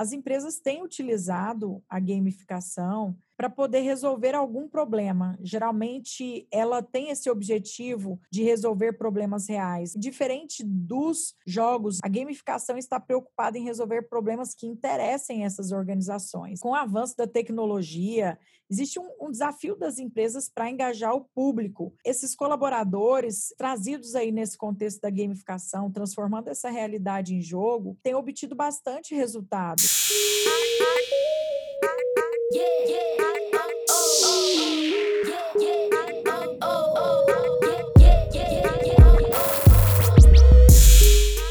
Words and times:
as 0.00 0.14
empresas 0.14 0.58
têm 0.58 0.82
utilizado 0.82 1.84
a 1.86 2.00
gamificação 2.00 3.14
para 3.40 3.48
poder 3.48 3.80
resolver 3.80 4.34
algum 4.34 4.68
problema. 4.68 5.34
Geralmente, 5.40 6.46
ela 6.52 6.82
tem 6.82 7.08
esse 7.08 7.30
objetivo 7.30 8.20
de 8.30 8.42
resolver 8.42 8.92
problemas 8.98 9.48
reais. 9.48 9.94
Diferente 9.96 10.62
dos 10.62 11.34
jogos, 11.46 12.00
a 12.04 12.08
gamificação 12.08 12.76
está 12.76 13.00
preocupada 13.00 13.56
em 13.56 13.64
resolver 13.64 14.02
problemas 14.02 14.54
que 14.54 14.66
interessem 14.66 15.46
essas 15.46 15.72
organizações. 15.72 16.60
Com 16.60 16.72
o 16.72 16.74
avanço 16.74 17.16
da 17.16 17.26
tecnologia, 17.26 18.38
existe 18.70 19.00
um, 19.00 19.08
um 19.18 19.30
desafio 19.30 19.74
das 19.74 19.98
empresas 19.98 20.46
para 20.46 20.68
engajar 20.68 21.14
o 21.14 21.24
público. 21.34 21.94
Esses 22.04 22.36
colaboradores, 22.36 23.54
trazidos 23.56 24.14
aí 24.14 24.30
nesse 24.30 24.58
contexto 24.58 25.00
da 25.00 25.08
gamificação, 25.08 25.90
transformando 25.90 26.48
essa 26.48 26.68
realidade 26.68 27.34
em 27.34 27.40
jogo, 27.40 27.96
têm 28.02 28.14
obtido 28.14 28.54
bastante 28.54 29.14
resultado. 29.14 29.80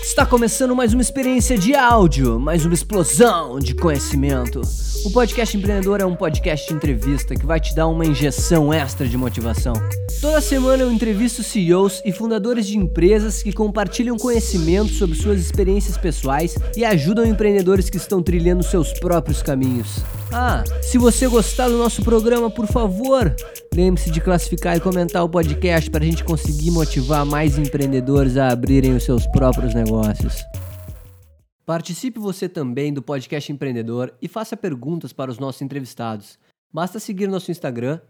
Está 0.03 0.25
começando 0.25 0.75
mais 0.75 0.91
uma 0.91 1.01
experiência 1.01 1.57
de 1.57 1.73
áudio, 1.73 2.37
mais 2.37 2.65
uma 2.65 2.73
explosão 2.73 3.59
de 3.59 3.73
conhecimento. 3.75 4.59
O 5.05 5.11
Podcast 5.11 5.55
Empreendedor 5.55 6.01
é 6.01 6.05
um 6.05 6.17
podcast 6.17 6.67
de 6.67 6.73
entrevista 6.73 7.33
que 7.33 7.45
vai 7.45 7.61
te 7.61 7.73
dar 7.73 7.87
uma 7.87 8.05
injeção 8.05 8.73
extra 8.73 9.07
de 9.07 9.15
motivação. 9.15 9.71
Toda 10.21 10.41
semana 10.41 10.83
eu 10.83 10.91
entrevisto 10.91 11.41
CEOs 11.41 12.01
e 12.03 12.11
fundadores 12.11 12.67
de 12.67 12.77
empresas 12.77 13.41
que 13.41 13.53
compartilham 13.53 14.17
conhecimento 14.17 14.89
sobre 14.89 15.15
suas 15.15 15.39
experiências 15.39 15.97
pessoais 15.97 16.55
e 16.75 16.83
ajudam 16.83 17.25
empreendedores 17.25 17.89
que 17.89 17.95
estão 17.95 18.21
trilhando 18.21 18.61
seus 18.61 18.91
próprios 18.99 19.41
caminhos. 19.41 20.03
Ah, 20.33 20.61
se 20.81 20.97
você 20.97 21.25
gostar 21.25 21.69
do 21.69 21.77
nosso 21.77 22.03
programa, 22.03 22.51
por 22.51 22.67
favor, 22.67 23.33
lembre-se 23.73 24.11
de 24.11 24.19
classificar 24.19 24.75
e 24.75 24.81
comentar 24.81 25.23
o 25.23 25.29
podcast 25.29 25.89
para 25.89 26.03
a 26.03 26.05
gente 26.05 26.25
conseguir 26.25 26.71
motivar 26.71 27.25
mais 27.25 27.57
empreendedores 27.57 28.35
a 28.35 28.49
abrirem 28.49 28.97
os 28.97 29.05
seus 29.05 29.25
próprios 29.27 29.73
negócios. 29.73 30.43
Participe 31.65 32.19
você 32.19 32.49
também 32.49 32.91
do 32.91 33.01
podcast 33.01 33.49
empreendedor 33.53 34.13
e 34.21 34.27
faça 34.27 34.57
perguntas 34.57 35.13
para 35.13 35.31
os 35.31 35.39
nossos 35.39 35.61
entrevistados. 35.61 36.37
Basta 36.73 36.99
seguir 36.99 37.27
nosso 37.27 37.51
Instagram, 37.51 38.01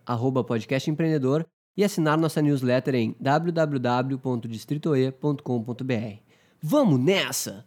podcastempreendedor, 0.48 1.46
e 1.76 1.84
assinar 1.84 2.18
nossa 2.18 2.42
newsletter 2.42 2.96
em 2.96 3.14
www.distritoe.com.br. 3.20 6.20
Vamos 6.62 7.00
nessa! 7.00 7.66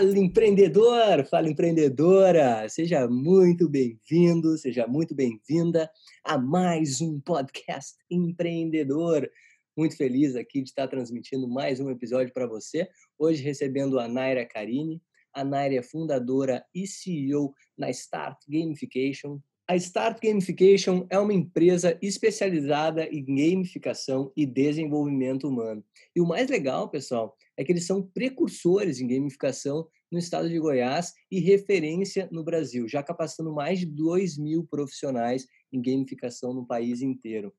Fala 0.00 0.18
empreendedor, 0.18 1.24
fala 1.30 1.48
empreendedora, 1.48 2.68
seja 2.68 3.06
muito 3.06 3.68
bem-vindo, 3.68 4.58
seja 4.58 4.86
muito 4.86 5.14
bem-vinda 5.14 5.88
a 6.24 6.36
mais 6.36 7.00
um 7.00 7.20
podcast 7.20 7.94
empreendedor. 8.10 9.28
Muito 9.80 9.96
feliz 9.96 10.36
aqui 10.36 10.60
de 10.60 10.68
estar 10.68 10.86
transmitindo 10.88 11.48
mais 11.48 11.80
um 11.80 11.88
episódio 11.88 12.34
para 12.34 12.46
você. 12.46 12.86
Hoje 13.18 13.42
recebendo 13.42 13.98
a 13.98 14.06
Naira 14.06 14.44
Carini. 14.44 15.00
A 15.32 15.42
Naira 15.42 15.76
é 15.76 15.82
fundadora 15.82 16.62
e 16.74 16.86
CEO 16.86 17.54
na 17.78 17.88
Start 17.88 18.36
Gamification. 18.46 19.40
A 19.66 19.76
Start 19.76 20.22
Gamification 20.22 21.06
é 21.08 21.18
uma 21.18 21.32
empresa 21.32 21.98
especializada 22.02 23.06
em 23.06 23.24
gamificação 23.24 24.30
e 24.36 24.44
desenvolvimento 24.44 25.48
humano. 25.48 25.82
E 26.14 26.20
o 26.20 26.26
mais 26.26 26.50
legal, 26.50 26.90
pessoal, 26.90 27.34
é 27.56 27.64
que 27.64 27.72
eles 27.72 27.86
são 27.86 28.02
precursores 28.02 29.00
em 29.00 29.08
gamificação 29.08 29.88
no 30.12 30.18
estado 30.18 30.50
de 30.50 30.58
Goiás 30.58 31.14
e 31.30 31.40
referência 31.40 32.28
no 32.30 32.44
Brasil, 32.44 32.86
já 32.86 33.02
capacitando 33.02 33.54
mais 33.54 33.78
de 33.78 33.86
2 33.86 34.36
mil 34.36 34.62
profissionais 34.62 35.46
em 35.72 35.80
gamificação 35.80 36.52
no 36.52 36.66
país 36.66 37.00
inteiro. 37.00 37.50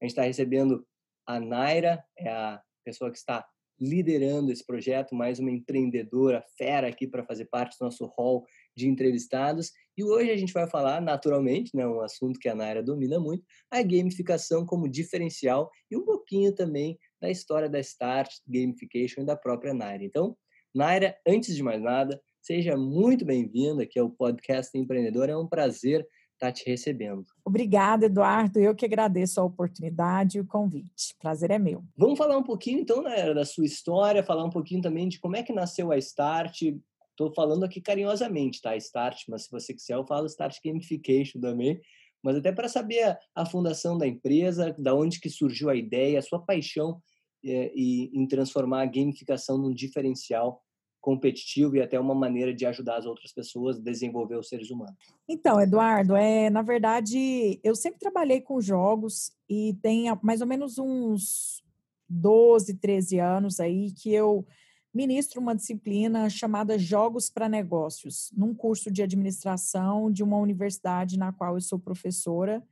A 0.00 0.04
gente 0.04 0.12
está 0.12 0.22
recebendo 0.22 0.86
a 1.30 1.38
Naira 1.38 2.02
é 2.18 2.28
a 2.28 2.60
pessoa 2.84 3.08
que 3.08 3.16
está 3.16 3.46
liderando 3.80 4.50
esse 4.50 4.66
projeto, 4.66 5.14
mais 5.14 5.38
uma 5.38 5.50
empreendedora 5.50 6.44
fera 6.58 6.88
aqui 6.88 7.06
para 7.06 7.24
fazer 7.24 7.44
parte 7.46 7.78
do 7.78 7.84
nosso 7.84 8.04
hall 8.16 8.44
de 8.76 8.88
entrevistados. 8.88 9.70
E 9.96 10.02
hoje 10.02 10.32
a 10.32 10.36
gente 10.36 10.52
vai 10.52 10.68
falar, 10.68 11.00
naturalmente, 11.00 11.70
né, 11.74 11.86
um 11.86 12.00
assunto 12.00 12.38
que 12.38 12.48
a 12.48 12.54
Naira 12.54 12.82
domina 12.82 13.20
muito, 13.20 13.44
a 13.70 13.80
gamificação 13.80 14.66
como 14.66 14.88
diferencial 14.88 15.70
e 15.88 15.96
um 15.96 16.04
pouquinho 16.04 16.52
também 16.52 16.98
da 17.22 17.30
história 17.30 17.70
da 17.70 17.78
Start, 17.78 18.28
Gamification 18.46 19.22
e 19.22 19.26
da 19.26 19.36
própria 19.36 19.72
Naira. 19.72 20.04
Então, 20.04 20.36
Naira, 20.74 21.16
antes 21.26 21.54
de 21.54 21.62
mais 21.62 21.80
nada, 21.80 22.20
seja 22.42 22.76
muito 22.76 23.24
bem-vinda 23.24 23.84
aqui 23.84 24.00
ao 24.00 24.10
podcast 24.10 24.76
Empreendedor. 24.76 25.28
É 25.28 25.36
um 25.36 25.46
prazer 25.46 26.04
estar 26.34 26.50
te 26.52 26.68
recebendo. 26.68 27.24
Obrigada, 27.50 28.06
Eduardo. 28.06 28.60
Eu 28.60 28.76
que 28.76 28.84
agradeço 28.84 29.40
a 29.40 29.44
oportunidade 29.44 30.38
e 30.38 30.40
o 30.40 30.46
convite. 30.46 31.16
Prazer 31.18 31.50
é 31.50 31.58
meu. 31.58 31.82
Vamos 31.96 32.16
falar 32.16 32.38
um 32.38 32.44
pouquinho, 32.44 32.78
então, 32.78 33.02
né, 33.02 33.34
da 33.34 33.44
sua 33.44 33.64
história, 33.64 34.22
falar 34.22 34.44
um 34.44 34.50
pouquinho 34.50 34.80
também 34.80 35.08
de 35.08 35.18
como 35.18 35.34
é 35.34 35.42
que 35.42 35.52
nasceu 35.52 35.90
a 35.90 35.98
Start. 35.98 36.62
Estou 36.62 37.34
falando 37.34 37.64
aqui 37.64 37.80
carinhosamente, 37.80 38.62
tá? 38.62 38.76
Start, 38.76 39.24
mas 39.28 39.42
se 39.42 39.50
você 39.50 39.74
quiser, 39.74 39.94
eu 39.94 40.06
falo 40.06 40.26
Start 40.26 40.58
Gamification 40.64 41.40
também. 41.40 41.80
Mas 42.22 42.36
até 42.36 42.52
para 42.52 42.68
saber 42.68 43.02
a, 43.02 43.18
a, 43.34 43.44
fundação 43.44 43.98
da 43.98 44.06
empresa, 44.06 44.72
da 44.78 44.94
onde 44.94 45.18
que 45.18 45.28
surgiu 45.28 45.70
a 45.70 45.74
ideia, 45.74 46.20
a 46.20 46.22
sua 46.22 46.38
paixão 46.38 47.02
é, 47.44 47.72
e, 47.74 48.12
em 48.14 48.28
transformar 48.28 48.82
a 48.82 48.86
gamificação 48.86 49.58
num 49.58 49.74
diferencial 49.74 50.62
competitivo 51.00 51.76
e 51.76 51.82
até 51.82 51.98
uma 51.98 52.14
maneira 52.14 52.54
de 52.54 52.66
ajudar 52.66 52.98
as 52.98 53.06
outras 53.06 53.32
pessoas 53.32 53.78
a 53.78 53.82
desenvolver 53.82 54.36
os 54.36 54.48
seres 54.48 54.70
humanos. 54.70 54.96
Então, 55.28 55.60
Eduardo, 55.60 56.14
é, 56.14 56.50
na 56.50 56.62
verdade, 56.62 57.58
eu 57.64 57.74
sempre 57.74 57.98
trabalhei 57.98 58.40
com 58.40 58.60
jogos 58.60 59.32
e 59.48 59.74
tem 59.82 60.06
mais 60.22 60.40
ou 60.40 60.46
menos 60.46 60.78
uns 60.78 61.62
12, 62.08 62.74
13 62.74 63.18
anos 63.18 63.60
aí 63.60 63.92
que 63.92 64.12
eu 64.12 64.46
ministro 64.92 65.40
uma 65.40 65.54
disciplina 65.54 66.28
chamada 66.28 66.76
Jogos 66.76 67.30
para 67.30 67.48
Negócios, 67.48 68.30
num 68.36 68.52
curso 68.52 68.90
de 68.90 69.02
administração 69.02 70.10
de 70.10 70.22
uma 70.22 70.36
universidade 70.36 71.16
na 71.16 71.32
qual 71.32 71.54
eu 71.54 71.60
sou 71.60 71.78
professora 71.78 72.62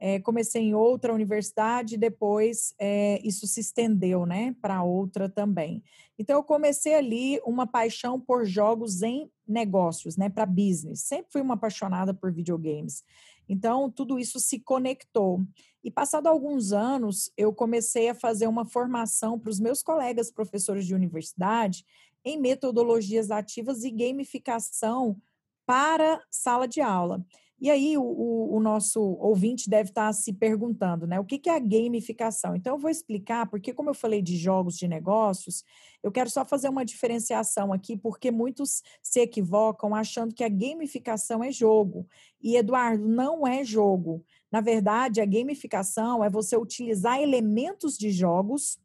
é, 0.00 0.20
comecei 0.20 0.62
em 0.62 0.74
outra 0.74 1.12
universidade, 1.12 1.96
depois 1.96 2.72
é, 2.78 3.20
isso 3.24 3.46
se 3.46 3.60
estendeu 3.60 4.24
né, 4.24 4.54
para 4.62 4.82
outra 4.82 5.28
também. 5.28 5.82
Então, 6.18 6.36
eu 6.36 6.42
comecei 6.42 6.94
ali 6.94 7.40
uma 7.44 7.66
paixão 7.66 8.20
por 8.20 8.44
jogos 8.44 9.02
em 9.02 9.30
negócios, 9.46 10.16
né, 10.16 10.28
para 10.28 10.46
business. 10.46 11.00
Sempre 11.00 11.32
fui 11.32 11.40
uma 11.40 11.54
apaixonada 11.54 12.14
por 12.14 12.32
videogames. 12.32 13.02
Então, 13.48 13.90
tudo 13.90 14.18
isso 14.18 14.38
se 14.38 14.60
conectou. 14.60 15.44
E 15.82 15.90
passado 15.90 16.26
alguns 16.26 16.72
anos, 16.72 17.32
eu 17.36 17.52
comecei 17.52 18.08
a 18.08 18.14
fazer 18.14 18.46
uma 18.46 18.64
formação 18.64 19.38
para 19.38 19.50
os 19.50 19.58
meus 19.58 19.82
colegas 19.82 20.30
professores 20.30 20.86
de 20.86 20.94
universidade 20.94 21.84
em 22.24 22.38
metodologias 22.38 23.30
ativas 23.30 23.84
e 23.84 23.90
gamificação 23.90 25.16
para 25.64 26.22
sala 26.30 26.66
de 26.68 26.80
aula. 26.80 27.24
E 27.60 27.70
aí 27.70 27.98
o, 27.98 28.02
o, 28.02 28.56
o, 28.56 28.60
nosso 28.60 29.00
ouvinte 29.00 29.68
deve 29.68 29.88
estar 29.90 30.12
se 30.12 30.32
perguntando, 30.32 31.08
né? 31.08 31.18
O 31.18 31.24
que, 31.24 31.38
que 31.38 31.50
é 31.50 31.56
a 31.56 31.58
gamificação? 31.58 32.54
Então 32.54 32.74
eu 32.74 32.78
vou 32.78 32.90
explicar, 32.90 33.48
porque 33.50 33.72
como 33.72 33.90
eu 33.90 33.94
falei 33.94 34.22
de 34.22 34.36
jogos 34.36 34.76
de 34.78 34.86
negócios, 34.86 35.64
eu 36.00 36.12
quero 36.12 36.30
só 36.30 36.44
fazer 36.44 36.68
uma 36.68 36.84
diferenciação 36.84 37.72
aqui, 37.72 37.96
porque 37.96 38.30
muitos 38.30 38.82
se 39.02 39.20
equivocam 39.20 39.92
achando 39.92 40.32
que 40.32 40.44
a 40.44 40.48
gamificação 40.48 41.42
é 41.42 41.50
jogo. 41.50 42.06
E 42.40 42.56
Eduardo, 42.56 43.08
não 43.08 43.44
é 43.44 43.64
jogo. 43.64 44.24
Na 44.52 44.60
verdade, 44.60 45.20
a 45.20 45.26
gamificação 45.26 46.22
é 46.22 46.30
você 46.30 46.56
utilizar 46.56 47.20
elementos 47.20 47.98
de 47.98 48.12
jogos 48.12 48.78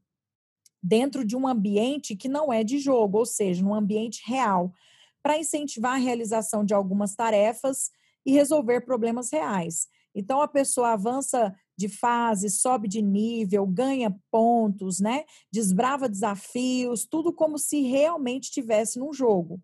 dentro 0.82 1.24
de 1.24 1.38
um 1.38 1.48
ambiente 1.48 2.16
que 2.16 2.28
não 2.28 2.52
é 2.52 2.64
de 2.64 2.80
jogo, 2.80 3.20
ou 3.20 3.26
seja, 3.26 3.64
num 3.64 3.76
ambiente 3.76 4.24
real, 4.26 4.74
para 5.22 5.38
incentivar 5.38 5.94
a 5.94 5.98
realização 5.98 6.66
de 6.66 6.74
algumas 6.74 7.16
tarefas 7.16 7.92
e 8.26 8.32
resolver 8.32 8.82
problemas 8.82 9.32
reais. 9.32 9.88
Então 10.16 10.42
a 10.42 10.48
pessoa 10.48 10.94
avança 10.94 11.56
de 11.78 11.90
fase, 11.90 12.50
sobe 12.50 12.88
de 12.88 13.02
nível, 13.02 13.66
ganha 13.66 14.16
pontos, 14.32 15.00
né? 15.00 15.24
Desbrava 15.52 16.08
desafios, 16.08 17.06
tudo 17.06 17.34
como 17.34 17.58
se 17.58 17.82
realmente 17.82 18.46
estivesse 18.46 19.00
num 19.00 19.12
jogo. 19.12 19.60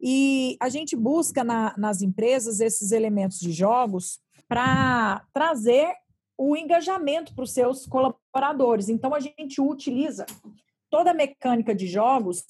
E 0.00 0.56
a 0.60 0.68
gente 0.68 0.96
busca 0.96 1.44
na, 1.44 1.74
nas 1.76 2.02
empresas 2.02 2.58
esses 2.58 2.90
elementos 2.90 3.38
de 3.38 3.52
jogos 3.52 4.18
para 4.48 5.24
trazer 5.32 5.94
o 6.36 6.56
engajamento 6.56 7.34
para 7.34 7.44
os 7.44 7.52
seus 7.52 7.86
colaboradores. 7.86 8.88
Então 8.88 9.14
a 9.14 9.20
gente 9.20 9.60
utiliza 9.60 10.26
toda 10.90 11.12
a 11.12 11.14
mecânica 11.14 11.74
de 11.74 11.86
jogos 11.86 12.44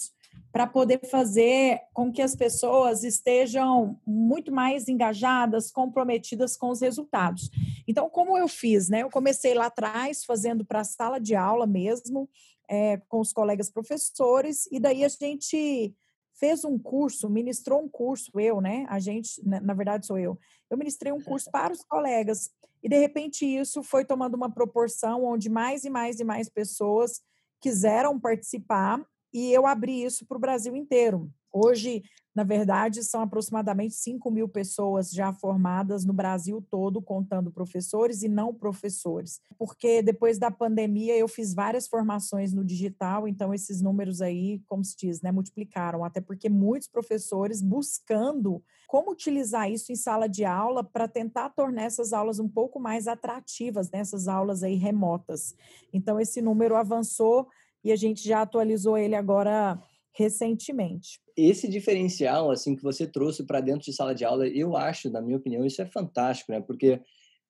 para 0.52 0.66
poder 0.66 1.00
fazer 1.08 1.80
com 1.94 2.12
que 2.12 2.20
as 2.20 2.36
pessoas 2.36 3.02
estejam 3.02 3.98
muito 4.06 4.52
mais 4.52 4.86
engajadas, 4.86 5.70
comprometidas 5.70 6.58
com 6.58 6.68
os 6.68 6.82
resultados. 6.82 7.50
Então, 7.88 8.10
como 8.10 8.36
eu 8.36 8.46
fiz, 8.46 8.90
né? 8.90 9.02
Eu 9.02 9.10
comecei 9.10 9.54
lá 9.54 9.66
atrás 9.66 10.24
fazendo 10.24 10.62
para 10.62 10.80
a 10.80 10.84
sala 10.84 11.18
de 11.18 11.34
aula 11.34 11.66
mesmo, 11.66 12.28
é, 12.68 12.98
com 13.08 13.20
os 13.20 13.32
colegas 13.32 13.70
professores, 13.70 14.68
e 14.70 14.78
daí 14.78 15.04
a 15.04 15.08
gente 15.08 15.94
fez 16.34 16.64
um 16.64 16.78
curso, 16.78 17.30
ministrou 17.30 17.82
um 17.82 17.88
curso, 17.88 18.30
eu, 18.38 18.60
né? 18.60 18.84
A 18.88 18.98
gente, 18.98 19.40
na 19.44 19.72
verdade, 19.72 20.06
sou 20.06 20.18
eu. 20.18 20.38
Eu 20.68 20.76
ministrei 20.76 21.12
um 21.12 21.20
curso 21.20 21.48
para 21.50 21.72
os 21.72 21.82
colegas, 21.82 22.50
e 22.82 22.88
de 22.90 22.98
repente 22.98 23.46
isso 23.46 23.82
foi 23.82 24.04
tomando 24.04 24.34
uma 24.34 24.52
proporção 24.52 25.24
onde 25.24 25.48
mais 25.48 25.84
e 25.84 25.90
mais 25.90 26.20
e 26.20 26.24
mais 26.24 26.48
pessoas 26.50 27.22
quiseram 27.60 28.18
participar 28.20 29.00
e 29.32 29.52
eu 29.52 29.66
abri 29.66 30.04
isso 30.04 30.26
para 30.26 30.36
o 30.36 30.40
Brasil 30.40 30.76
inteiro. 30.76 31.30
Hoje, 31.52 32.02
na 32.34 32.44
verdade, 32.44 33.04
são 33.04 33.20
aproximadamente 33.20 33.94
5 33.94 34.30
mil 34.30 34.48
pessoas 34.48 35.10
já 35.10 35.34
formadas 35.34 36.02
no 36.02 36.14
Brasil 36.14 36.64
todo, 36.70 37.02
contando 37.02 37.52
professores 37.52 38.22
e 38.22 38.28
não 38.28 38.54
professores. 38.54 39.38
Porque 39.58 40.00
depois 40.00 40.38
da 40.38 40.50
pandemia 40.50 41.14
eu 41.16 41.28
fiz 41.28 41.52
várias 41.52 41.86
formações 41.86 42.54
no 42.54 42.64
digital, 42.64 43.28
então 43.28 43.52
esses 43.52 43.82
números 43.82 44.22
aí, 44.22 44.62
como 44.66 44.82
se 44.82 44.96
diz, 44.96 45.20
né, 45.20 45.30
multiplicaram. 45.30 46.04
Até 46.04 46.22
porque 46.22 46.48
muitos 46.48 46.88
professores 46.88 47.60
buscando 47.60 48.62
como 48.88 49.10
utilizar 49.10 49.70
isso 49.70 49.92
em 49.92 49.96
sala 49.96 50.26
de 50.26 50.44
aula 50.44 50.82
para 50.82 51.08
tentar 51.08 51.50
tornar 51.50 51.84
essas 51.84 52.12
aulas 52.12 52.38
um 52.38 52.48
pouco 52.48 52.80
mais 52.80 53.06
atrativas, 53.06 53.90
nessas 53.90 54.26
né, 54.26 54.32
aulas 54.32 54.62
aí 54.62 54.74
remotas. 54.74 55.54
Então 55.92 56.18
esse 56.18 56.40
número 56.40 56.76
avançou 56.76 57.48
e 57.84 57.92
a 57.92 57.96
gente 57.96 58.26
já 58.26 58.42
atualizou 58.42 58.96
ele 58.96 59.14
agora 59.14 59.80
recentemente. 60.14 61.20
Esse 61.36 61.66
diferencial 61.68 62.50
assim 62.50 62.76
que 62.76 62.82
você 62.82 63.06
trouxe 63.06 63.44
para 63.44 63.60
dentro 63.60 63.84
de 63.84 63.92
sala 63.92 64.14
de 64.14 64.24
aula, 64.24 64.46
eu 64.46 64.76
acho, 64.76 65.10
na 65.10 65.22
minha 65.22 65.38
opinião, 65.38 65.64
isso 65.64 65.80
é 65.80 65.86
fantástico, 65.86 66.52
né? 66.52 66.60
Porque 66.60 67.00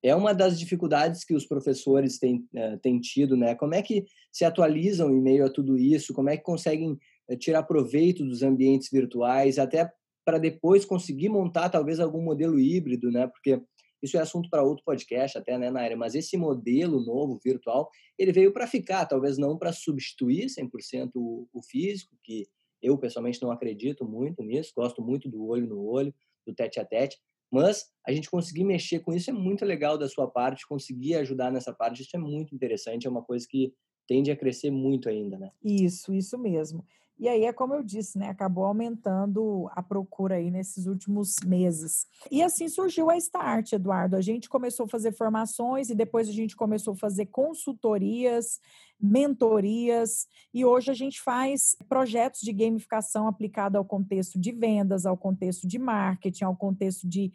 é 0.03 0.15
uma 0.15 0.35
das 0.35 0.59
dificuldades 0.59 1.25
que 1.25 1.35
os 1.35 1.47
professores 1.47 2.19
têm, 2.19 2.47
uh, 2.55 2.79
têm 2.81 2.99
tido, 3.01 3.37
né? 3.37 3.55
Como 3.55 3.75
é 3.75 3.83
que 3.83 4.05
se 4.33 4.45
atualizam 4.45 5.11
em 5.11 5.21
meio 5.21 5.45
a 5.45 5.51
tudo 5.51 5.79
isso? 5.79 6.13
Como 6.13 6.29
é 6.29 6.37
que 6.37 6.43
conseguem 6.43 6.99
uh, 7.29 7.37
tirar 7.37 7.63
proveito 7.63 8.25
dos 8.25 8.43
ambientes 8.43 8.89
virtuais, 8.91 9.59
até 9.59 9.91
para 10.25 10.39
depois 10.39 10.85
conseguir 10.85 11.29
montar 11.29 11.69
talvez 11.69 11.99
algum 12.01 12.23
modelo 12.23 12.59
híbrido, 12.59 13.11
né? 13.11 13.27
Porque 13.27 13.61
isso 14.03 14.17
é 14.17 14.21
assunto 14.21 14.51
para 14.51 14.63
outro 14.63 14.85
podcast 14.85 15.39
até, 15.39 15.57
né, 15.57 15.71
Naira? 15.71 15.97
Mas 15.97 16.15
esse 16.15 16.37
modelo 16.37 17.01
novo, 17.01 17.39
virtual, 17.43 17.89
ele 18.19 18.33
veio 18.33 18.53
para 18.53 18.67
ficar, 18.67 19.07
talvez 19.07 19.39
não 19.39 19.57
para 19.57 19.73
substituir 19.73 20.47
100% 20.47 21.11
o, 21.15 21.49
o 21.53 21.63
físico, 21.63 22.17
que 22.23 22.47
eu 22.83 22.99
pessoalmente 22.99 23.41
não 23.41 23.53
acredito 23.53 24.05
muito 24.05 24.43
nisso, 24.43 24.73
gosto 24.77 25.01
muito 25.01 25.29
do 25.29 25.47
olho 25.47 25.67
no 25.67 25.81
olho, 25.85 26.13
do 26.45 26.53
tete 26.53 26.81
a 26.81 26.85
tete, 26.85 27.19
mas 27.51 27.85
a 28.07 28.13
gente 28.13 28.31
conseguir 28.31 28.65
mexer 28.65 29.01
com 29.01 29.13
isso 29.13 29.31
é 29.31 29.33
muito 29.33 29.65
legal 29.65 29.97
da 29.97 30.09
sua 30.09 30.27
parte, 30.27 30.67
conseguir 30.67 31.15
ajudar 31.17 31.53
nessa 31.53 31.73
parte, 31.73 32.03
isso 32.03 32.17
é 32.17 32.19
muito 32.19 32.55
interessante, 32.55 33.07
é 33.07 33.11
uma 33.11 33.23
coisa 33.23 33.47
que 33.49 33.73
tende 34.09 34.31
a 34.31 34.37
crescer 34.37 34.71
muito 34.71 35.09
ainda, 35.09 35.39
né? 35.39 35.51
Isso, 35.63 36.13
isso 36.13 36.37
mesmo. 36.39 36.85
E 37.23 37.29
aí 37.29 37.45
é 37.45 37.53
como 37.53 37.73
eu 37.73 37.85
disse, 37.85 38.19
né? 38.19 38.31
Acabou 38.31 38.65
aumentando 38.65 39.71
a 39.77 39.81
procura 39.81 40.35
aí 40.35 40.51
nesses 40.51 40.87
últimos 40.87 41.37
meses. 41.47 42.05
E 42.29 42.43
assim 42.43 42.69
surgiu 42.69 43.09
a 43.09 43.17
Start, 43.17 43.75
Eduardo. 43.75 44.17
A 44.17 44.21
gente 44.21 44.49
começou 44.49 44.87
a 44.87 44.89
fazer 44.89 45.13
formações 45.13 45.89
e 45.89 45.95
depois 45.95 46.29
a 46.29 46.33
gente 46.33 46.57
começou 46.57 46.95
a 46.95 46.97
fazer 46.97 47.27
consultorias, 47.27 48.59
mentorias, 49.01 50.27
e 50.53 50.65
hoje 50.65 50.91
a 50.91 50.95
gente 50.95 51.21
faz 51.21 51.77
projetos 51.89 52.41
de 52.41 52.53
gamificação 52.53 53.29
aplicado 53.29 53.79
ao 53.79 53.85
contexto 53.85 54.37
de 54.37 54.51
vendas, 54.51 55.07
ao 55.07 55.17
contexto 55.17 55.65
de 55.65 55.79
marketing, 55.79 56.43
ao 56.43 56.57
contexto 56.57 57.07
de 57.07 57.33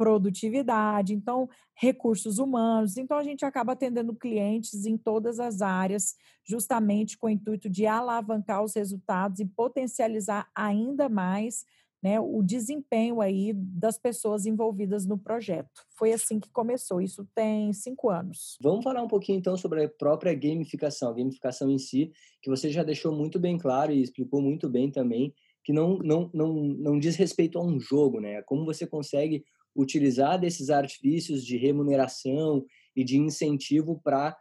produtividade, 0.00 1.12
então 1.12 1.46
recursos 1.76 2.38
humanos. 2.38 2.96
Então 2.96 3.18
a 3.18 3.22
gente 3.22 3.44
acaba 3.44 3.72
atendendo 3.72 4.14
clientes 4.14 4.86
em 4.86 4.96
todas 4.96 5.38
as 5.38 5.60
áreas, 5.60 6.14
justamente 6.42 7.18
com 7.18 7.26
o 7.26 7.30
intuito 7.30 7.68
de 7.68 7.84
alavancar 7.84 8.64
os 8.64 8.74
resultados 8.74 9.40
e 9.40 9.44
potencializar 9.44 10.48
ainda 10.56 11.06
mais 11.06 11.66
né, 12.02 12.18
o 12.18 12.42
desempenho 12.42 13.20
aí 13.20 13.52
das 13.54 13.98
pessoas 13.98 14.46
envolvidas 14.46 15.04
no 15.04 15.18
projeto. 15.18 15.84
Foi 15.98 16.14
assim 16.14 16.40
que 16.40 16.50
começou, 16.50 17.02
isso 17.02 17.28
tem 17.34 17.70
cinco 17.74 18.08
anos. 18.08 18.56
Vamos 18.62 18.82
falar 18.82 19.02
um 19.02 19.08
pouquinho 19.08 19.38
então 19.38 19.54
sobre 19.54 19.84
a 19.84 19.88
própria 19.90 20.32
gamificação, 20.32 21.10
a 21.10 21.14
gamificação 21.14 21.70
em 21.70 21.76
si, 21.76 22.10
que 22.40 22.48
você 22.48 22.70
já 22.70 22.82
deixou 22.82 23.14
muito 23.14 23.38
bem 23.38 23.58
claro 23.58 23.92
e 23.92 24.00
explicou 24.00 24.40
muito 24.40 24.66
bem 24.66 24.90
também, 24.90 25.34
que 25.62 25.74
não, 25.74 25.98
não, 25.98 26.30
não, 26.32 26.54
não 26.54 26.98
diz 26.98 27.16
respeito 27.16 27.58
a 27.58 27.62
um 27.62 27.78
jogo, 27.78 28.18
né? 28.18 28.40
Como 28.42 28.64
você 28.64 28.86
consegue 28.86 29.44
utilizar 29.74 30.38
desses 30.38 30.70
artifícios 30.70 31.44
de 31.44 31.56
remuneração 31.56 32.64
e 32.94 33.04
de 33.04 33.16
incentivo 33.16 34.00
para 34.02 34.36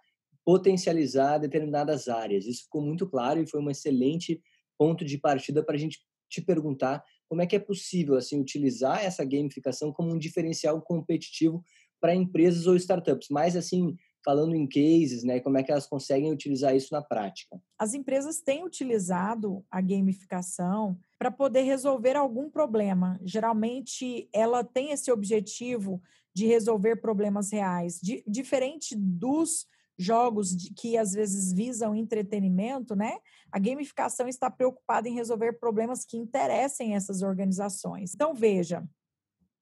potencializar 0.45 1.37
determinadas 1.37 2.07
áreas. 2.07 2.45
Isso 2.45 2.63
ficou 2.63 2.81
muito 2.81 3.07
claro 3.07 3.41
e 3.41 3.47
foi 3.47 3.61
um 3.61 3.69
excelente 3.69 4.41
ponto 4.77 5.05
de 5.05 5.17
partida 5.17 5.63
para 5.63 5.75
a 5.75 5.79
gente 5.79 5.99
te 6.29 6.41
perguntar 6.41 7.03
como 7.27 7.41
é 7.41 7.45
que 7.45 7.55
é 7.55 7.59
possível 7.59 8.15
assim 8.15 8.39
utilizar 8.39 9.03
essa 9.03 9.23
gamificação 9.23 9.91
como 9.91 10.13
um 10.13 10.17
diferencial 10.17 10.81
competitivo 10.81 11.63
para 12.01 12.15
empresas 12.15 12.65
ou 12.65 12.75
startups, 12.75 13.27
mais 13.29 13.55
assim 13.55 13.95
falando 14.24 14.56
em 14.56 14.68
cases, 14.68 15.24
né, 15.24 15.39
como 15.39 15.57
é 15.57 15.63
que 15.63 15.71
elas 15.71 15.88
conseguem 15.88 16.31
utilizar 16.31 16.75
isso 16.75 16.94
na 16.94 17.01
prática? 17.01 17.60
As 17.77 17.94
empresas 17.94 18.42
têm 18.42 18.63
utilizado 18.63 19.63
a 19.71 19.81
gamificação 19.81 20.98
para 21.18 21.31
poder 21.31 21.62
resolver 21.62 22.16
algum 22.16 22.50
problema. 22.50 23.19
Geralmente, 23.24 24.30
ela 24.33 24.63
tem 24.63 24.92
esse 24.92 25.12
objetivo 25.12 26.01
de 26.33 26.45
resolver 26.45 26.98
problemas 26.98 27.51
reais, 27.51 28.00
diferente 28.27 28.95
dos 28.95 29.68
jogos 29.98 30.56
de, 30.56 30.74
que 30.74 30.98
às 30.98 31.12
vezes 31.12 31.51
visam 31.51 31.94
entretenimento, 31.94 32.95
né? 32.95 33.18
A 33.51 33.60
gamificação 33.60 34.30
está 34.30 34.50
preocupada 34.50 35.10
em 35.10 35.13
resolver 35.13 35.60
problemas 35.60 36.06
que 36.06 36.16
interessem 36.16 36.95
essas 36.95 37.21
organizações. 37.21 38.13
Então, 38.13 38.33
veja, 38.33 38.88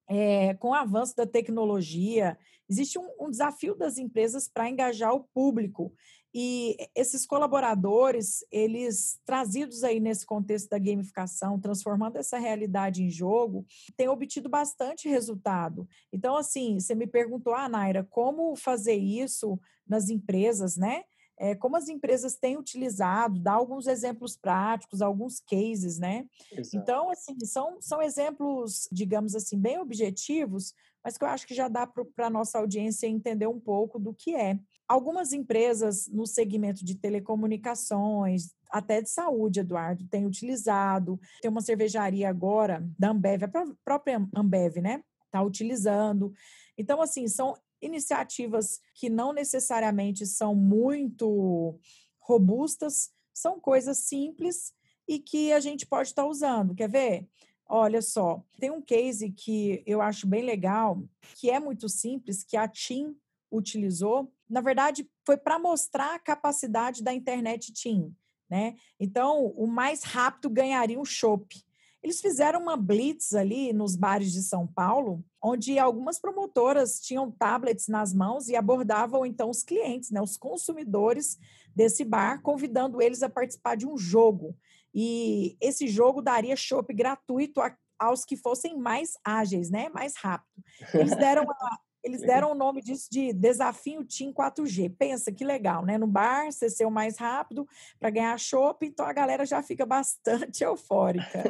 é, 0.08 0.54
com 0.56 0.70
o 0.70 0.74
avanço 0.74 1.16
da 1.16 1.26
tecnologia, 1.26 2.38
existe 2.70 2.98
um, 2.98 3.10
um 3.20 3.30
desafio 3.30 3.76
das 3.76 3.98
empresas 3.98 4.48
para 4.48 4.70
engajar 4.70 5.14
o 5.14 5.28
público. 5.34 5.94
E 6.34 6.78
esses 6.94 7.26
colaboradores, 7.26 8.46
eles 8.52 9.20
trazidos 9.26 9.84
aí 9.84 10.00
nesse 10.00 10.26
contexto 10.26 10.70
da 10.70 10.78
gamificação, 10.78 11.60
transformando 11.60 12.18
essa 12.18 12.38
realidade 12.38 13.02
em 13.02 13.10
jogo, 13.10 13.66
têm 13.96 14.08
obtido 14.08 14.48
bastante 14.48 15.10
resultado. 15.10 15.88
Então, 16.14 16.36
assim, 16.36 16.80
você 16.80 16.94
me 16.94 17.08
perguntou, 17.08 17.56
ah, 17.56 17.68
Naira, 17.68 18.06
como 18.10 18.56
fazer 18.56 18.96
isso 18.96 19.60
nas 19.88 20.10
empresas, 20.10 20.78
né? 20.78 21.04
É, 21.38 21.54
como 21.54 21.78
as 21.78 21.88
empresas 21.88 22.36
têm 22.36 22.58
utilizado, 22.58 23.40
dá 23.40 23.54
alguns 23.54 23.86
exemplos 23.86 24.36
práticos, 24.36 25.02
alguns 25.02 25.40
cases, 25.40 26.00
né? 26.00 26.26
Exato. 26.52 26.78
Então, 26.78 27.10
assim, 27.12 27.38
são, 27.46 27.80
são 27.80 28.02
exemplos, 28.02 28.88
digamos 28.92 29.36
assim, 29.36 29.60
bem 29.60 29.80
objetivos, 29.80 30.74
mas 31.04 31.18
que 31.18 31.24
eu 31.24 31.28
acho 31.28 31.48
que 31.48 31.54
já 31.54 31.68
dá 31.68 31.86
para 31.88 32.28
a 32.28 32.30
nossa 32.30 32.58
audiência 32.58 33.08
entender 33.08 33.48
um 33.48 33.60
pouco 33.60 34.00
do 34.00 34.14
que 34.14 34.36
é. 34.36 34.60
Algumas 34.88 35.32
empresas 35.32 36.08
no 36.08 36.26
segmento 36.26 36.84
de 36.84 36.96
telecomunicações, 36.96 38.54
até 38.70 39.02
de 39.02 39.10
saúde, 39.10 39.60
Eduardo, 39.60 40.08
têm 40.08 40.26
utilizado. 40.26 41.20
Tem 41.42 41.52
uma 41.52 41.62
cervejaria 41.62 42.28
agora 42.30 42.86
da 42.98 43.12
Ambev, 43.12 43.44
a 43.44 43.48
própria 43.86 44.28
Ambev, 44.36 44.78
né? 44.78 45.04
Está 45.26 45.42
utilizando. 45.42 46.34
Então, 46.78 47.02
assim, 47.02 47.28
são 47.28 47.56
iniciativas 47.82 48.80
que 48.94 49.10
não 49.10 49.34
necessariamente 49.34 50.26
são 50.26 50.56
muito 50.56 51.80
robustas, 52.20 53.12
são 53.34 53.60
coisas 53.60 54.00
simples 54.00 54.74
e 55.08 55.20
que 55.20 55.54
a 55.54 55.60
gente 55.60 55.86
pode 55.86 56.10
estar 56.10 56.26
usando. 56.26 56.76
Quer 56.76 56.90
ver? 56.90 57.28
Olha 57.70 58.02
só, 58.02 58.44
tem 58.60 58.72
um 58.72 58.82
case 58.82 59.32
que 59.32 59.84
eu 59.86 60.02
acho 60.02 60.26
bem 60.26 60.44
legal, 60.44 61.04
que 61.36 61.50
é 61.50 61.60
muito 61.60 61.90
simples, 61.90 62.44
que 62.44 62.56
a 62.56 62.68
TIM 62.68 63.16
utilizou. 63.52 64.32
Na 64.50 64.62
verdade, 64.62 65.10
foi 65.26 65.38
para 65.38 65.60
mostrar 65.60 66.16
a 66.16 66.20
capacidade 66.20 67.04
da 67.04 67.14
internet 67.14 67.74
TIM. 67.74 68.16
Né? 68.50 68.76
Então, 68.98 69.48
o 69.48 69.68
mais 69.68 70.04
rápido 70.04 70.50
ganharia 70.50 71.00
um 71.00 71.06
chopp. 71.06 71.62
Eles 72.04 72.22
fizeram 72.22 72.62
uma 72.62 72.78
blitz 72.78 73.34
ali 73.34 73.74
nos 73.74 73.96
bares 73.96 74.32
de 74.32 74.42
São 74.42 74.68
Paulo, 74.68 75.24
onde 75.42 75.78
algumas 75.80 76.20
promotoras 76.20 77.00
tinham 77.00 77.32
tablets 77.32 77.88
nas 77.88 78.14
mãos 78.14 78.48
e 78.48 78.56
abordavam 78.56 79.26
então 79.26 79.50
os 79.50 79.64
clientes, 79.64 80.12
né, 80.12 80.22
os 80.22 80.38
consumidores 80.38 81.38
desse 81.76 82.04
bar, 82.04 82.42
convidando 82.42 83.02
eles 83.02 83.24
a 83.24 83.30
participar 83.30 83.76
de 83.76 83.88
um 83.88 83.98
jogo. 83.98 84.56
E 84.94 85.58
esse 85.60 85.88
jogo 85.88 86.22
daria 86.22 86.56
chopp 86.56 86.94
gratuito 86.94 87.62
a, 87.62 87.76
aos 88.00 88.24
que 88.24 88.38
fossem 88.38 88.78
mais 88.78 89.18
ágeis, 89.24 89.70
né, 89.70 89.90
mais 89.90 90.16
rápido. 90.16 90.64
Eles 90.94 91.16
deram 91.18 91.44
a, 91.50 91.80
Eles 92.04 92.22
deram 92.22 92.52
o 92.52 92.56
nome 92.56 92.82
disso 92.82 93.08
de 93.12 93.34
Desafio 93.34 94.06
Team 94.06 94.32
4G. 94.32 94.96
Pensa 94.98 95.32
que 95.32 95.44
legal, 95.44 95.86
né? 95.86 95.98
No 95.98 96.08
bar, 96.08 96.52
você 96.52 96.70
ser 96.70 96.86
o 96.86 96.92
mais 96.92 97.18
rápido 97.18 97.68
para 98.00 98.10
ganhar 98.10 98.40
chopp, 98.40 98.86
então 98.86 99.06
a 99.06 99.14
galera 99.14 99.46
já 99.46 99.62
fica 99.62 99.86
bastante 99.88 100.64
eufórica. 100.64 101.44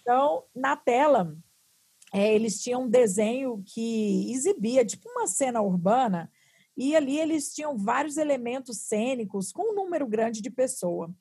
Então, 0.00 0.44
na 0.54 0.76
tela, 0.76 1.36
é, 2.12 2.34
eles 2.34 2.62
tinham 2.62 2.84
um 2.84 2.88
desenho 2.88 3.62
que 3.66 4.30
exibia, 4.32 4.84
tipo 4.84 5.08
uma 5.08 5.26
cena 5.26 5.60
urbana, 5.60 6.30
e 6.76 6.96
ali 6.96 7.18
eles 7.18 7.54
tinham 7.54 7.76
vários 7.76 8.16
elementos 8.16 8.78
cênicos 8.78 9.52
com 9.52 9.72
um 9.72 9.74
número 9.74 10.06
grande 10.06 10.40
de 10.40 10.50
pessoa. 10.50 11.14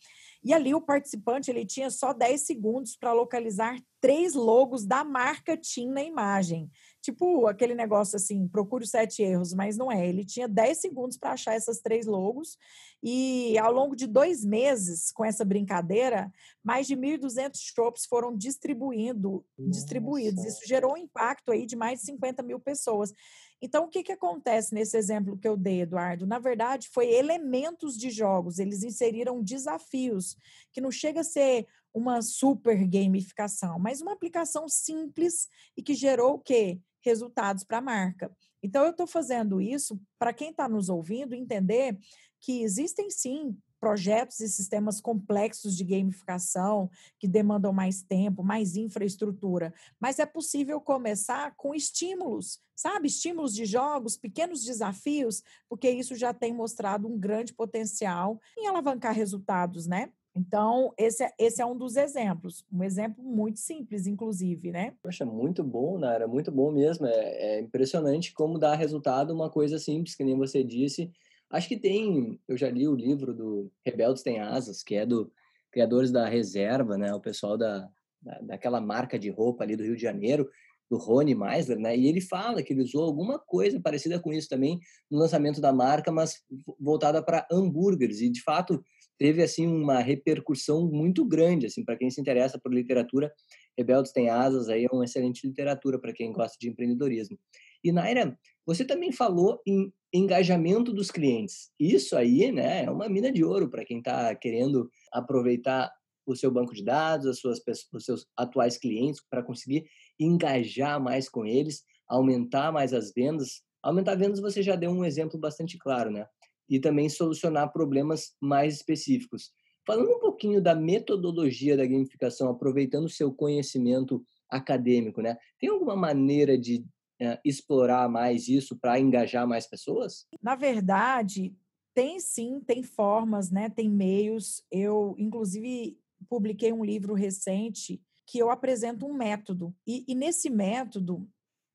E 0.43 0.53
ali 0.53 0.75
o 0.75 0.81
participante 0.81 1.50
ele 1.50 1.65
tinha 1.65 1.89
só 1.89 2.12
10 2.12 2.41
segundos 2.41 2.95
para 2.98 3.13
localizar 3.13 3.79
três 4.01 4.33
logos 4.33 4.86
da 4.86 5.03
marca 5.03 5.55
TIM 5.55 5.89
na 5.89 6.03
imagem. 6.03 6.69
Tipo 7.03 7.48
aquele 7.48 7.75
negócio 7.75 8.15
assim, 8.15 8.48
procure 8.48 8.86
os 8.86 8.89
sete 8.89 9.22
erros, 9.22 9.53
mas 9.53 9.75
não 9.75 9.91
é. 9.91 10.07
Ele 10.07 10.24
tinha 10.24 10.48
10 10.48 10.77
segundos 10.77 11.17
para 11.17 11.33
achar 11.33 11.53
essas 11.53 11.81
três 11.81 12.05
logos. 12.05 12.57
E 13.03 13.57
ao 13.57 13.74
longo 13.74 13.93
de 13.93 14.07
dois 14.07 14.45
meses, 14.45 15.12
com 15.12 15.25
essa 15.25 15.43
brincadeira, 15.43 16.31
mais 16.63 16.88
de 16.88 16.95
1.200 16.95 17.57
shops 17.57 18.05
foram 18.05 18.33
distribuindo, 18.33 19.45
distribuídos. 19.60 20.45
Isso 20.45 20.62
gerou 20.65 20.93
um 20.93 20.98
impacto 20.98 21.51
aí 21.51 21.65
de 21.65 21.75
mais 21.75 22.00
de 22.00 22.05
50 22.05 22.41
mil 22.41 22.57
pessoas. 22.57 23.13
Então, 23.62 23.83
o 23.83 23.89
que, 23.89 24.01
que 24.01 24.13
acontece 24.13 24.74
nesse 24.74 24.95
exemplo 24.95 25.38
que 25.38 25.48
eu 25.48 25.57
dei, 25.57 25.81
Eduardo? 25.81 26.25
Na 26.25 26.39
verdade, 26.39 26.88
foi 26.88 27.12
elementos 27.13 27.98
de 27.98 28.10
jogos, 28.10 28.60
eles 28.60 28.81
inseriram 28.81 29.43
desafios, 29.43 30.38
que 30.72 30.79
não 30.79 30.91
chega 30.91 31.19
a 31.19 31.25
ser 31.25 31.67
uma 31.93 32.22
super 32.22 32.88
gamificação, 32.88 33.77
mas 33.77 34.01
uma 34.01 34.13
aplicação 34.13 34.67
simples 34.67 35.48
e 35.77 35.83
que 35.83 35.93
gerou 35.93 36.36
o 36.36 36.39
quê? 36.39 36.79
Resultados 37.03 37.63
para 37.63 37.79
a 37.79 37.81
marca. 37.81 38.31
Então, 38.62 38.83
eu 38.83 38.91
estou 38.91 39.05
fazendo 39.05 39.60
isso 39.60 40.00
para 40.17 40.33
quem 40.33 40.51
está 40.51 40.69
nos 40.69 40.89
ouvindo 40.89 41.36
entender 41.36 41.98
que 42.39 42.62
existem 42.62 43.10
sim 43.10 43.57
projetos 43.83 44.39
e 44.39 44.48
sistemas 44.48 45.01
complexos 45.01 45.75
de 45.75 45.83
gamificação 45.83 46.89
que 47.19 47.27
demandam 47.27 47.74
mais 47.74 48.01
tempo, 48.01 48.41
mais 48.41 48.77
infraestrutura, 48.77 49.74
mas 50.00 50.19
é 50.19 50.25
possível 50.25 50.79
começar 50.79 51.53
com 51.57 51.75
estímulos, 51.75 52.62
sabe? 52.74 53.07
Estímulos 53.10 53.53
de 53.53 53.65
jogos, 53.65 54.15
pequenos 54.15 54.63
desafios, 54.63 55.43
porque 55.67 55.89
isso 55.89 56.15
já 56.15 56.33
tem 56.33 56.53
mostrado 56.53 57.10
um 57.10 57.19
grande 57.19 57.53
potencial 57.53 58.39
em 58.57 58.67
alavancar 58.67 59.13
resultados, 59.13 59.86
né? 59.86 60.13
Então, 60.35 60.93
esse 60.97 61.23
é, 61.23 61.31
esse 61.37 61.61
é 61.61 61.65
um 61.65 61.77
dos 61.77 61.95
exemplos. 61.95 62.65
Um 62.71 62.83
exemplo 62.83 63.23
muito 63.23 63.59
simples, 63.59 64.07
inclusive, 64.07 64.71
né? 64.71 64.95
Poxa, 65.01 65.25
muito 65.25 65.63
bom, 65.63 65.99
Nara, 65.99 66.27
muito 66.27 66.51
bom 66.51 66.71
mesmo. 66.71 67.05
É, 67.05 67.57
é 67.57 67.59
impressionante 67.61 68.33
como 68.33 68.57
dá 68.57 68.73
resultado 68.73 69.33
uma 69.33 69.49
coisa 69.49 69.77
simples, 69.77 70.15
que 70.15 70.23
nem 70.23 70.35
você 70.35 70.63
disse, 70.63 71.11
Acho 71.53 71.67
que 71.67 71.77
tem, 71.77 72.39
eu 72.47 72.57
já 72.57 72.67
li 72.67 72.87
o 72.87 72.95
livro 72.95 73.31
do 73.31 73.71
Rebeldes 73.85 74.23
Tem 74.23 74.39
Asas, 74.39 74.81
que 74.81 74.95
é 74.95 75.05
do 75.05 75.31
criadores 75.71 76.11
da 76.11 76.27
Reserva, 76.27 76.97
né? 76.97 77.13
O 77.13 77.19
pessoal 77.19 77.55
da, 77.55 77.87
da 78.19 78.39
daquela 78.41 78.81
marca 78.81 79.19
de 79.19 79.29
roupa 79.29 79.63
ali 79.63 79.75
do 79.75 79.83
Rio 79.83 79.95
de 79.95 80.01
Janeiro, 80.01 80.49
do 80.89 80.97
Rony 80.97 81.35
Meisler, 81.35 81.77
né? 81.77 81.95
E 81.95 82.07
ele 82.07 82.21
fala 82.21 82.63
que 82.63 82.73
ele 82.73 82.81
usou 82.81 83.03
alguma 83.03 83.37
coisa 83.37 83.79
parecida 83.79 84.19
com 84.19 84.33
isso 84.33 84.49
também 84.49 84.79
no 85.11 85.19
lançamento 85.19 85.61
da 85.61 85.71
marca, 85.71 86.11
mas 86.11 86.43
voltada 86.79 87.21
para 87.21 87.47
hambúrgueres. 87.51 88.19
E 88.19 88.31
de 88.31 88.41
fato 88.41 88.83
teve 89.17 89.43
assim 89.43 89.67
uma 89.67 90.00
repercussão 90.00 90.89
muito 90.89 91.25
grande, 91.25 91.65
assim, 91.65 91.84
para 91.84 91.98
quem 91.98 92.10
se 92.10 92.20
interessa 92.20 92.60
por 92.60 92.74
literatura. 92.74 93.32
Rebeldes 93.77 94.12
Tem 94.12 94.29
Asas 94.29 94.70
aí 94.70 94.86
é 94.86 94.93
uma 94.93 95.05
excelente 95.05 95.48
literatura 95.48 96.00
para 96.00 96.13
quem 96.13 96.32
gosta 96.32 96.58
de 96.60 96.70
empreendedorismo. 96.70 97.38
E 97.84 97.91
Naira, 97.91 98.38
você 98.65 98.86
também 98.86 99.12
falou 99.12 99.62
em 99.67 99.91
engajamento 100.13 100.93
dos 100.93 101.12
clientes. 101.12 101.72
Isso 101.79 102.15
aí, 102.15 102.51
né, 102.51 102.86
é 102.86 102.91
uma 102.91 103.10
mina 103.10 103.32
de 103.32 103.43
ouro 103.43 103.70
para 103.70 103.84
quem 103.84 103.98
está 103.98 104.34
querendo 104.36 104.89
aproveitar 105.12 105.91
o 106.25 106.36
seu 106.36 106.50
banco 106.51 106.74
de 106.74 106.84
dados, 106.84 107.27
as 107.27 107.39
suas, 107.39 107.60
os 107.91 108.05
seus 108.05 108.25
atuais 108.38 108.77
clientes, 108.77 109.22
para 109.29 109.43
conseguir 109.43 109.86
engajar 110.20 111.01
mais 111.01 111.27
com 111.27 111.46
eles, 111.46 111.84
aumentar 112.08 112.72
mais 112.72 112.93
as 112.93 113.12
vendas. 113.13 113.62
Aumentar 113.82 114.15
vendas 114.15 114.39
você 114.39 114.62
já 114.63 114.75
deu 114.75 114.91
um 114.91 115.03
exemplo 115.03 115.38
bastante 115.38 115.77
claro, 115.77 116.10
né? 116.10 116.25
E 116.70 116.79
também 116.79 117.10
solucionar 117.10 117.72
problemas 117.72 118.34
mais 118.41 118.75
específicos. 118.75 119.51
Falando 119.86 120.12
um 120.12 120.20
pouquinho 120.20 120.62
da 120.62 120.74
metodologia 120.74 121.75
da 121.75 121.86
gamificação, 121.86 122.50
aproveitando 122.50 123.05
o 123.05 123.10
seu 123.10 123.34
conhecimento 123.34 124.25
acadêmico, 124.50 125.22
né? 125.22 125.38
Tem 125.60 125.70
alguma 125.70 125.96
maneira 125.96 126.58
de 126.58 126.86
é, 127.20 127.39
explorar 127.43 128.10
mais 128.10 128.48
isso 128.48 128.77
para 128.77 129.00
engajar 129.00 129.48
mais 129.48 129.67
pessoas? 129.67 130.25
Na 130.41 130.55
verdade, 130.55 131.53
tem 131.93 132.20
sim, 132.20 132.60
tem 132.60 132.82
formas, 132.82 133.51
né? 133.51 133.70
Tem 133.70 133.89
meios. 133.89 134.63
Eu, 134.72 135.15
inclusive, 135.17 135.98
publiquei 136.29 136.72
um 136.72 136.84
livro 136.84 137.13
recente 137.13 138.01
que 138.25 138.39
eu 138.39 138.50
apresento 138.50 139.05
um 139.05 139.13
método. 139.13 139.75
E, 139.86 140.03
e 140.08 140.15
nesse 140.15 140.50
método 140.50 141.27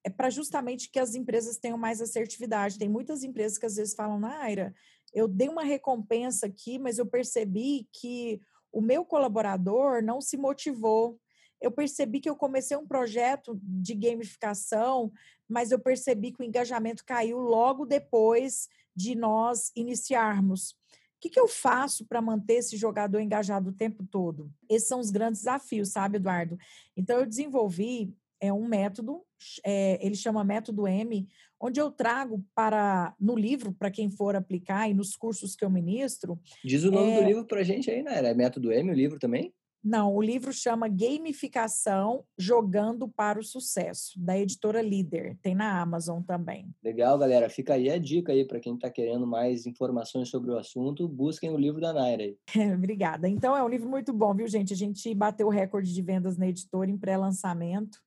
é 0.05 0.11
para 0.11 0.31
justamente 0.31 0.91
que 0.91 0.99
as 0.99 1.15
empresas 1.15 1.59
tenham 1.59 1.79
mais 1.79 2.01
assertividade. 2.01 2.79
Tem 2.79 2.89
muitas 2.89 3.23
empresas 3.23 3.59
que 3.59 3.67
às 3.67 3.77
vezes 3.77 3.95
falam, 3.95 4.21
Naira, 4.21 4.75
eu 5.13 5.27
dei 5.27 5.49
uma 5.49 5.65
recompensa 5.65 6.47
aqui, 6.47 6.79
mas 6.79 6.99
eu 6.99 7.07
percebi 7.07 7.89
que 7.93 8.41
o 8.73 8.81
meu 8.81 9.05
colaborador 9.05 10.03
não 10.03 10.21
se 10.21 10.37
motivou 10.37 11.19
eu 11.61 11.71
percebi 11.71 12.21
que 12.21 12.31
eu 12.31 12.37
comecei 12.37 12.77
um 12.77 12.87
projeto 12.87 13.59
de 13.63 13.95
gamificação, 13.95 15.13
mas 15.49 15.71
eu 15.71 15.79
percebi 15.79 16.33
que 16.33 16.41
o 16.41 16.45
engajamento 16.45 17.05
caiu 17.05 17.39
logo 17.39 17.85
depois 17.85 18.69
de 18.95 19.15
nós 19.15 19.73
iniciarmos. 19.75 20.71
O 20.71 21.21
que, 21.21 21.31
que 21.31 21.41
eu 21.41 21.49
faço 21.49 22.07
para 22.07 22.23
manter 22.23 22.55
esse 22.55 22.77
jogador 22.77 23.19
engajado 23.19 23.71
o 23.71 23.75
tempo 23.75 24.05
todo? 24.05 24.53
Esses 24.69 24.87
são 24.87 25.01
os 25.01 25.11
grandes 25.11 25.41
desafios, 25.41 25.91
sabe, 25.91 26.17
Eduardo? 26.17 26.57
Então, 26.97 27.19
eu 27.19 27.27
desenvolvi 27.27 28.15
é, 28.41 28.53
um 28.53 28.67
método, 28.67 29.23
é, 29.65 30.05
ele 30.05 30.15
chama 30.15 30.45
Método 30.45 30.87
M, 30.87 31.29
onde 31.61 31.81
eu 31.81 31.91
trago 31.91 32.45
para, 32.55 33.15
no 33.19 33.37
livro, 33.37 33.73
para 33.73 33.91
quem 33.91 34.11
for 34.11 34.37
aplicar 34.37 34.89
e 34.89 34.95
nos 34.95 35.17
cursos 35.17 35.57
que 35.57 35.65
eu 35.65 35.71
ministro. 35.71 36.39
Diz 36.65 36.85
o 36.85 36.91
nome 36.91 37.13
é, 37.13 37.21
do 37.21 37.27
livro 37.27 37.47
para 37.47 37.61
a 37.61 37.65
gente 37.65 37.91
aí, 37.91 38.03
né? 38.03 38.25
É 38.25 38.35
Método 38.35 38.73
M 38.73 38.91
o 38.91 38.95
livro 38.95 39.19
também? 39.19 39.53
Não, 39.83 40.15
o 40.15 40.21
livro 40.21 40.53
chama 40.53 40.89
Gamificação 40.89 42.25
Jogando 42.37 43.09
para 43.09 43.39
o 43.39 43.45
Sucesso, 43.45 44.13
da 44.21 44.37
editora 44.37 44.83
Líder. 44.83 45.39
Tem 45.41 45.55
na 45.55 45.81
Amazon 45.81 46.21
também. 46.21 46.69
Legal, 46.83 47.17
galera. 47.17 47.49
Fica 47.49 47.75
aí 47.75 47.89
a 47.89 47.97
dica 47.97 48.33
aí 48.33 48.45
para 48.45 48.59
quem 48.59 48.75
está 48.75 48.91
querendo 48.91 49.27
mais 49.27 49.67
informações 49.67 50.29
sobre 50.29 50.51
o 50.51 50.59
assunto, 50.59 51.09
busquem 51.09 51.51
o 51.51 51.57
livro 51.57 51.81
da 51.81 51.93
Naira 51.93 52.25
aí. 52.25 52.37
Obrigada. 52.75 53.29
Então 53.29 53.57
é 53.57 53.63
um 53.63 53.69
livro 53.69 53.89
muito 53.89 54.13
bom, 54.13 54.35
viu, 54.35 54.49
gente? 54.49 54.73
A 54.73 54.77
gente 54.77 55.15
bateu 55.15 55.47
o 55.47 55.51
recorde 55.51 55.95
de 55.95 56.03
vendas 56.03 56.37
na 56.37 56.49
editora 56.49 56.91
em 56.91 56.99
pré-lançamento. 56.99 57.99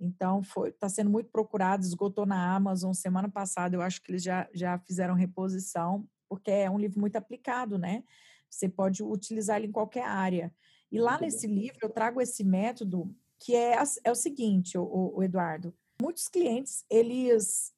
Então, 0.00 0.40
está 0.66 0.88
sendo 0.88 1.10
muito 1.10 1.30
procurado, 1.30 1.84
esgotou 1.84 2.24
na 2.24 2.54
Amazon. 2.54 2.92
Semana 2.94 3.28
passada, 3.28 3.76
eu 3.76 3.82
acho 3.82 4.00
que 4.02 4.10
eles 4.10 4.22
já, 4.22 4.48
já 4.54 4.78
fizeram 4.78 5.14
reposição, 5.14 6.08
porque 6.28 6.50
é 6.50 6.70
um 6.70 6.78
livro 6.78 6.98
muito 6.98 7.16
aplicado, 7.16 7.76
né? 7.76 8.02
Você 8.48 8.68
pode 8.68 9.02
utilizar 9.02 9.58
ele 9.58 9.66
em 9.66 9.72
qualquer 9.72 10.04
área. 10.04 10.52
E 10.90 10.98
lá 10.98 11.12
Muito 11.12 11.22
nesse 11.22 11.46
bom. 11.46 11.54
livro 11.54 11.78
eu 11.82 11.90
trago 11.90 12.20
esse 12.20 12.42
método 12.42 13.14
que 13.38 13.54
é, 13.54 13.76
é 14.04 14.10
o 14.10 14.14
seguinte, 14.14 14.76
o, 14.76 15.12
o 15.14 15.22
Eduardo. 15.22 15.72
Muitos 16.00 16.28
clientes, 16.28 16.84
eles 16.90 17.72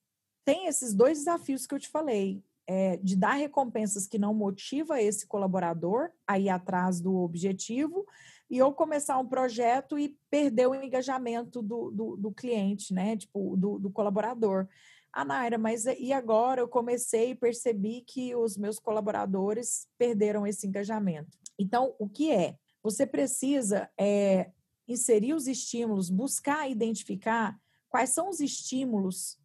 têm 0.45 0.67
esses 0.67 0.95
dois 0.95 1.19
desafios 1.19 1.67
que 1.67 1.75
eu 1.75 1.79
te 1.79 1.89
falei. 1.89 2.43
É, 2.65 2.97
de 2.99 3.17
dar 3.17 3.33
recompensas 3.33 4.07
que 4.07 4.21
não 4.21 4.33
motiva 4.33 5.03
esse 5.03 5.27
colaborador 5.27 6.11
a 6.25 6.39
ir 6.39 6.49
atrás 6.49 7.01
do 7.01 7.17
objetivo 7.17 8.07
e 8.53 8.61
ou 8.61 8.71
começar 8.71 9.19
um 9.19 9.27
projeto 9.27 9.99
e 9.99 10.15
perder 10.29 10.69
o 10.69 10.75
engajamento 10.75 11.63
do, 11.63 11.91
do, 11.91 12.17
do 12.19 12.31
cliente, 12.31 12.93
né? 12.93 13.17
Tipo, 13.17 13.57
do, 13.57 13.79
do 13.79 13.91
colaborador. 13.91 14.69
Ah, 15.11 15.25
Naira, 15.25 15.57
mas 15.57 15.87
e 15.87 16.13
agora 16.13 16.61
eu 16.61 16.69
comecei 16.69 17.31
e 17.31 17.35
percebi 17.35 18.03
que 18.03 18.35
os 18.35 18.59
meus 18.59 18.79
colaboradores 18.79 19.89
perderam 19.97 20.47
esse 20.47 20.67
engajamento. 20.67 21.39
Então, 21.59 21.95
o 21.99 22.07
que 22.07 22.31
é? 22.31 22.59
Você 22.83 23.07
precisa 23.07 23.89
é, 23.99 24.51
inserir 24.87 25.33
os 25.33 25.47
estímulos, 25.47 26.11
buscar 26.11 26.69
identificar 26.69 27.59
quais 27.89 28.11
são 28.11 28.29
os 28.29 28.39
estímulos 28.39 29.39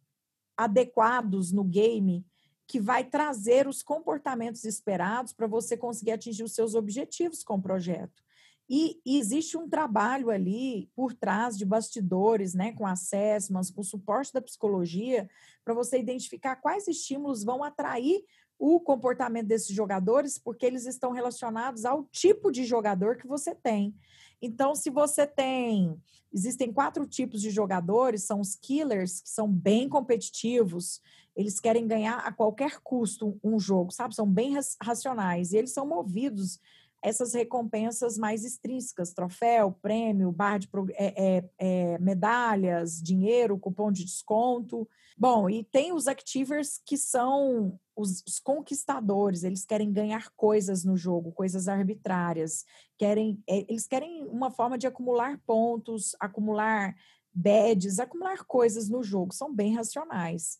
adequados 0.54 1.50
no 1.50 1.64
game 1.64 2.26
que 2.66 2.78
vai 2.78 3.04
trazer 3.04 3.66
os 3.66 3.82
comportamentos 3.82 4.64
esperados 4.64 5.32
para 5.32 5.46
você 5.46 5.78
conseguir 5.78 6.10
atingir 6.10 6.42
os 6.42 6.54
seus 6.54 6.74
objetivos 6.74 7.42
com 7.42 7.54
o 7.54 7.62
projeto. 7.62 8.27
E, 8.68 9.00
existe 9.04 9.56
um 9.56 9.68
trabalho 9.68 10.30
ali 10.30 10.90
por 10.94 11.14
trás 11.14 11.56
de 11.56 11.64
bastidores, 11.64 12.52
né, 12.54 12.72
com 12.72 12.86
assessments, 12.86 13.70
com 13.70 13.82
suporte 13.82 14.32
da 14.32 14.42
psicologia, 14.42 15.28
para 15.64 15.72
você 15.72 15.98
identificar 15.98 16.56
quais 16.56 16.86
estímulos 16.86 17.42
vão 17.44 17.64
atrair 17.64 18.22
o 18.58 18.80
comportamento 18.80 19.46
desses 19.46 19.74
jogadores, 19.74 20.36
porque 20.36 20.66
eles 20.66 20.84
estão 20.84 21.12
relacionados 21.12 21.84
ao 21.84 22.04
tipo 22.04 22.50
de 22.50 22.64
jogador 22.64 23.16
que 23.16 23.26
você 23.26 23.54
tem. 23.54 23.94
Então, 24.42 24.74
se 24.74 24.90
você 24.90 25.26
tem. 25.26 25.96
Existem 26.32 26.72
quatro 26.72 27.06
tipos 27.06 27.40
de 27.40 27.50
jogadores: 27.50 28.24
são 28.24 28.40
os 28.40 28.54
killers, 28.54 29.20
que 29.20 29.30
são 29.30 29.48
bem 29.50 29.88
competitivos, 29.88 31.00
eles 31.38 31.60
querem 31.60 31.86
ganhar 31.86 32.18
a 32.18 32.32
qualquer 32.32 32.80
custo 32.80 33.38
um 33.44 33.60
jogo, 33.60 33.92
sabe? 33.92 34.12
São 34.12 34.28
bem 34.28 34.54
racionais 34.82 35.52
e 35.52 35.56
eles 35.56 35.72
são 35.72 35.86
movidos 35.86 36.58
essas 37.02 37.32
recompensas 37.32 38.18
mais 38.18 38.44
extrínsecas, 38.44 39.12
troféu, 39.12 39.72
prêmio, 39.72 40.32
barra 40.32 40.58
de 40.58 40.68
é, 40.92 41.44
é, 41.58 41.98
medalhas, 41.98 43.00
dinheiro, 43.00 43.58
cupom 43.58 43.92
de 43.92 44.04
desconto. 44.04 44.88
Bom, 45.16 45.48
e 45.48 45.64
tem 45.64 45.92
os 45.92 46.08
activers 46.08 46.80
que 46.84 46.96
são 46.96 47.78
os, 47.96 48.22
os, 48.26 48.38
conquistadores, 48.38 49.42
eles 49.42 49.64
querem 49.64 49.92
ganhar 49.92 50.30
coisas 50.36 50.84
no 50.84 50.96
jogo, 50.96 51.32
coisas 51.32 51.68
arbitrárias, 51.68 52.64
querem, 52.96 53.42
eles 53.46 53.86
querem 53.86 54.24
uma 54.26 54.50
forma 54.50 54.78
de 54.78 54.86
acumular 54.86 55.40
pontos, 55.46 56.14
acumular 56.20 56.94
badges, 57.32 57.98
acumular 57.98 58.44
coisas 58.44 58.88
no 58.88 59.02
jogo, 59.02 59.34
são 59.34 59.54
bem 59.54 59.74
racionais. 59.74 60.58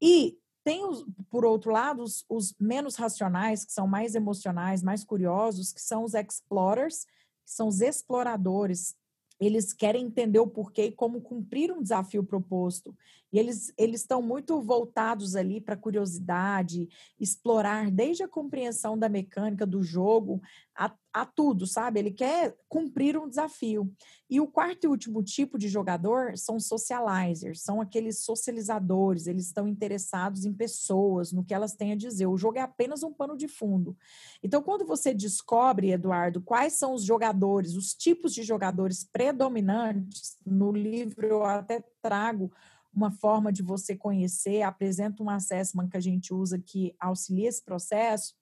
E 0.00 0.38
tem, 0.70 0.86
os, 0.86 1.04
por 1.28 1.44
outro 1.44 1.72
lado, 1.72 2.00
os, 2.00 2.24
os, 2.28 2.54
menos 2.60 2.94
racionais, 2.94 3.64
que 3.64 3.72
são 3.72 3.88
mais 3.88 4.14
emocionais, 4.14 4.84
mais 4.84 5.02
curiosos, 5.02 5.72
que 5.72 5.82
são 5.82 6.04
os 6.04 6.14
explorers, 6.14 7.06
que 7.44 7.50
são 7.50 7.66
os 7.66 7.80
exploradores. 7.80 8.94
Eles 9.40 9.72
querem 9.72 10.04
entender 10.04 10.38
o 10.38 10.46
porquê 10.46 10.84
e 10.84 10.92
como 10.92 11.22
cumprir 11.22 11.72
um 11.72 11.82
desafio 11.82 12.22
proposto. 12.22 12.96
E 13.32 13.38
eles, 13.40 13.72
eles 13.76 14.02
estão 14.02 14.22
muito 14.22 14.62
voltados 14.62 15.34
ali 15.34 15.60
para 15.60 15.76
curiosidade, 15.76 16.88
explorar 17.18 17.90
desde 17.90 18.22
a 18.22 18.28
compreensão 18.28 18.96
da 18.96 19.08
mecânica 19.08 19.66
do 19.66 19.82
jogo 19.82 20.40
a, 20.80 20.90
a 21.12 21.26
tudo, 21.26 21.66
sabe? 21.66 22.00
Ele 22.00 22.10
quer 22.10 22.56
cumprir 22.66 23.18
um 23.18 23.28
desafio. 23.28 23.92
E 24.30 24.40
o 24.40 24.46
quarto 24.46 24.84
e 24.84 24.88
último 24.88 25.22
tipo 25.22 25.58
de 25.58 25.68
jogador 25.68 26.38
são 26.38 26.58
socializers, 26.58 27.60
são 27.60 27.82
aqueles 27.82 28.24
socializadores, 28.24 29.26
eles 29.26 29.44
estão 29.44 29.68
interessados 29.68 30.46
em 30.46 30.54
pessoas, 30.54 31.32
no 31.32 31.44
que 31.44 31.52
elas 31.52 31.74
têm 31.74 31.92
a 31.92 31.96
dizer. 31.96 32.26
O 32.26 32.38
jogo 32.38 32.56
é 32.56 32.62
apenas 32.62 33.02
um 33.02 33.12
pano 33.12 33.36
de 33.36 33.46
fundo. 33.46 33.94
Então, 34.42 34.62
quando 34.62 34.86
você 34.86 35.12
descobre, 35.12 35.90
Eduardo, 35.90 36.40
quais 36.40 36.72
são 36.72 36.94
os 36.94 37.04
jogadores, 37.04 37.74
os 37.74 37.92
tipos 37.92 38.32
de 38.32 38.42
jogadores 38.42 39.04
predominantes, 39.04 40.38
no 40.46 40.72
livro 40.72 41.26
eu 41.26 41.44
até 41.44 41.84
trago 42.00 42.50
uma 42.92 43.10
forma 43.10 43.52
de 43.52 43.62
você 43.62 43.94
conhecer, 43.94 44.62
apresenta 44.62 45.22
um 45.22 45.28
assessment 45.28 45.90
que 45.90 45.96
a 45.98 46.00
gente 46.00 46.32
usa 46.32 46.58
que 46.58 46.94
auxilia 46.98 47.48
esse 47.50 47.62
processo. 47.62 48.34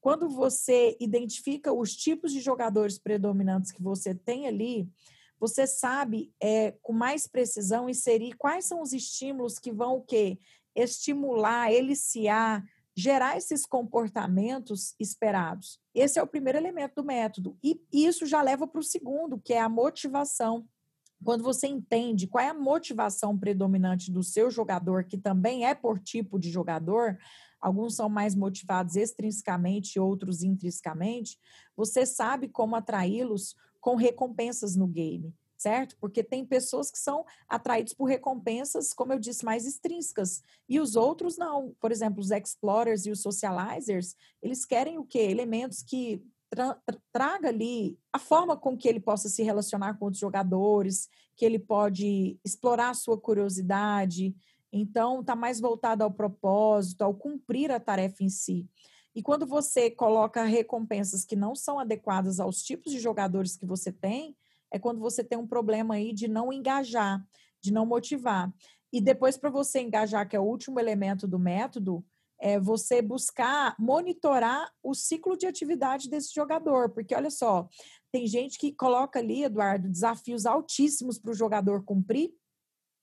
Quando 0.00 0.28
você 0.28 0.96
identifica 1.00 1.72
os 1.72 1.96
tipos 1.96 2.32
de 2.32 2.40
jogadores 2.40 2.98
predominantes 2.98 3.72
que 3.72 3.82
você 3.82 4.14
tem 4.14 4.46
ali, 4.46 4.88
você 5.40 5.66
sabe 5.66 6.32
é, 6.40 6.72
com 6.82 6.92
mais 6.92 7.26
precisão 7.26 7.88
inserir 7.88 8.34
quais 8.34 8.64
são 8.64 8.82
os 8.82 8.92
estímulos 8.92 9.58
que 9.58 9.72
vão 9.72 9.96
o 9.96 10.02
quê? 10.02 10.38
Estimular, 10.74 11.72
eliciar, 11.72 12.64
gerar 12.94 13.36
esses 13.36 13.64
comportamentos 13.64 14.94
esperados. 14.98 15.80
Esse 15.94 16.18
é 16.18 16.22
o 16.22 16.26
primeiro 16.26 16.58
elemento 16.58 16.96
do 16.96 17.04
método. 17.04 17.56
E 17.62 17.80
isso 17.92 18.26
já 18.26 18.42
leva 18.42 18.66
para 18.66 18.80
o 18.80 18.84
segundo, 18.84 19.38
que 19.38 19.52
é 19.52 19.60
a 19.60 19.68
motivação 19.68 20.66
quando 21.22 21.42
você 21.42 21.66
entende 21.66 22.26
qual 22.26 22.44
é 22.44 22.48
a 22.48 22.54
motivação 22.54 23.36
predominante 23.36 24.10
do 24.10 24.22
seu 24.22 24.50
jogador, 24.50 25.04
que 25.04 25.18
também 25.18 25.66
é 25.66 25.74
por 25.74 25.98
tipo 25.98 26.38
de 26.38 26.50
jogador, 26.50 27.18
alguns 27.60 27.94
são 27.96 28.08
mais 28.08 28.34
motivados 28.34 28.96
extrinsecamente, 28.96 29.98
outros 29.98 30.42
intrinsecamente, 30.42 31.38
você 31.76 32.06
sabe 32.06 32.48
como 32.48 32.76
atraí-los 32.76 33.56
com 33.80 33.94
recompensas 33.94 34.76
no 34.76 34.86
game, 34.86 35.34
certo? 35.56 35.96
Porque 36.00 36.22
tem 36.22 36.44
pessoas 36.44 36.90
que 36.90 36.98
são 36.98 37.24
atraídos 37.48 37.94
por 37.94 38.04
recompensas, 38.04 38.92
como 38.92 39.12
eu 39.12 39.18
disse, 39.18 39.44
mais 39.44 39.66
extrínsecas, 39.66 40.42
e 40.68 40.80
os 40.80 40.96
outros 40.96 41.36
não. 41.36 41.74
Por 41.80 41.92
exemplo, 41.92 42.20
os 42.20 42.30
explorers 42.30 43.06
e 43.06 43.10
os 43.10 43.22
socializers, 43.22 44.14
eles 44.42 44.64
querem 44.64 44.98
o 44.98 45.04
quê? 45.04 45.20
Elementos 45.20 45.82
que 45.82 46.22
tra 46.50 46.80
traga 47.12 47.48
ali 47.48 47.98
a 48.12 48.18
forma 48.18 48.56
com 48.56 48.76
que 48.76 48.88
ele 48.88 49.00
possa 49.00 49.28
se 49.28 49.42
relacionar 49.42 49.94
com 49.98 50.06
outros 50.06 50.20
jogadores, 50.20 51.08
que 51.36 51.44
ele 51.44 51.58
pode 51.58 52.38
explorar 52.44 52.90
a 52.90 52.94
sua 52.94 53.18
curiosidade. 53.20 54.34
Então, 54.72 55.20
está 55.20 55.34
mais 55.34 55.60
voltado 55.60 56.04
ao 56.04 56.10
propósito, 56.10 57.02
ao 57.02 57.14
cumprir 57.14 57.70
a 57.70 57.80
tarefa 57.80 58.22
em 58.22 58.28
si. 58.28 58.68
E 59.14 59.22
quando 59.22 59.46
você 59.46 59.90
coloca 59.90 60.44
recompensas 60.44 61.24
que 61.24 61.34
não 61.34 61.54
são 61.54 61.78
adequadas 61.78 62.38
aos 62.38 62.62
tipos 62.62 62.92
de 62.92 63.00
jogadores 63.00 63.56
que 63.56 63.66
você 63.66 63.90
tem, 63.90 64.36
é 64.70 64.78
quando 64.78 65.00
você 65.00 65.24
tem 65.24 65.38
um 65.38 65.46
problema 65.46 65.94
aí 65.94 66.12
de 66.12 66.28
não 66.28 66.52
engajar, 66.52 67.26
de 67.60 67.72
não 67.72 67.86
motivar. 67.86 68.52
E 68.92 69.00
depois, 69.00 69.36
para 69.36 69.50
você 69.50 69.80
engajar, 69.80 70.28
que 70.28 70.36
é 70.36 70.40
o 70.40 70.44
último 70.44 70.78
elemento 70.78 71.26
do 71.26 71.38
método, 71.38 72.04
é 72.40 72.58
você 72.58 73.02
buscar 73.02 73.74
monitorar 73.78 74.70
o 74.82 74.94
ciclo 74.94 75.36
de 75.36 75.46
atividade 75.46 76.08
desse 76.08 76.32
jogador, 76.32 76.90
porque 76.90 77.14
olha 77.14 77.30
só, 77.30 77.68
tem 78.12 78.26
gente 78.26 78.58
que 78.58 78.72
coloca 78.72 79.18
ali, 79.18 79.42
Eduardo, 79.42 79.88
desafios 79.88 80.46
altíssimos 80.46 81.18
para 81.18 81.32
o 81.32 81.34
jogador 81.34 81.84
cumprir, 81.84 82.32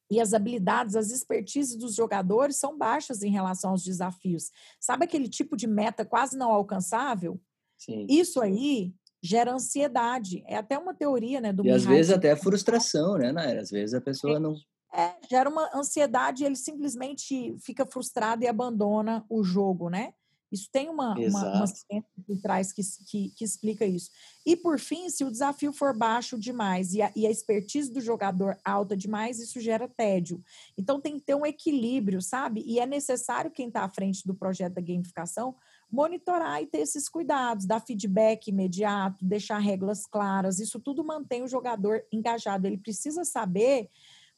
e 0.10 0.20
as 0.20 0.34
habilidades, 0.34 0.96
as 0.96 1.10
expertises 1.12 1.76
dos 1.76 1.96
jogadores 1.96 2.58
são 2.58 2.78
baixas 2.78 3.24
em 3.24 3.32
relação 3.32 3.72
aos 3.72 3.84
desafios. 3.84 4.52
Sabe 4.80 5.06
aquele 5.06 5.28
tipo 5.28 5.58
de 5.58 5.68
meta 5.68 6.06
quase 6.06 6.38
não 6.38 6.52
alcançável? 6.52 7.40
Sim. 7.78 8.06
Isso 8.10 8.40
aí 8.42 8.94
gera 9.22 9.54
ansiedade. 9.54 10.44
É 10.48 10.58
até 10.58 10.78
uma 10.78 10.94
teoria, 10.94 11.42
né? 11.42 11.52
Do 11.52 11.66
e 11.66 11.72
às 11.72 11.84
vezes 11.84 12.12
até 12.12 12.36
frustração, 12.36 13.18
né, 13.18 13.32
Naira? 13.32 13.62
Às 13.62 13.72
vezes 13.72 13.94
a 13.96 14.02
pessoa 14.02 14.38
é. 14.38 14.40
não 14.40 14.56
é, 14.96 15.14
gera 15.30 15.50
uma 15.50 15.70
ansiedade, 15.76 16.46
ele 16.46 16.56
simplesmente 16.56 17.54
fica 17.60 17.86
frustrado 17.86 18.46
e 18.46 18.48
abandona 18.48 19.26
o 19.30 19.44
jogo, 19.44 19.90
né? 19.90 20.14
Isso 20.56 20.70
tem 20.72 20.90
uma, 20.90 21.14
uma, 21.14 21.56
uma 21.58 21.68
ciência 21.68 22.10
por 22.26 22.42
trás 22.42 22.72
que, 22.72 22.82
que, 23.06 23.30
que, 23.36 23.44
explica 23.44 23.86
isso. 23.86 24.10
E, 24.46 24.56
por 24.56 24.80
fim, 24.80 25.10
se 25.10 25.24
o 25.24 25.30
desafio 25.30 25.74
for 25.74 25.96
baixo 25.96 26.40
demais 26.40 26.94
e 26.94 27.02
a, 27.02 27.12
e 27.16 27.28
a 27.28 27.30
expertise 27.30 27.92
do 27.92 28.00
jogador 28.00 28.58
alta 28.64 28.96
demais, 28.96 29.40
isso 29.40 29.60
gera 29.60 29.88
tédio. 29.88 30.42
Então, 30.78 31.02
tem 31.02 31.20
que 31.20 31.26
ter 31.26 31.36
um 31.36 31.46
equilíbrio, 31.46 32.22
sabe? 32.22 32.64
E 32.66 32.80
é 32.80 32.86
necessário 32.86 33.52
quem 33.52 33.68
está 33.68 33.84
à 33.84 33.90
frente 33.90 34.26
do 34.26 34.34
projeto 34.34 34.74
da 34.76 34.82
gamificação 34.82 35.56
monitorar 35.92 36.62
e 36.62 36.66
ter 36.66 36.80
esses 36.80 37.08
cuidados, 37.08 37.66
dar 37.66 37.80
feedback 37.80 38.48
imediato, 38.48 39.24
deixar 39.24 39.60
regras 39.60 40.06
claras. 40.06 40.60
Isso 40.60 40.80
tudo 40.80 41.04
mantém 41.04 41.44
o 41.44 41.48
jogador 41.48 42.04
engajado. 42.12 42.68
Ele 42.68 42.78
precisa 42.78 43.24
saber 43.24 43.90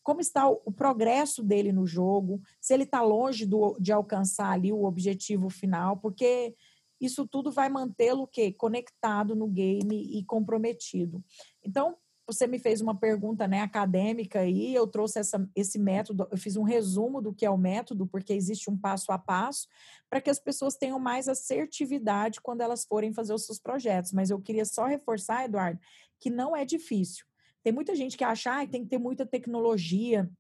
como 0.08 0.22
está 0.22 0.50
o, 0.50 0.62
o 0.64 0.72
progresso 0.72 1.44
dele 1.44 1.74
no 1.74 1.86
jogo, 1.86 2.42
se 2.62 2.74
ele 2.74 2.84
está 2.84 3.02
longe 3.02 3.46
do, 3.46 3.78
de 3.78 3.92
alcançar 3.92 4.54
ali 4.54 4.72
o 4.72 4.86
objetivo 4.86 5.50
final, 5.50 5.98
porque 5.98 6.56
isso 6.98 7.28
tudo 7.28 7.52
vai 7.52 7.68
mantê-lo 7.68 8.26
que 8.26 8.54
conectado 8.54 9.36
no 9.36 9.48
game 9.48 10.18
e 10.18 10.24
comprometido. 10.24 11.22
Então, 11.62 11.98
você 12.26 12.48
me 12.48 12.58
fez 12.58 12.80
uma 12.80 12.98
pergunta 12.98 13.50
né, 13.50 13.60
acadêmica 13.60 14.46
e 14.46 14.74
eu 14.74 14.88
trouxe 14.88 15.20
essa, 15.20 15.46
esse 15.54 15.78
método, 15.78 16.26
eu 16.32 16.38
fiz 16.38 16.56
um 16.56 16.64
resumo 16.64 17.22
do 17.22 17.34
que 17.34 17.46
é 17.46 17.50
o 17.50 17.58
método, 17.58 18.08
porque 18.08 18.32
existe 18.32 18.70
um 18.70 18.78
passo 18.78 19.12
a 19.12 19.18
passo, 19.18 19.68
para 20.10 20.22
que 20.22 20.30
as 20.30 20.40
pessoas 20.40 20.78
tenham 20.78 21.00
mais 21.00 21.28
assertividade 21.28 22.40
quando 22.40 22.62
elas 22.62 22.86
forem 22.86 23.12
fazer 23.12 23.34
os 23.34 23.46
seus 23.46 23.60
projetos. 23.60 24.14
Mas 24.14 24.30
eu 24.30 24.40
queria 24.40 24.64
só 24.64 24.86
reforçar, 24.86 25.44
Eduardo, 25.44 25.82
que 26.18 26.30
não 26.30 26.56
é 26.56 26.64
difícil. 26.64 27.26
Tem 27.68 27.74
muita 27.74 27.94
gente 27.94 28.16
que 28.16 28.24
acha 28.24 28.66
que 28.66 28.72
tem 28.72 28.86
que 28.86 28.90
ter 28.90 28.98
muita 28.98 29.26
tecnologia, 29.26 30.32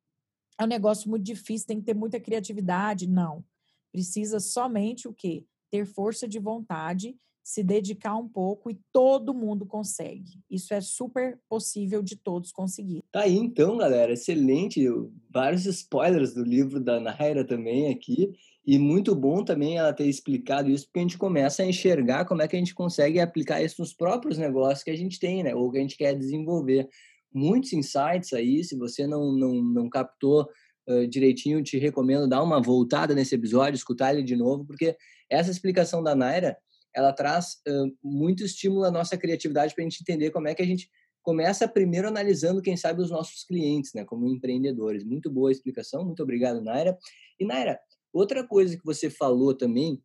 é 0.57 0.63
um 0.63 0.67
negócio 0.67 1.09
muito 1.09 1.25
difícil, 1.25 1.67
tem 1.67 1.77
que 1.77 1.85
ter 1.85 1.93
muita 1.93 2.21
criatividade. 2.21 3.05
Não. 3.05 3.43
Precisa 3.91 4.39
somente 4.39 5.09
o 5.09 5.13
quê? 5.13 5.43
Ter 5.69 5.85
força 5.85 6.25
de 6.25 6.39
vontade, 6.39 7.17
se 7.43 7.61
dedicar 7.61 8.15
um 8.15 8.29
pouco 8.29 8.71
e 8.71 8.79
todo 8.93 9.33
mundo 9.33 9.65
consegue. 9.65 10.41
Isso 10.49 10.73
é 10.73 10.79
super 10.79 11.37
possível 11.49 12.01
de 12.01 12.15
todos 12.15 12.49
conseguir. 12.53 13.03
Tá 13.11 13.23
aí 13.23 13.35
então, 13.35 13.75
galera, 13.75 14.13
excelente. 14.13 14.85
Vários 15.29 15.65
spoilers 15.65 16.33
do 16.33 16.45
livro 16.45 16.79
da 16.79 16.97
Naira 16.97 17.43
também 17.45 17.91
aqui. 17.91 18.31
E 18.65 18.77
muito 18.77 19.13
bom 19.13 19.43
também 19.43 19.77
ela 19.77 19.93
ter 19.93 20.07
explicado 20.07 20.69
isso, 20.69 20.85
porque 20.85 20.99
a 20.99 21.01
gente 21.01 21.17
começa 21.17 21.63
a 21.63 21.65
enxergar 21.65 22.25
como 22.25 22.41
é 22.41 22.47
que 22.47 22.55
a 22.55 22.59
gente 22.59 22.75
consegue 22.75 23.19
aplicar 23.19 23.61
isso 23.61 23.81
nos 23.81 23.93
próprios 23.93 24.37
negócios 24.37 24.83
que 24.83 24.91
a 24.91 24.95
gente 24.95 25.19
tem, 25.19 25.43
né? 25.43 25.55
Ou 25.55 25.69
que 25.71 25.77
a 25.77 25.81
gente 25.81 25.95
quer 25.95 26.13
desenvolver 26.13 26.89
muitos 27.37 27.71
insights 27.73 28.33
aí. 28.33 28.63
Se 28.63 28.75
você 28.75 29.05
não, 29.05 29.31
não, 29.31 29.53
não 29.63 29.89
captou 29.89 30.49
uh, 30.89 31.07
direitinho, 31.07 31.63
te 31.63 31.77
recomendo 31.77 32.27
dar 32.27 32.43
uma 32.43 32.61
voltada 32.61 33.13
nesse 33.13 33.35
episódio, 33.35 33.77
escutar 33.77 34.13
ele 34.13 34.23
de 34.23 34.35
novo, 34.35 34.65
porque 34.65 34.95
essa 35.29 35.51
explicação 35.51 36.01
da 36.01 36.15
Naira, 36.15 36.57
ela 36.95 37.13
traz 37.13 37.57
uh, 37.67 37.95
muito 38.03 38.43
estímulo 38.43 38.85
à 38.85 38.91
nossa 38.91 39.15
criatividade 39.17 39.75
para 39.75 39.83
a 39.83 39.87
gente 39.87 40.01
entender 40.01 40.31
como 40.31 40.47
é 40.47 40.55
que 40.55 40.63
a 40.63 40.65
gente 40.65 40.89
começa 41.21 41.67
primeiro 41.67 42.07
analisando, 42.07 42.61
quem 42.61 42.77
sabe, 42.77 43.01
os 43.01 43.11
nossos 43.11 43.43
clientes, 43.43 43.91
né, 43.93 44.05
como 44.05 44.29
empreendedores. 44.29 45.03
Muito 45.03 45.29
boa 45.29 45.51
explicação, 45.51 46.05
muito 46.05 46.23
obrigado, 46.23 46.61
Naira. 46.61 46.97
E, 47.37 47.45
Naira, 47.45 47.77
outra 48.13 48.47
coisa 48.47 48.77
que 48.77 48.85
você 48.85 49.09
falou 49.09 49.53
também 49.53 50.01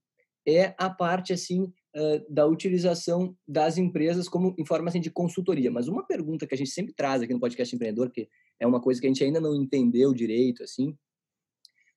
é 0.46 0.74
a 0.76 0.90
parte, 0.90 1.32
assim, 1.32 1.72
uh, 1.96 2.32
da 2.32 2.46
utilização 2.46 3.36
das 3.46 3.78
empresas 3.78 4.28
como 4.28 4.54
em 4.58 4.64
forma 4.64 4.88
assim, 4.88 5.00
de 5.00 5.10
consultoria. 5.10 5.70
Mas 5.70 5.88
uma 5.88 6.06
pergunta 6.06 6.46
que 6.46 6.54
a 6.54 6.58
gente 6.58 6.70
sempre 6.70 6.94
traz 6.94 7.22
aqui 7.22 7.32
no 7.32 7.40
podcast 7.40 7.74
empreendedor, 7.74 8.10
que 8.10 8.28
é 8.58 8.66
uma 8.66 8.80
coisa 8.80 9.00
que 9.00 9.06
a 9.06 9.10
gente 9.10 9.24
ainda 9.24 9.40
não 9.40 9.54
entendeu 9.54 10.12
direito, 10.12 10.62
assim, 10.62 10.96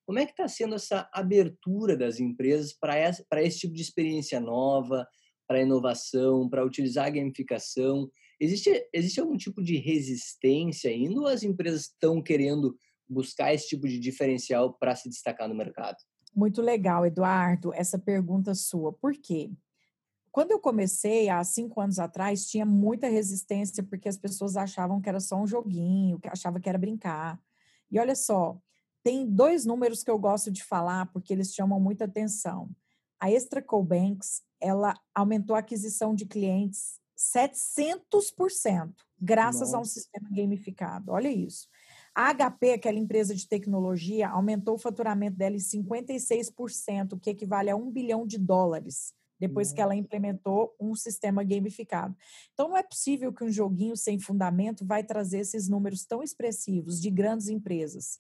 como 0.06 0.20
é 0.20 0.26
que 0.26 0.32
está 0.32 0.48
sendo 0.48 0.76
essa 0.76 1.10
abertura 1.12 1.98
das 1.98 2.20
empresas 2.20 2.74
para 2.74 3.00
esse, 3.00 3.26
esse 3.38 3.60
tipo 3.60 3.74
de 3.74 3.82
experiência 3.82 4.40
nova, 4.40 5.08
para 5.48 5.62
inovação, 5.62 6.48
para 6.48 6.66
utilizar 6.66 7.08
a 7.08 7.10
gamificação? 7.10 8.10
Existe, 8.40 8.88
existe 8.94 9.20
algum 9.20 9.36
tipo 9.36 9.64
de 9.64 9.78
resistência 9.78 10.92
ainda 10.92 11.20
ou 11.20 11.28
as 11.28 11.42
empresas 11.42 11.84
estão 11.84 12.22
querendo 12.22 12.78
buscar 13.08 13.54
esse 13.54 13.68
tipo 13.68 13.88
de 13.88 14.00
diferencial 14.00 14.74
para 14.74 14.96
se 14.96 15.10
destacar 15.10 15.48
no 15.48 15.56
mercado? 15.56 15.98
Muito 16.36 16.62
legal, 16.62 17.06
Eduardo, 17.06 17.74
essa 17.74 17.98
pergunta 17.98 18.54
sua. 18.54 18.92
Por 18.92 19.14
quê? 19.14 19.50
Quando 20.36 20.52
eu 20.52 20.60
comecei, 20.60 21.30
há 21.30 21.42
cinco 21.46 21.80
anos 21.80 21.98
atrás, 21.98 22.46
tinha 22.46 22.66
muita 22.66 23.08
resistência, 23.08 23.82
porque 23.82 24.10
as 24.10 24.18
pessoas 24.18 24.58
achavam 24.58 25.00
que 25.00 25.08
era 25.08 25.22
só 25.22 25.38
um 25.38 25.48
joguinho, 25.48 26.20
que 26.20 26.28
achavam 26.28 26.60
que 26.60 26.68
era 26.68 26.78
brincar. 26.78 27.40
E 27.90 27.98
olha 27.98 28.18
só, 28.18 28.60
tem 29.02 29.26
dois 29.26 29.66
números 29.66 30.04
que 30.04 30.12
eu 30.12 30.20
gosto 30.20 30.52
de 30.52 30.62
falar, 30.62 31.06
porque 31.14 31.32
eles 31.32 31.54
chamam 31.56 31.80
muita 31.80 32.04
atenção. 32.04 32.70
A 33.18 33.32
Extra 33.32 33.64
ela 34.60 34.94
aumentou 35.16 35.56
a 35.56 35.60
aquisição 35.60 36.14
de 36.14 36.26
clientes 36.26 37.00
700%, 37.18 38.92
graças 39.18 39.62
Nossa. 39.62 39.78
a 39.78 39.80
um 39.80 39.86
sistema 39.86 40.28
gamificado. 40.30 41.14
Olha 41.14 41.30
isso. 41.30 41.70
A 42.14 42.34
HP, 42.34 42.74
aquela 42.74 43.00
empresa 43.00 43.34
de 43.34 43.48
tecnologia, 43.48 44.28
aumentou 44.28 44.76
o 44.76 44.80
faturamento 44.80 45.38
dela 45.38 45.56
em 45.56 45.60
56%, 45.60 47.14
o 47.14 47.20
que 47.22 47.30
equivale 47.30 47.70
a 47.70 47.76
um 47.78 47.90
bilhão 47.90 48.28
de 48.28 48.38
dólares, 48.38 49.14
depois 49.40 49.72
que 49.72 49.82
ela 49.82 49.96
implementou 49.96 50.76
um 50.80 50.96
sistema 50.96 51.44
gamificado. 51.44 52.16
Então, 52.54 52.70
não 52.70 52.78
é 52.78 52.84
possível 52.84 53.34
que 53.34 53.44
um 53.44 53.52
joguinho 53.52 53.96
sem 53.96 54.20
fundamento 54.20 54.86
vai 54.86 55.04
trazer 55.04 55.40
esses 55.40 55.68
números 55.68 56.06
tão 56.06 56.24
expressivos 56.24 57.02
de 57.02 57.10
grandes 57.10 57.48
empresas. 57.48 58.20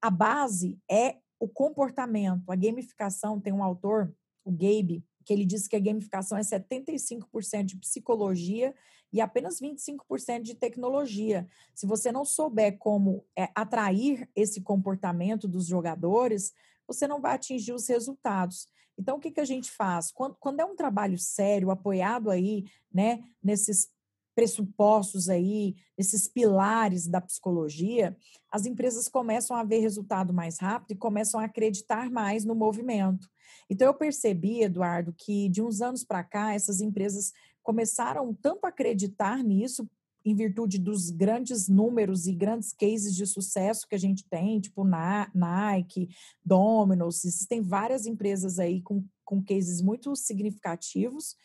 A 0.00 0.10
base 0.10 0.78
é 0.90 1.16
o 1.38 1.48
comportamento. 1.48 2.50
A 2.50 2.56
gamificação 2.56 3.40
tem 3.40 3.52
um 3.52 3.62
autor, 3.62 4.14
o 4.44 4.50
Gabe, 4.50 5.04
que 5.24 5.32
ele 5.32 5.44
diz 5.44 5.66
que 5.66 5.76
a 5.76 5.80
gamificação 5.80 6.38
é 6.38 6.40
75% 6.40 7.64
de 7.64 7.76
psicologia 7.76 8.74
e 9.12 9.20
apenas 9.20 9.60
25% 9.60 10.42
de 10.42 10.54
tecnologia. 10.54 11.48
Se 11.74 11.86
você 11.86 12.12
não 12.12 12.24
souber 12.24 12.78
como 12.78 13.24
é, 13.36 13.48
atrair 13.54 14.28
esse 14.34 14.60
comportamento 14.60 15.48
dos 15.48 15.66
jogadores, 15.66 16.52
você 16.86 17.08
não 17.08 17.20
vai 17.20 17.34
atingir 17.34 17.72
os 17.72 17.88
resultados. 17.88 18.68
Então, 18.98 19.16
o 19.16 19.20
que, 19.20 19.30
que 19.30 19.40
a 19.40 19.44
gente 19.44 19.70
faz? 19.70 20.10
Quando, 20.10 20.36
quando 20.40 20.60
é 20.60 20.64
um 20.64 20.76
trabalho 20.76 21.18
sério, 21.18 21.70
apoiado 21.70 22.30
aí, 22.30 22.64
né, 22.92 23.22
nesses 23.42 23.90
pressupostos 24.34 25.30
aí, 25.30 25.74
esses 25.96 26.28
pilares 26.28 27.06
da 27.06 27.22
psicologia, 27.22 28.14
as 28.52 28.66
empresas 28.66 29.08
começam 29.08 29.56
a 29.56 29.64
ver 29.64 29.78
resultado 29.78 30.32
mais 30.32 30.58
rápido 30.58 30.92
e 30.92 30.96
começam 30.96 31.40
a 31.40 31.44
acreditar 31.44 32.10
mais 32.10 32.44
no 32.44 32.54
movimento. 32.54 33.28
Então 33.68 33.86
eu 33.86 33.94
percebi, 33.94 34.62
Eduardo, 34.62 35.14
que 35.16 35.48
de 35.48 35.62
uns 35.62 35.80
anos 35.80 36.04
para 36.04 36.22
cá 36.22 36.52
essas 36.52 36.82
empresas 36.82 37.32
começaram 37.62 38.32
tanto 38.34 38.66
a 38.66 38.68
acreditar 38.68 39.42
nisso 39.42 39.88
em 40.26 40.34
virtude 40.34 40.76
dos 40.76 41.08
grandes 41.08 41.68
números 41.68 42.26
e 42.26 42.34
grandes 42.34 42.72
cases 42.72 43.14
de 43.14 43.24
sucesso 43.24 43.86
que 43.88 43.94
a 43.94 43.98
gente 43.98 44.28
tem, 44.28 44.60
tipo 44.60 44.84
Nike, 44.84 46.08
Domino's, 46.44 47.24
existem 47.24 47.62
várias 47.62 48.06
empresas 48.06 48.58
aí 48.58 48.82
com, 48.82 49.04
com 49.24 49.40
cases 49.40 49.80
muito 49.80 50.16
significativos, 50.16 51.36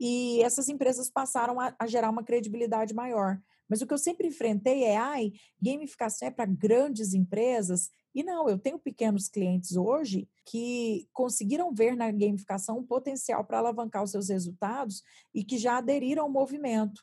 e 0.00 0.40
essas 0.40 0.70
empresas 0.70 1.10
passaram 1.10 1.60
a, 1.60 1.74
a 1.78 1.86
gerar 1.86 2.08
uma 2.08 2.24
credibilidade 2.24 2.94
maior. 2.94 3.38
Mas 3.68 3.82
o 3.82 3.86
que 3.86 3.92
eu 3.92 3.98
sempre 3.98 4.26
enfrentei 4.26 4.84
é, 4.84 4.96
ai, 4.96 5.32
gamificação 5.60 6.26
é 6.26 6.30
para 6.30 6.46
grandes 6.46 7.12
empresas. 7.12 7.90
E 8.14 8.24
não, 8.24 8.48
eu 8.48 8.58
tenho 8.58 8.78
pequenos 8.78 9.28
clientes 9.28 9.76
hoje 9.76 10.26
que 10.46 11.06
conseguiram 11.12 11.72
ver 11.72 11.94
na 11.94 12.10
gamificação 12.10 12.78
um 12.78 12.82
potencial 12.82 13.44
para 13.44 13.58
alavancar 13.58 14.02
os 14.02 14.10
seus 14.10 14.30
resultados 14.30 15.02
e 15.32 15.44
que 15.44 15.58
já 15.58 15.76
aderiram 15.76 16.24
ao 16.24 16.30
movimento. 16.30 17.00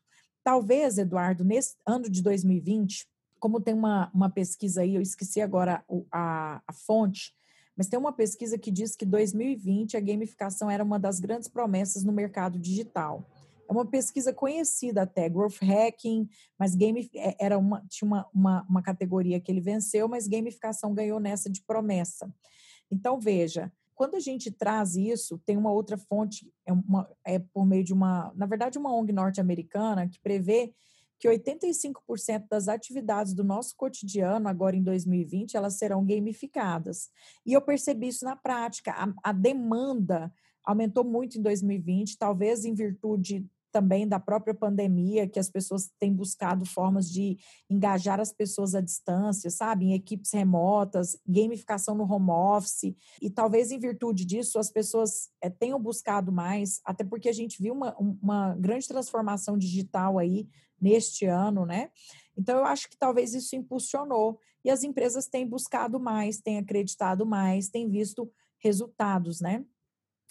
Talvez, 0.47 0.97
Eduardo, 0.97 1.43
nesse 1.43 1.75
ano 1.85 2.09
de 2.09 2.23
2020, 2.23 3.05
como 3.37 3.59
tem 3.59 3.73
uma, 3.73 4.09
uma 4.13 4.29
pesquisa 4.29 4.79
aí, 4.79 4.95
eu 4.95 5.01
esqueci 5.01 5.41
agora 5.41 5.83
a, 6.09 6.61
a 6.65 6.71
fonte, 6.71 7.33
mas 7.75 7.87
tem 7.89 7.99
uma 7.99 8.13
pesquisa 8.13 8.57
que 8.57 8.71
diz 8.71 8.95
que 8.95 9.05
2020 9.05 9.97
a 9.97 9.99
gamificação 9.99 10.71
era 10.71 10.81
uma 10.81 10.97
das 10.97 11.19
grandes 11.19 11.49
promessas 11.49 12.05
no 12.05 12.13
mercado 12.13 12.57
digital. 12.57 13.29
É 13.67 13.73
uma 13.73 13.85
pesquisa 13.85 14.31
conhecida 14.31 15.01
até, 15.01 15.27
Growth 15.27 15.61
Hacking, 15.61 16.29
mas 16.57 16.75
game 16.75 17.09
é, 17.13 17.35
era 17.37 17.57
uma, 17.57 17.85
tinha 17.89 18.07
uma, 18.07 18.25
uma, 18.33 18.65
uma 18.69 18.81
categoria 18.81 19.41
que 19.41 19.51
ele 19.51 19.59
venceu, 19.59 20.07
mas 20.07 20.29
gamificação 20.29 20.93
ganhou 20.93 21.19
nessa 21.19 21.49
de 21.49 21.61
promessa. 21.61 22.33
Então, 22.89 23.19
veja, 23.19 23.69
quando 23.97 24.13
a 24.13 24.19
gente 24.19 24.51
traz 24.51 24.95
isso, 24.95 25.41
tem 25.43 25.57
uma 25.57 25.71
outra 25.71 25.97
fonte, 25.97 26.53
é, 26.67 26.71
uma, 26.71 27.09
é 27.25 27.39
por 27.39 27.65
meio 27.65 27.83
de 27.83 27.91
uma, 27.91 28.31
na 28.35 28.45
verdade, 28.45 28.77
uma 28.77 28.95
ONG 28.95 29.11
norte-americana 29.11 30.07
que 30.07 30.19
prevê 30.19 30.71
que 31.19 31.27
85% 31.27 32.45
das 32.47 32.67
atividades 32.67 33.33
do 33.33 33.43
nosso 33.43 33.75
cotidiano, 33.75 34.47
agora 34.47 34.75
em 34.75 34.83
2020, 34.83 35.57
elas 35.57 35.79
serão 35.79 36.05
gamificadas. 36.05 37.09
E 37.43 37.53
eu 37.53 37.61
percebi 37.61 38.09
isso 38.09 38.23
na 38.23 38.35
prática. 38.35 38.91
A, 38.91 39.31
a 39.31 39.31
demanda 39.31 40.31
aumentou 40.63 41.03
muito 41.03 41.39
em 41.39 41.41
2020, 41.41 42.19
talvez 42.19 42.65
em 42.65 42.75
virtude 42.75 43.47
também 43.71 44.07
da 44.07 44.19
própria 44.19 44.53
pandemia, 44.53 45.27
que 45.27 45.39
as 45.39 45.49
pessoas 45.49 45.91
têm 45.99 46.13
buscado 46.13 46.65
formas 46.65 47.09
de 47.09 47.37
engajar 47.69 48.19
as 48.19 48.31
pessoas 48.31 48.75
à 48.75 48.81
distância, 48.81 49.49
sabe, 49.49 49.85
em 49.85 49.93
equipes 49.93 50.31
remotas, 50.33 51.17
gamificação 51.27 51.95
no 51.95 52.11
home 52.11 52.31
office, 52.31 52.95
e 53.21 53.29
talvez 53.29 53.71
em 53.71 53.79
virtude 53.79 54.25
disso 54.25 54.59
as 54.59 54.69
pessoas 54.69 55.29
é, 55.41 55.49
tenham 55.49 55.79
buscado 55.79 56.31
mais, 56.31 56.81
até 56.85 57.03
porque 57.03 57.29
a 57.29 57.33
gente 57.33 57.61
viu 57.61 57.73
uma, 57.73 57.95
uma 57.97 58.55
grande 58.55 58.87
transformação 58.87 59.57
digital 59.57 60.17
aí 60.17 60.47
neste 60.79 61.25
ano, 61.25 61.65
né? 61.65 61.89
Então 62.37 62.57
eu 62.57 62.65
acho 62.65 62.89
que 62.89 62.97
talvez 62.97 63.33
isso 63.33 63.55
impulsionou 63.55 64.39
e 64.63 64.69
as 64.69 64.83
empresas 64.83 65.27
têm 65.27 65.47
buscado 65.47 65.99
mais, 65.99 66.39
têm 66.39 66.57
acreditado 66.57 67.25
mais, 67.25 67.69
têm 67.69 67.89
visto 67.89 68.31
resultados, 68.59 69.41
né? 69.41 69.65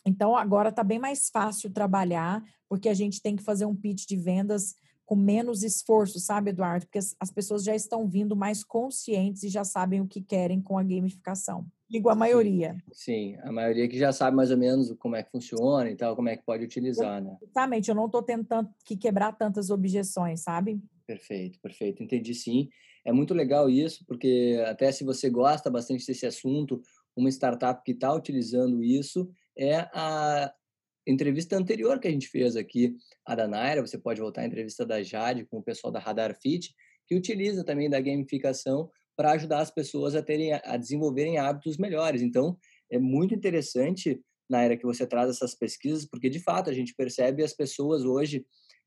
Então, 0.06 0.36
agora 0.36 0.68
está 0.68 0.84
bem 0.84 0.98
mais 1.00 1.28
fácil 1.28 1.68
trabalhar, 1.70 2.42
porque 2.68 2.88
a 2.88 2.94
gente 2.94 3.20
tem 3.20 3.34
que 3.34 3.42
fazer 3.42 3.66
um 3.66 3.74
pitch 3.74 4.06
de 4.06 4.16
vendas 4.16 4.76
com 5.04 5.16
menos 5.16 5.62
esforço, 5.62 6.18
sabe, 6.18 6.50
Eduardo? 6.50 6.86
Porque 6.86 6.98
as 6.98 7.30
pessoas 7.30 7.62
já 7.62 7.74
estão 7.74 8.08
vindo 8.08 8.34
mais 8.34 8.64
conscientes 8.64 9.42
e 9.42 9.48
já 9.48 9.64
sabem 9.64 10.00
o 10.00 10.06
que 10.06 10.20
querem 10.20 10.60
com 10.60 10.78
a 10.78 10.82
gamificação. 10.82 11.66
Digo 11.88 12.08
a 12.08 12.14
maioria. 12.14 12.76
Sim, 12.92 13.34
sim, 13.34 13.36
a 13.42 13.52
maioria 13.52 13.88
que 13.88 13.96
já 13.96 14.12
sabe 14.12 14.36
mais 14.36 14.50
ou 14.50 14.56
menos 14.56 14.92
como 14.98 15.14
é 15.14 15.22
que 15.22 15.30
funciona 15.30 15.88
e 15.88 15.94
tal, 15.94 16.16
como 16.16 16.28
é 16.28 16.36
que 16.36 16.44
pode 16.44 16.64
utilizar, 16.64 17.22
né? 17.22 17.36
Exatamente, 17.40 17.88
eu 17.88 17.94
não 17.94 18.06
estou 18.06 18.22
tentando 18.22 18.68
que 18.84 18.96
quebrar 18.96 19.32
tantas 19.32 19.70
objeções, 19.70 20.40
sabe? 20.40 20.80
Perfeito, 21.06 21.60
perfeito. 21.60 22.02
Entendi 22.02 22.34
sim. 22.34 22.68
É 23.04 23.12
muito 23.12 23.32
legal 23.32 23.70
isso, 23.70 24.04
porque 24.04 24.60
até 24.66 24.90
se 24.90 25.04
você 25.04 25.30
gosta 25.30 25.70
bastante 25.70 26.04
desse 26.04 26.26
assunto, 26.26 26.80
uma 27.16 27.28
startup 27.28 27.80
que 27.84 27.92
está 27.92 28.12
utilizando 28.12 28.82
isso, 28.82 29.30
é 29.56 29.88
a 29.92 30.52
entrevista 31.06 31.56
anterior 31.56 32.00
que 32.00 32.08
a 32.08 32.10
gente 32.10 32.28
fez 32.28 32.56
aqui, 32.56 32.96
a 33.24 33.34
da 33.34 33.46
Naira, 33.46 33.80
você 33.80 33.96
pode 33.96 34.20
voltar 34.20 34.42
à 34.42 34.46
entrevista 34.46 34.84
da 34.84 35.02
Jade 35.02 35.46
com 35.46 35.58
o 35.58 35.62
pessoal 35.62 35.92
da 35.92 36.00
Radar 36.00 36.36
Fit, 36.40 36.74
que 37.06 37.14
utiliza 37.14 37.64
também 37.64 37.88
da 37.88 38.00
gamificação 38.00 38.90
para 39.16 39.32
ajudar 39.32 39.60
as 39.60 39.70
pessoas 39.70 40.14
a 40.14 40.22
terem 40.22 40.52
a 40.52 40.76
desenvolverem 40.76 41.38
hábitos 41.38 41.78
melhores. 41.78 42.22
Então, 42.22 42.58
é 42.90 42.98
muito 42.98 43.34
interessante, 43.34 44.20
Naira, 44.48 44.76
que 44.76 44.84
você 44.84 45.06
traz 45.06 45.30
essas 45.30 45.54
pesquisas, 45.54 46.04
porque 46.04 46.28
de 46.28 46.40
fato 46.40 46.68
a 46.68 46.72
gente 46.72 46.94
percebe 46.94 47.42
as 47.42 47.52
pessoas 47.52 48.04
hoje 48.04 48.44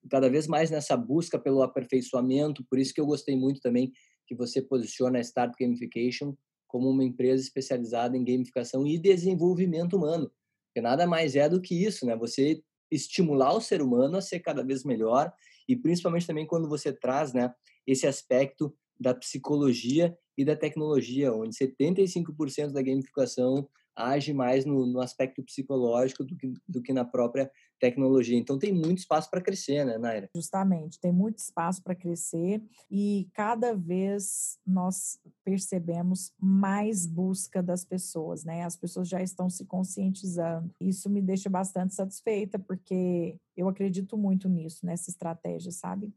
cada 0.10 0.30
vez 0.30 0.48
mais 0.48 0.70
nessa 0.70 0.96
busca 0.96 1.38
pelo 1.40 1.62
aperfeiçoamento, 1.62 2.64
por 2.70 2.80
isso 2.80 2.94
que 2.94 3.02
eu 3.02 3.06
gostei 3.06 3.36
muito 3.36 3.60
também 3.60 3.92
que 4.28 4.36
você 4.36 4.62
posiciona 4.62 5.18
a 5.18 5.22
Start 5.22 5.54
Gamification 5.60 6.36
como 6.68 6.90
uma 6.90 7.04
empresa 7.04 7.42
especializada 7.42 8.16
em 8.16 8.24
gamificação 8.24 8.86
e 8.86 8.98
desenvolvimento 8.98 9.98
humano. 9.98 10.32
Porque 10.70 10.82
nada 10.82 11.06
mais 11.06 11.36
é 11.36 11.50
do 11.50 11.62
que 11.62 11.84
isso, 11.84 12.06
né? 12.06 12.16
Você 12.16 12.62
estimular 12.92 13.54
o 13.54 13.62
ser 13.62 13.82
humano 13.82 14.18
a 14.18 14.22
ser 14.22 14.40
cada 14.40 14.64
vez 14.64 14.84
melhor 14.84 15.32
e 15.68 15.76
principalmente 15.76 16.26
também 16.26 16.48
quando 16.48 16.68
você 16.68 16.92
traz, 16.92 17.34
né, 17.34 17.54
esse 17.86 18.08
aspecto 18.08 18.76
da 19.00 19.14
psicologia 19.14 20.18
e 20.38 20.44
da 20.44 20.56
tecnologia, 20.56 21.32
onde 21.34 21.56
75% 21.56 22.72
da 22.72 22.82
gamificação 22.82 23.70
age 23.96 24.34
mais 24.34 24.66
no, 24.66 24.86
no 24.86 25.02
aspecto 25.02 25.44
psicológico 25.44 26.24
do 26.24 26.36
que, 26.36 26.54
do 26.68 26.82
que 26.82 26.94
na 26.94 27.06
própria 27.06 27.52
tecnologia. 27.80 28.38
Então 28.38 28.60
tem 28.60 28.74
muito 28.74 29.00
espaço 29.00 29.30
para 29.30 29.42
crescer, 29.42 29.86
né, 29.86 29.98
Naira? 29.98 30.30
Justamente, 30.36 31.00
tem 31.00 31.12
muito 31.12 31.40
espaço 31.40 31.82
para 31.84 31.96
crescer 31.96 32.62
e 32.90 33.28
cada 33.34 33.74
vez 33.74 34.58
nós 34.66 35.20
percebemos 35.44 36.32
mais 36.40 37.06
busca 37.06 37.64
das 37.64 37.84
pessoas, 37.84 38.44
né? 38.44 38.64
As 38.64 38.76
pessoas 38.76 39.08
já 39.08 39.22
estão 39.22 39.50
se 39.50 39.66
conscientizando. 39.66 40.70
Isso 40.80 41.10
me 41.10 41.22
deixa 41.22 41.50
bastante 41.50 41.96
satisfeita 41.96 42.60
porque 42.60 43.38
eu 43.56 43.68
acredito 43.68 44.18
muito 44.18 44.48
nisso, 44.48 44.86
nessa 44.86 45.10
estratégia, 45.10 45.72
sabe? 45.72 46.14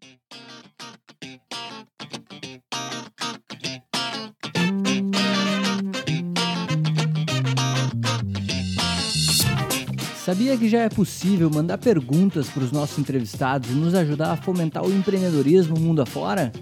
Sabia 10.24 10.56
que 10.56 10.68
já 10.68 10.82
é 10.82 10.88
possível 10.88 11.50
mandar 11.50 11.78
perguntas 11.78 12.48
para 12.48 12.62
os 12.62 12.70
nossos 12.70 12.96
entrevistados 12.96 13.70
e 13.70 13.74
nos 13.74 13.92
ajudar 13.92 14.30
a 14.30 14.36
fomentar 14.36 14.86
o 14.86 14.92
empreendedorismo 14.92 15.76
mundo 15.76 16.00
afora? 16.00 16.52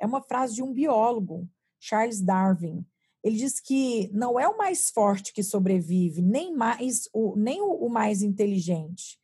É 0.00 0.06
uma 0.06 0.22
frase 0.22 0.54
de 0.54 0.62
um 0.62 0.72
biólogo, 0.72 1.48
Charles 1.80 2.20
Darwin 2.20 2.86
ele 3.22 3.36
diz 3.36 3.60
que 3.60 4.10
não 4.12 4.38
é 4.38 4.48
o 4.48 4.58
mais 4.58 4.90
forte 4.90 5.32
que 5.32 5.42
sobrevive, 5.42 6.20
nem, 6.20 6.54
mais 6.54 7.08
o, 7.12 7.36
nem 7.36 7.60
o, 7.60 7.72
o 7.72 7.88
mais 7.88 8.22
inteligente. 8.22 9.18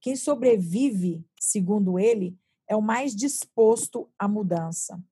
Quem 0.00 0.16
sobrevive, 0.16 1.24
segundo 1.38 1.98
ele, 1.98 2.36
é 2.66 2.74
o 2.74 2.82
mais 2.82 3.14
disposto 3.14 4.08
à 4.18 4.26
mudança. 4.26 5.02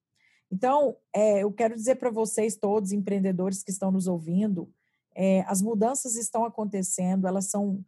Então, 0.51 0.97
é, 1.15 1.43
eu 1.43 1.53
quero 1.53 1.75
dizer 1.75 1.97
para 1.97 2.11
vocês 2.11 2.57
todos, 2.57 2.93
empreendedores 2.93 3.63
que 3.63 3.71
estão 3.71 3.91
nos 3.91 4.09
ouvindo, 4.09 4.73
é, 5.15 5.43
as 5.43 5.61
mudanças 5.61 6.17
estão 6.17 6.45
acontecendo, 6.45 7.27
elas 7.27 7.47
são 7.47 7.85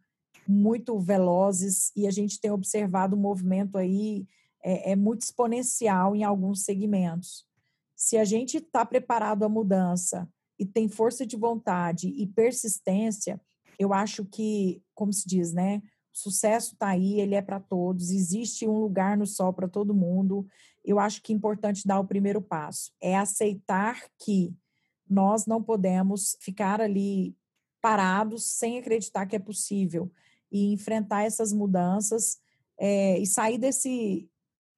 muito 0.47 0.99
velozes 0.99 1.91
e 1.95 2.05
a 2.05 2.11
gente 2.11 2.39
tem 2.39 2.51
observado 2.51 3.15
um 3.15 3.19
movimento 3.19 3.77
aí 3.77 4.27
é, 4.63 4.91
é 4.91 4.95
muito 4.95 5.21
exponencial 5.21 6.15
em 6.15 6.23
alguns 6.23 6.63
segmentos. 6.63 7.45
Se 7.95 8.17
a 8.17 8.23
gente 8.23 8.57
está 8.57 8.85
preparado 8.85 9.43
à 9.43 9.49
mudança, 9.49 10.27
e 10.57 10.65
tem 10.65 10.87
força 10.87 11.25
de 11.25 11.35
vontade 11.35 12.07
e 12.07 12.27
persistência, 12.27 13.39
eu 13.79 13.93
acho 13.93 14.23
que, 14.25 14.81
como 14.93 15.11
se 15.11 15.27
diz, 15.27 15.51
né? 15.51 15.81
O 16.13 16.17
sucesso 16.17 16.73
está 16.73 16.89
aí, 16.89 17.19
ele 17.19 17.35
é 17.35 17.41
para 17.41 17.59
todos, 17.59 18.11
existe 18.11 18.67
um 18.67 18.79
lugar 18.79 19.17
no 19.17 19.25
sol 19.25 19.51
para 19.51 19.67
todo 19.67 19.95
mundo. 19.95 20.45
Eu 20.85 20.99
acho 20.99 21.21
que 21.21 21.33
é 21.33 21.35
importante 21.35 21.87
dar 21.87 21.99
o 21.99 22.05
primeiro 22.05 22.41
passo, 22.41 22.91
é 23.01 23.17
aceitar 23.17 24.03
que 24.19 24.55
nós 25.09 25.45
não 25.45 25.61
podemos 25.61 26.37
ficar 26.39 26.79
ali 26.81 27.35
parados 27.81 28.45
sem 28.45 28.77
acreditar 28.77 29.25
que 29.25 29.35
é 29.35 29.39
possível 29.39 30.11
e 30.51 30.71
enfrentar 30.71 31.23
essas 31.23 31.51
mudanças 31.51 32.39
é, 32.79 33.17
e 33.19 33.25
sair 33.25 33.57
desse, 33.57 34.29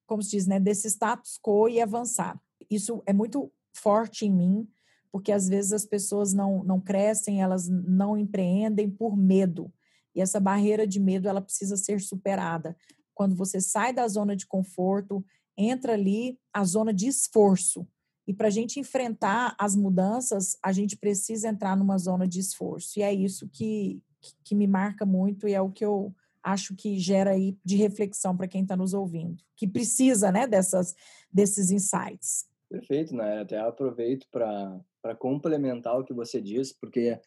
como 0.07 0.23
se 0.23 0.31
diz, 0.31 0.47
né, 0.47 0.59
desse 0.59 0.87
status 0.87 1.37
quo 1.41 1.67
e 1.69 1.81
avançar. 1.81 2.39
Isso 2.69 3.03
é 3.05 3.13
muito 3.13 3.51
forte 3.73 4.25
em 4.25 4.31
mim 4.31 4.67
porque 5.15 5.31
às 5.31 5.47
vezes 5.47 5.71
as 5.71 5.85
pessoas 5.85 6.33
não, 6.33 6.61
não 6.61 6.77
crescem, 6.77 7.41
elas 7.41 7.69
não 7.69 8.17
empreendem 8.17 8.89
por 8.89 9.15
medo. 9.15 9.71
E 10.13 10.19
essa 10.19 10.41
barreira 10.41 10.85
de 10.85 10.99
medo, 10.99 11.29
ela 11.29 11.39
precisa 11.39 11.77
ser 11.77 12.01
superada. 12.01 12.75
Quando 13.13 13.33
você 13.33 13.61
sai 13.61 13.93
da 13.93 14.05
zona 14.09 14.35
de 14.35 14.45
conforto, 14.45 15.25
entra 15.57 15.93
ali 15.93 16.37
a 16.51 16.65
zona 16.65 16.93
de 16.93 17.07
esforço. 17.07 17.87
E 18.27 18.33
para 18.33 18.47
a 18.47 18.49
gente 18.49 18.77
enfrentar 18.77 19.55
as 19.57 19.73
mudanças, 19.73 20.57
a 20.61 20.73
gente 20.73 20.97
precisa 20.97 21.47
entrar 21.47 21.77
numa 21.77 21.97
zona 21.97 22.27
de 22.27 22.41
esforço. 22.41 22.99
E 22.99 23.01
é 23.01 23.13
isso 23.13 23.47
que, 23.47 24.03
que 24.43 24.53
me 24.53 24.67
marca 24.67 25.05
muito 25.05 25.47
e 25.47 25.53
é 25.53 25.61
o 25.61 25.71
que 25.71 25.85
eu 25.85 26.13
acho 26.43 26.75
que 26.75 26.99
gera 26.99 27.31
aí 27.31 27.57
de 27.63 27.77
reflexão 27.77 28.35
para 28.35 28.49
quem 28.49 28.63
está 28.63 28.75
nos 28.75 28.93
ouvindo, 28.93 29.41
que 29.55 29.65
precisa 29.65 30.29
né, 30.29 30.45
dessas, 30.45 30.93
desses 31.31 31.71
insights. 31.71 32.53
Perfeito, 32.69 33.15
né? 33.15 33.39
Até 33.39 33.57
aproveito 33.59 34.27
para 34.29 34.77
complementar 35.13 35.99
o 35.99 36.03
que 36.03 36.13
você 36.13 36.41
disse, 36.41 36.73
porque 36.79 37.19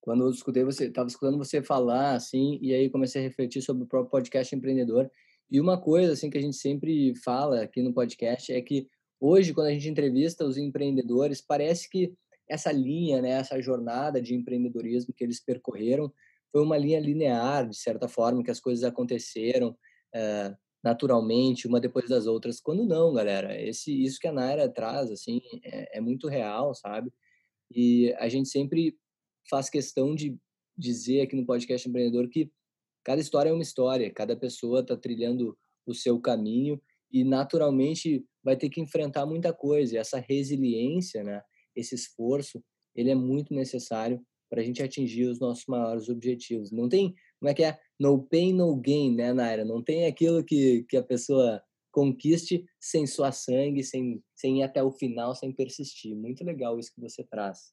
quando 0.00 0.24
eu 0.24 0.30
escutei 0.30 0.64
você, 0.64 0.86
estava 0.86 1.08
escutando 1.08 1.36
você 1.36 1.62
falar 1.62 2.14
assim, 2.14 2.58
e 2.62 2.72
aí 2.72 2.88
comecei 2.88 3.20
a 3.20 3.24
refletir 3.24 3.60
sobre 3.60 3.84
o 3.84 3.86
próprio 3.86 4.10
podcast 4.10 4.54
empreendedor. 4.54 5.10
E 5.50 5.60
uma 5.60 5.78
coisa 5.78 6.12
assim 6.12 6.30
que 6.30 6.38
a 6.38 6.40
gente 6.40 6.56
sempre 6.56 7.14
fala 7.16 7.62
aqui 7.62 7.82
no 7.82 7.92
podcast 7.92 8.52
é 8.52 8.60
que 8.62 8.88
hoje 9.20 9.52
quando 9.52 9.66
a 9.66 9.72
gente 9.72 9.88
entrevista 9.88 10.44
os 10.44 10.56
empreendedores, 10.56 11.42
parece 11.42 11.90
que 11.90 12.14
essa 12.48 12.72
linha, 12.72 13.20
né, 13.20 13.30
essa 13.30 13.60
jornada 13.60 14.22
de 14.22 14.34
empreendedorismo 14.34 15.12
que 15.14 15.22
eles 15.22 15.42
percorreram 15.42 16.12
foi 16.50 16.62
uma 16.62 16.76
linha 16.76 16.98
linear, 16.98 17.68
de 17.68 17.76
certa 17.76 18.08
forma, 18.08 18.42
que 18.42 18.50
as 18.50 18.58
coisas 18.58 18.82
aconteceram, 18.82 19.70
uh, 20.14 20.56
naturalmente, 20.82 21.66
uma 21.66 21.80
depois 21.80 22.08
das 22.08 22.26
outras. 22.26 22.60
Quando 22.60 22.84
não, 22.84 23.12
galera, 23.12 23.60
esse 23.60 23.92
isso 24.02 24.18
que 24.18 24.28
a 24.28 24.32
Naira 24.32 24.68
traz, 24.68 25.10
assim, 25.10 25.40
é, 25.64 25.98
é 25.98 26.00
muito 26.00 26.28
real, 26.28 26.74
sabe? 26.74 27.12
E 27.70 28.12
a 28.18 28.28
gente 28.28 28.48
sempre 28.48 28.96
faz 29.48 29.70
questão 29.70 30.14
de 30.14 30.36
dizer 30.76 31.22
aqui 31.22 31.36
no 31.36 31.46
podcast 31.46 31.88
empreendedor 31.88 32.28
que 32.28 32.50
cada 33.04 33.20
história 33.20 33.50
é 33.50 33.52
uma 33.52 33.62
história, 33.62 34.12
cada 34.12 34.36
pessoa 34.36 34.80
está 34.80 34.96
trilhando 34.96 35.56
o 35.86 35.94
seu 35.94 36.20
caminho 36.20 36.80
e 37.12 37.24
naturalmente 37.24 38.24
vai 38.42 38.56
ter 38.56 38.70
que 38.70 38.80
enfrentar 38.80 39.26
muita 39.26 39.52
coisa. 39.52 39.94
E 39.94 39.98
essa 39.98 40.18
resiliência, 40.18 41.22
né, 41.22 41.42
esse 41.74 41.94
esforço, 41.94 42.62
ele 42.94 43.10
é 43.10 43.14
muito 43.14 43.54
necessário 43.54 44.20
para 44.48 44.60
a 44.60 44.64
gente 44.64 44.82
atingir 44.82 45.26
os 45.26 45.38
nossos 45.38 45.64
maiores 45.66 46.08
objetivos. 46.08 46.72
Não 46.72 46.88
tem, 46.88 47.14
como 47.40 47.50
é 47.50 47.54
que 47.54 47.64
é? 47.64 47.78
No 47.98 48.22
pain, 48.22 48.52
no 48.52 48.76
gain, 48.76 49.14
né, 49.14 49.32
Naira? 49.32 49.64
Não 49.64 49.82
tem 49.82 50.04
aquilo 50.04 50.44
que, 50.44 50.84
que 50.88 50.96
a 50.96 51.02
pessoa 51.02 51.62
conquiste 51.90 52.64
sem 52.78 53.06
suar 53.06 53.32
sangue, 53.32 53.82
sem, 53.82 54.22
sem 54.36 54.60
ir 54.60 54.62
até 54.62 54.82
o 54.82 54.92
final, 54.92 55.34
sem 55.34 55.50
persistir. 55.50 56.14
Muito 56.14 56.44
legal 56.44 56.78
isso 56.78 56.92
que 56.94 57.00
você 57.00 57.24
traz. 57.24 57.72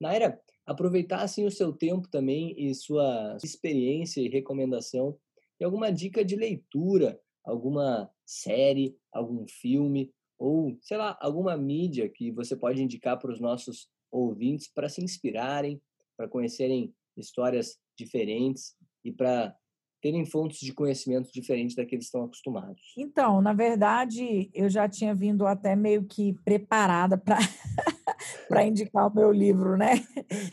Naira, 0.00 0.40
aproveitar 0.66 1.22
assim 1.22 1.46
o 1.46 1.50
seu 1.50 1.72
tempo 1.72 2.08
também 2.08 2.52
e 2.58 2.74
sua 2.74 3.38
experiência 3.42 4.20
e 4.20 4.28
recomendação 4.28 5.16
e 5.58 5.64
alguma 5.64 5.90
dica 5.90 6.24
de 6.24 6.36
leitura, 6.36 7.18
alguma 7.44 8.10
série, 8.26 8.98
algum 9.12 9.46
filme 9.48 10.12
ou, 10.38 10.76
sei 10.82 10.98
lá, 10.98 11.16
alguma 11.20 11.56
mídia 11.56 12.10
que 12.10 12.30
você 12.30 12.54
pode 12.54 12.82
indicar 12.82 13.18
para 13.18 13.32
os 13.32 13.40
nossos 13.40 13.88
ouvintes 14.10 14.68
para 14.68 14.88
se 14.88 15.02
inspirarem, 15.02 15.80
para 16.16 16.28
conhecerem 16.28 16.92
histórias 17.16 17.78
diferentes 17.96 18.74
e 19.06 19.12
para 19.12 19.56
terem 20.00 20.24
fontes 20.24 20.60
de 20.60 20.72
conhecimento 20.72 21.32
diferentes 21.32 21.74
daqueles 21.74 22.04
que 22.04 22.08
estão 22.08 22.24
acostumados? 22.24 22.80
Então, 22.96 23.40
na 23.40 23.52
verdade, 23.52 24.50
eu 24.54 24.68
já 24.68 24.88
tinha 24.88 25.14
vindo 25.14 25.46
até 25.46 25.74
meio 25.74 26.04
que 26.04 26.34
preparada 26.44 27.18
para 27.18 27.38
para 28.48 28.64
indicar 28.64 29.08
o 29.08 29.14
meu 29.14 29.32
livro, 29.32 29.76
né? 29.76 29.94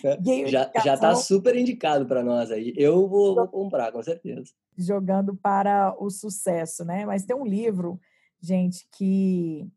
É, 0.03 0.47
já 0.47 0.71
já 0.83 0.93
está 0.95 1.15
super 1.15 1.55
indicado 1.55 2.05
para 2.05 2.23
nós 2.23 2.51
aí. 2.51 2.73
Eu 2.75 3.07
vou, 3.07 3.35
vou, 3.35 3.47
comprar, 3.47 3.91
com 3.91 4.01
certeza. 4.01 4.51
Jogando 4.77 5.35
para 5.35 5.95
o 5.99 6.09
sucesso, 6.09 6.83
né? 6.83 7.05
Mas 7.05 7.25
tem 7.25 7.35
um 7.35 7.45
livro, 7.45 7.99
gente, 8.41 8.87
que 8.91 9.67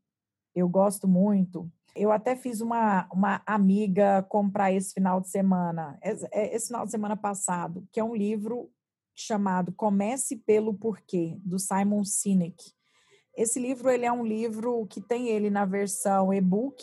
eu 0.54 0.68
gosto 0.68 1.06
muito. 1.06 1.70
Eu 1.96 2.12
até 2.12 2.36
fiz 2.36 2.60
uma, 2.60 3.08
uma 3.12 3.42
amiga 3.46 4.22
comprar 4.28 4.72
esse 4.72 4.92
final 4.92 5.20
de 5.20 5.30
semana, 5.30 5.98
esse, 6.02 6.28
é, 6.30 6.54
esse 6.54 6.66
final 6.66 6.84
de 6.84 6.90
semana 6.90 7.16
passado, 7.16 7.88
que 7.90 7.98
é 7.98 8.04
um 8.04 8.14
livro 8.14 8.70
chamado 9.14 9.72
Comece 9.72 10.36
pelo 10.36 10.74
Porquê, 10.74 11.38
do 11.42 11.58
Simon 11.58 12.04
Sinek. 12.04 12.72
Esse 13.34 13.58
livro 13.58 13.90
ele 13.90 14.04
é 14.04 14.12
um 14.12 14.24
livro 14.24 14.86
que 14.86 15.00
tem 15.00 15.28
ele 15.28 15.50
na 15.50 15.64
versão 15.64 16.32
e-book 16.32 16.82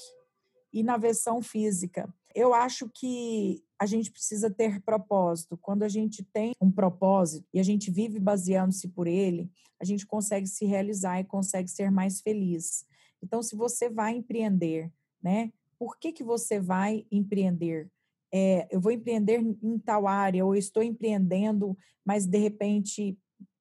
e 0.71 0.84
na 0.84 0.97
versão 0.97 1.41
física. 1.41 2.12
Eu 2.34 2.54
acho 2.54 2.89
que 2.89 3.63
a 3.80 3.86
gente 3.86 4.12
precisa 4.12 4.49
ter 4.49 4.82
propósito. 4.82 5.58
Quando 5.58 5.84
a 5.84 5.89
gente 5.89 6.23
tem 6.23 6.54
um 6.60 6.71
propósito 6.71 7.47
e 7.54 7.60
a 7.60 7.63
gente 7.63 7.91
vive 7.91 8.19
baseando-se 8.19 8.88
por 8.88 9.06
ele, 9.06 9.52
a 9.80 9.86
gente 9.86 10.06
consegue 10.06 10.47
se 10.47 10.65
realizar 10.65 11.19
e 11.19 11.26
consegue 11.26 11.69
ser 11.69 11.91
mais 11.91 12.21
feliz. 12.21 12.86
Então, 13.21 13.43
se 13.43 13.56
você 13.56 13.89
vai 13.89 14.15
empreender, 14.15 14.91
né? 15.24 15.52
Por 15.80 15.98
que, 15.98 16.12
que 16.12 16.24
você 16.24 16.60
vai 16.60 17.06
empreender? 17.12 17.90
é, 18.34 18.68
eu 18.72 18.82
vou 18.82 18.92
empreender 18.92 19.40
em 19.62 19.78
tal 19.78 20.08
área, 20.08 20.44
ou 20.44 20.56
estou 20.56 20.82
empreendendo, 20.82 21.78
mas 22.04 22.26
de 22.26 22.40
repente 22.40 23.16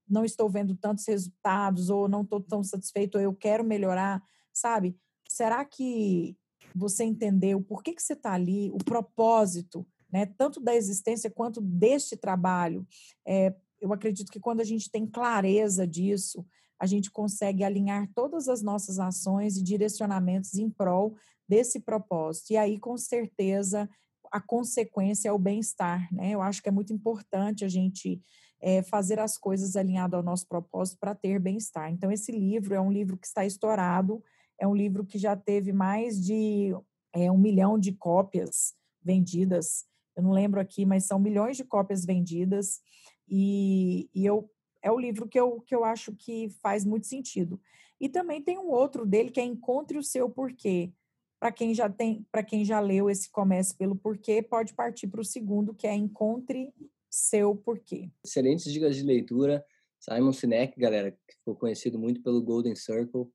não 0.09 0.25
estou 0.25 0.48
vendo 0.48 0.75
tantos 0.75 1.07
resultados, 1.07 1.90
ou 1.90 2.09
não 2.09 2.22
estou 2.22 2.40
tão 2.40 2.64
satisfeito, 2.64 3.16
ou 3.16 3.20
eu 3.20 3.35
quero 3.35 3.62
melhorar, 3.62 4.22
sabe? 4.51 4.96
Será 5.29 5.62
que 5.62 6.35
você 6.75 7.05
entendeu 7.05 7.61
por 7.61 7.83
que, 7.83 7.92
que 7.92 8.03
você 8.03 8.14
está 8.14 8.33
ali, 8.33 8.70
o 8.70 8.79
propósito, 8.79 9.87
né, 10.11 10.25
tanto 10.25 10.59
da 10.59 10.75
existência 10.75 11.31
quanto 11.31 11.61
deste 11.61 12.16
trabalho? 12.16 12.87
É, 13.27 13.55
eu 13.79 13.92
acredito 13.92 14.33
que 14.33 14.40
quando 14.40 14.62
a 14.62 14.64
gente 14.64 14.90
tem 14.90 15.07
clareza 15.07 15.87
disso, 15.87 16.46
a 16.83 16.87
gente 16.87 17.12
consegue 17.12 17.62
alinhar 17.62 18.11
todas 18.12 18.49
as 18.49 18.61
nossas 18.61 18.99
ações 18.99 19.57
e 19.57 19.62
direcionamentos 19.62 20.55
em 20.55 20.68
prol 20.68 21.14
desse 21.49 21.79
propósito. 21.79 22.51
E 22.51 22.57
aí, 22.57 22.77
com 22.77 22.99
certeza, 22.99 23.88
a 24.33 24.40
consequência 24.40 25.29
é 25.29 25.33
o 25.33 25.38
bem-estar, 25.38 26.12
né? 26.12 26.31
Eu 26.31 26.42
acho 26.42 26.61
que 26.61 26.68
é 26.68 26.73
muito 26.73 26.92
importante 26.92 27.64
a 27.64 27.68
gente 27.68 28.21
é, 28.61 28.83
fazer 28.83 29.21
as 29.21 29.38
coisas 29.38 29.77
alinhado 29.77 30.16
ao 30.16 30.25
nosso 30.25 30.49
propósito 30.49 30.99
para 30.99 31.14
ter 31.14 31.38
bem-estar. 31.38 31.88
Então, 31.88 32.11
esse 32.11 32.33
livro 32.33 32.75
é 32.75 32.81
um 32.81 32.90
livro 32.90 33.16
que 33.16 33.29
está 33.29 33.47
estourado, 33.47 34.21
é 34.59 34.66
um 34.66 34.75
livro 34.75 35.07
que 35.07 35.18
já 35.18 35.37
teve 35.37 35.73
mais 35.73 36.21
de 36.21 36.75
é, 37.14 37.31
um 37.31 37.38
milhão 37.38 37.79
de 37.79 37.92
cópias 37.92 38.75
vendidas. 39.01 39.85
Eu 40.16 40.25
não 40.25 40.33
lembro 40.33 40.59
aqui, 40.61 40.85
mas 40.85 41.05
são 41.05 41.21
milhões 41.21 41.57
de 41.57 41.62
cópias 41.62 42.05
vendidas. 42.05 42.81
E, 43.29 44.11
e 44.12 44.27
eu 44.27 44.51
é 44.83 44.90
o 44.90 44.99
livro 44.99 45.29
que 45.29 45.38
eu, 45.38 45.61
que 45.61 45.75
eu 45.75 45.85
acho 45.85 46.14
que 46.14 46.49
faz 46.61 46.85
muito 46.85 47.07
sentido. 47.07 47.61
E 48.01 48.09
também 48.09 48.42
tem 48.42 48.59
um 48.59 48.68
outro 48.68 49.07
dele 49.07 49.31
que 49.31 49.40
é 49.40 49.45
Encontre 49.45 49.97
o 49.97 50.03
Seu 50.03 50.29
Porquê, 50.29 50.92
para 51.38 51.53
quem 51.53 51.75
já 51.75 51.88
tem, 51.88 52.27
para 52.31 52.42
quem 52.42 52.64
já 52.64 52.81
leu 52.81 53.11
esse 53.11 53.31
Comece 53.31 53.75
pelo 53.77 53.97
Porquê, 53.97 54.42
pode 54.42 54.75
partir 54.75 55.09
para 55.09 55.21
o 55.21 55.25
segundo, 55.25 55.75
que 55.75 55.87
é 55.87 55.95
Encontre 55.95 56.73
seu 57.12 57.55
porquê. 57.55 58.11
Excelentes 58.25 58.73
dicas 58.73 58.97
de 58.97 59.03
leitura. 59.03 59.64
Simon 60.01 60.33
Sinek, 60.33 60.79
galera, 60.81 61.12
que 61.12 61.35
ficou 61.37 61.55
conhecido 61.55 61.99
muito 61.99 62.23
pelo 62.23 62.42
Golden 62.42 62.75
Circle, 62.75 63.27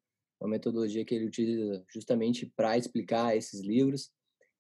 uma 0.42 0.50
metodologia 0.50 1.06
que 1.06 1.14
ele 1.14 1.26
utiliza 1.26 1.86
justamente 1.88 2.46
para 2.56 2.78
explicar 2.78 3.38
esses 3.38 3.62
livros. 3.62 4.10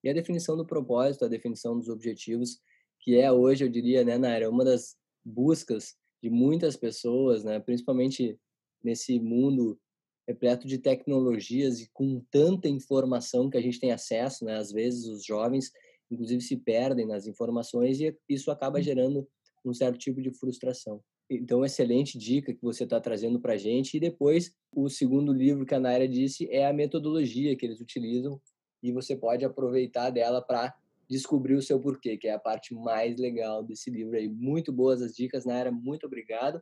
E 0.04 0.10
a 0.10 0.14
definição 0.14 0.56
do 0.56 0.66
propósito, 0.66 1.26
a 1.26 1.28
definição 1.28 1.78
dos 1.78 1.90
objetivos, 1.90 2.60
que 3.00 3.18
é 3.18 3.32
hoje, 3.32 3.66
eu 3.66 3.70
diria, 3.70 4.06
né, 4.06 4.18
Naira, 4.18 4.50
uma 4.50 4.64
das 4.64 4.96
buscas 5.26 5.96
de 6.22 6.30
muitas 6.30 6.76
pessoas, 6.76 7.44
né, 7.44 7.60
principalmente 7.60 8.38
nesse 8.84 9.20
mundo 9.20 9.80
repleto 10.28 10.68
de 10.68 10.78
tecnologias 10.78 11.80
e 11.80 11.90
com 11.94 12.22
tanta 12.30 12.68
informação 12.68 13.50
que 13.50 13.58
a 13.58 13.62
gente 13.62 13.80
tem 13.80 13.92
acesso, 13.92 14.44
né? 14.44 14.58
Às 14.58 14.72
vezes 14.72 15.06
os 15.08 15.24
jovens, 15.24 15.72
inclusive, 16.12 16.42
se 16.42 16.58
perdem 16.58 17.08
nas 17.08 17.28
informações 17.28 18.00
e 18.02 18.16
isso 18.28 18.52
acaba 18.52 18.82
gerando 18.82 19.26
um 19.64 19.74
certo 19.74 19.98
tipo 19.98 20.22
de 20.22 20.32
frustração. 20.32 21.02
Então, 21.30 21.64
excelente 21.64 22.18
dica 22.18 22.54
que 22.54 22.62
você 22.62 22.84
está 22.84 23.00
trazendo 23.00 23.40
para 23.40 23.54
a 23.54 23.58
gente. 23.58 23.96
E 23.96 24.00
depois, 24.00 24.54
o 24.74 24.90
segundo 24.90 25.34
livro 25.34 25.66
que 25.66 25.76
a 25.76 25.80
Naira 25.80 26.08
disse 26.08 26.48
é 26.50 26.66
a 26.66 26.74
metodologia 26.74 27.56
que 27.56 27.66
eles 27.66 27.80
utilizam 27.80 28.40
e 28.84 28.92
você 28.92 29.16
pode 29.16 29.44
aproveitar 29.44 30.10
dela 30.10 30.42
para 30.42 30.74
descobrir 31.10 31.56
o 31.56 31.62
seu 31.62 31.80
porquê, 31.80 32.18
que 32.18 32.28
é 32.28 32.34
a 32.34 32.40
parte 32.40 32.74
mais 32.74 33.18
legal 33.18 33.64
desse 33.64 33.90
livro 33.90 34.18
aí. 34.18 34.28
Muito 34.28 34.72
boas 34.72 35.02
as 35.02 35.14
dicas, 35.14 35.46
Naira, 35.46 35.72
muito 35.72 36.06
obrigado. 36.06 36.62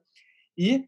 E 0.57 0.87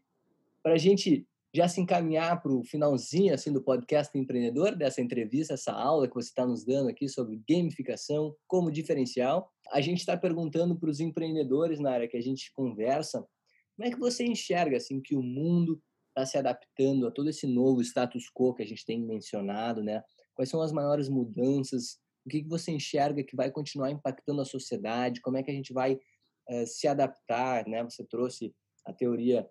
para 0.62 0.74
a 0.74 0.78
gente 0.78 1.26
já 1.54 1.66
se 1.66 1.80
encaminhar 1.80 2.42
para 2.42 2.52
o 2.52 2.62
finalzinho 2.62 3.32
assim 3.32 3.52
do 3.52 3.62
podcast 3.62 4.16
empreendedor, 4.16 4.76
dessa 4.76 5.00
entrevista, 5.00 5.54
essa 5.54 5.72
aula 5.72 6.06
que 6.06 6.14
você 6.14 6.28
está 6.28 6.46
nos 6.46 6.64
dando 6.64 6.88
aqui 6.88 7.08
sobre 7.08 7.40
gamificação 7.48 8.34
como 8.46 8.70
diferencial, 8.70 9.50
a 9.72 9.80
gente 9.80 9.98
está 9.98 10.16
perguntando 10.16 10.78
para 10.78 10.90
os 10.90 11.00
empreendedores 11.00 11.80
na 11.80 11.90
área 11.90 12.08
que 12.08 12.16
a 12.16 12.22
gente 12.22 12.52
conversa, 12.52 13.26
como 13.76 13.88
é 13.88 13.90
que 13.90 13.98
você 13.98 14.24
enxerga 14.24 14.76
assim 14.76 15.00
que 15.00 15.16
o 15.16 15.22
mundo 15.22 15.80
está 16.08 16.26
se 16.26 16.36
adaptando 16.36 17.06
a 17.06 17.10
todo 17.10 17.30
esse 17.30 17.46
novo 17.46 17.80
status 17.80 18.28
quo 18.34 18.54
que 18.54 18.62
a 18.62 18.66
gente 18.66 18.84
tem 18.84 19.00
mencionado, 19.00 19.82
né? 19.82 20.02
Quais 20.34 20.50
são 20.50 20.60
as 20.60 20.72
maiores 20.72 21.08
mudanças? 21.08 21.98
O 22.26 22.28
que, 22.28 22.42
que 22.42 22.48
você 22.48 22.70
enxerga 22.72 23.22
que 23.22 23.36
vai 23.36 23.50
continuar 23.50 23.90
impactando 23.90 24.40
a 24.40 24.44
sociedade? 24.44 25.20
Como 25.20 25.36
é 25.36 25.42
que 25.42 25.50
a 25.50 25.54
gente 25.54 25.72
vai 25.72 25.94
uh, 25.94 26.66
se 26.66 26.86
adaptar, 26.86 27.66
né? 27.66 27.82
Você 27.84 28.04
trouxe 28.04 28.54
a 28.84 28.92
teoria 28.92 29.48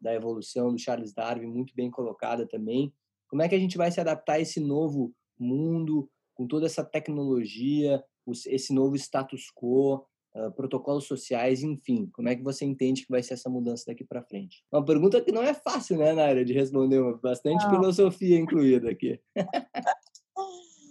da 0.00 0.14
evolução 0.14 0.72
do 0.72 0.78
Charles 0.78 1.12
Darwin, 1.12 1.46
muito 1.46 1.74
bem 1.74 1.90
colocada 1.90 2.46
também. 2.46 2.92
Como 3.28 3.42
é 3.42 3.48
que 3.48 3.54
a 3.54 3.58
gente 3.58 3.76
vai 3.76 3.90
se 3.90 4.00
adaptar 4.00 4.34
a 4.34 4.40
esse 4.40 4.60
novo 4.60 5.14
mundo, 5.38 6.08
com 6.34 6.46
toda 6.46 6.66
essa 6.66 6.84
tecnologia, 6.84 8.02
esse 8.46 8.72
novo 8.72 8.96
status 8.96 9.50
quo, 9.54 10.06
uh, 10.34 10.52
protocolos 10.54 11.04
sociais, 11.04 11.62
enfim? 11.62 12.08
Como 12.12 12.28
é 12.28 12.36
que 12.36 12.42
você 12.42 12.64
entende 12.64 13.02
que 13.02 13.10
vai 13.10 13.22
ser 13.22 13.34
essa 13.34 13.50
mudança 13.50 13.84
daqui 13.86 14.04
para 14.04 14.22
frente? 14.22 14.64
Uma 14.72 14.84
pergunta 14.84 15.20
que 15.20 15.32
não 15.32 15.42
é 15.42 15.54
fácil, 15.54 15.98
né, 15.98 16.12
Nária, 16.12 16.44
de 16.44 16.52
responder, 16.52 17.00
bastante 17.20 17.64
não. 17.64 17.70
filosofia 17.70 18.38
incluída 18.38 18.90
aqui. 18.90 19.20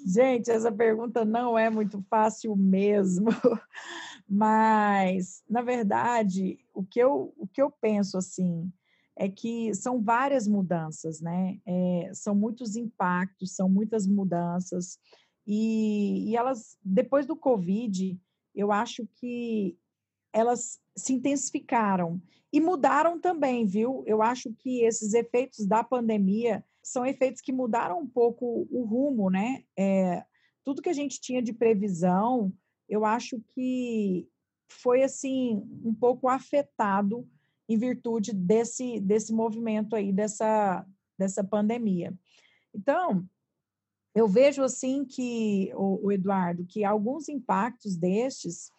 Gente, 0.05 0.51
essa 0.51 0.71
pergunta 0.71 1.23
não 1.23 1.57
é 1.57 1.69
muito 1.69 2.01
fácil 2.09 2.55
mesmo. 2.55 3.27
Mas, 4.27 5.43
na 5.49 5.61
verdade, 5.61 6.59
o 6.73 6.83
que 6.83 6.99
eu, 6.99 7.33
o 7.37 7.47
que 7.47 7.61
eu 7.61 7.71
penso 7.71 8.17
assim 8.17 8.71
é 9.15 9.29
que 9.29 9.73
são 9.75 10.01
várias 10.01 10.47
mudanças, 10.47 11.21
né? 11.21 11.59
É, 11.65 12.11
são 12.13 12.35
muitos 12.35 12.75
impactos, 12.75 13.55
são 13.55 13.69
muitas 13.69 14.07
mudanças. 14.07 14.99
E, 15.45 16.29
e 16.29 16.35
elas, 16.35 16.77
depois 16.83 17.25
do 17.25 17.35
Covid, 17.35 18.19
eu 18.55 18.71
acho 18.71 19.07
que 19.15 19.77
elas 20.33 20.79
se 20.95 21.13
intensificaram 21.13 22.21
e 22.51 22.59
mudaram 22.59 23.19
também, 23.19 23.65
viu? 23.65 24.03
Eu 24.05 24.21
acho 24.21 24.51
que 24.53 24.83
esses 24.83 25.13
efeitos 25.13 25.65
da 25.65 25.83
pandemia 25.83 26.63
são 26.83 27.05
efeitos 27.05 27.41
que 27.41 27.53
mudaram 27.53 27.99
um 27.99 28.07
pouco 28.07 28.67
o 28.69 28.83
rumo, 28.83 29.29
né? 29.29 29.63
É, 29.77 30.23
tudo 30.63 30.81
que 30.81 30.89
a 30.89 30.93
gente 30.93 31.19
tinha 31.19 31.41
de 31.41 31.53
previsão, 31.53 32.53
eu 32.89 33.05
acho 33.05 33.41
que 33.53 34.27
foi 34.69 35.01
assim 35.01 35.63
um 35.83 35.93
pouco 35.93 36.27
afetado 36.27 37.27
em 37.69 37.77
virtude 37.77 38.33
desse 38.33 38.99
desse 38.99 39.33
movimento 39.33 39.95
aí 39.95 40.11
dessa 40.11 40.85
dessa 41.17 41.43
pandemia. 41.43 42.13
Então, 42.73 43.25
eu 44.13 44.27
vejo 44.27 44.63
assim 44.63 45.05
que 45.05 45.71
o, 45.75 46.07
o 46.07 46.11
Eduardo 46.11 46.65
que 46.65 46.83
alguns 46.83 47.29
impactos 47.29 47.95
destes 47.95 48.69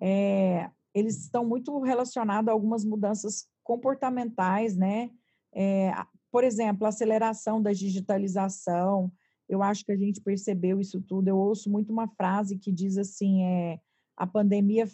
é, 0.00 0.68
eles 0.92 1.18
estão 1.18 1.44
muito 1.44 1.78
relacionados 1.80 2.48
a 2.48 2.52
algumas 2.52 2.84
mudanças 2.84 3.46
comportamentais, 3.62 4.76
né? 4.76 5.10
É, 5.54 5.92
por 6.32 6.42
exemplo, 6.42 6.86
a 6.86 6.88
aceleração 6.88 7.62
da 7.62 7.72
digitalização, 7.72 9.12
eu 9.48 9.62
acho 9.62 9.84
que 9.84 9.92
a 9.92 9.96
gente 9.96 10.20
percebeu 10.20 10.80
isso 10.80 11.00
tudo. 11.02 11.28
Eu 11.28 11.36
ouço 11.36 11.70
muito 11.70 11.92
uma 11.92 12.08
frase 12.08 12.58
que 12.58 12.72
diz 12.72 12.96
assim: 12.96 13.44
é, 13.44 13.78
a 14.16 14.26
pandemia 14.26 14.88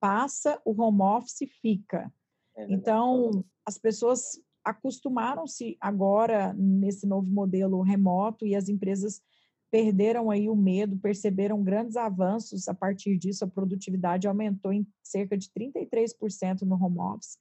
passa, 0.00 0.60
o 0.64 0.72
home 0.82 1.00
office 1.00 1.48
fica. 1.62 2.12
É 2.56 2.66
então, 2.72 3.44
as 3.64 3.78
pessoas 3.78 4.40
acostumaram-se 4.64 5.76
agora 5.80 6.52
nesse 6.54 7.06
novo 7.06 7.30
modelo 7.30 7.80
remoto 7.82 8.44
e 8.44 8.54
as 8.54 8.68
empresas 8.68 9.22
perderam 9.70 10.28
aí 10.30 10.48
o 10.48 10.56
medo, 10.56 10.98
perceberam 10.98 11.62
grandes 11.62 11.96
avanços 11.96 12.66
a 12.66 12.74
partir 12.74 13.16
disso, 13.16 13.44
a 13.44 13.48
produtividade 13.48 14.26
aumentou 14.26 14.72
em 14.72 14.84
cerca 15.02 15.38
de 15.38 15.48
33% 15.48 16.62
no 16.62 16.74
home 16.74 16.98
office, 16.98 17.38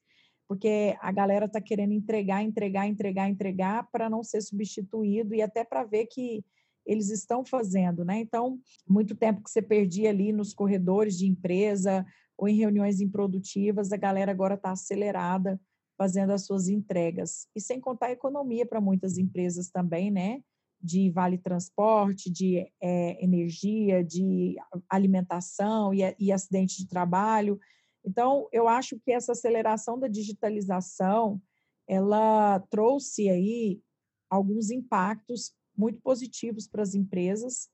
porque 0.49 0.97
a 0.99 1.11
galera 1.11 1.45
está 1.45 1.61
querendo 1.61 1.93
entregar, 1.93 2.41
entregar, 2.41 2.87
entregar, 2.87 3.29
entregar 3.29 3.87
para 3.91 4.09
não 4.09 4.23
ser 4.23 4.41
substituído 4.41 5.35
e 5.35 5.43
até 5.43 5.63
para 5.63 5.83
ver 5.83 6.07
que 6.07 6.43
eles 6.83 7.11
estão 7.11 7.45
fazendo, 7.45 8.03
né? 8.03 8.19
Então, 8.19 8.59
muito 8.87 9.15
tempo 9.15 9.43
que 9.43 9.51
você 9.51 9.61
perdia 9.61 10.09
ali 10.09 10.33
nos 10.33 10.51
corredores 10.51 11.15
de 11.15 11.27
empresa 11.27 12.03
ou 12.35 12.47
em 12.47 12.55
reuniões 12.55 12.99
improdutivas, 12.99 13.91
a 13.91 13.97
galera 13.97 14.31
agora 14.31 14.55
está 14.55 14.71
acelerada 14.71 15.61
fazendo 15.95 16.31
as 16.31 16.47
suas 16.47 16.67
entregas. 16.67 17.47
E 17.55 17.61
sem 17.61 17.79
contar 17.79 18.07
a 18.07 18.13
economia 18.13 18.65
para 18.65 18.81
muitas 18.81 19.19
empresas 19.19 19.69
também, 19.69 20.09
né? 20.09 20.41
De 20.81 21.11
vale 21.11 21.37
transporte, 21.37 22.31
de 22.31 22.65
é, 22.81 23.23
energia, 23.23 24.03
de 24.03 24.55
alimentação 24.89 25.93
e, 25.93 25.99
e 26.17 26.31
acidente 26.31 26.75
de 26.77 26.87
trabalho. 26.87 27.59
Então, 28.05 28.47
eu 28.51 28.67
acho 28.67 28.99
que 28.99 29.11
essa 29.11 29.33
aceleração 29.33 29.99
da 29.99 30.07
digitalização, 30.07 31.41
ela 31.87 32.59
trouxe 32.69 33.29
aí 33.29 33.81
alguns 34.29 34.69
impactos 34.69 35.53
muito 35.77 35.99
positivos 36.01 36.67
para 36.67 36.83
as 36.83 36.93
empresas 36.93 37.69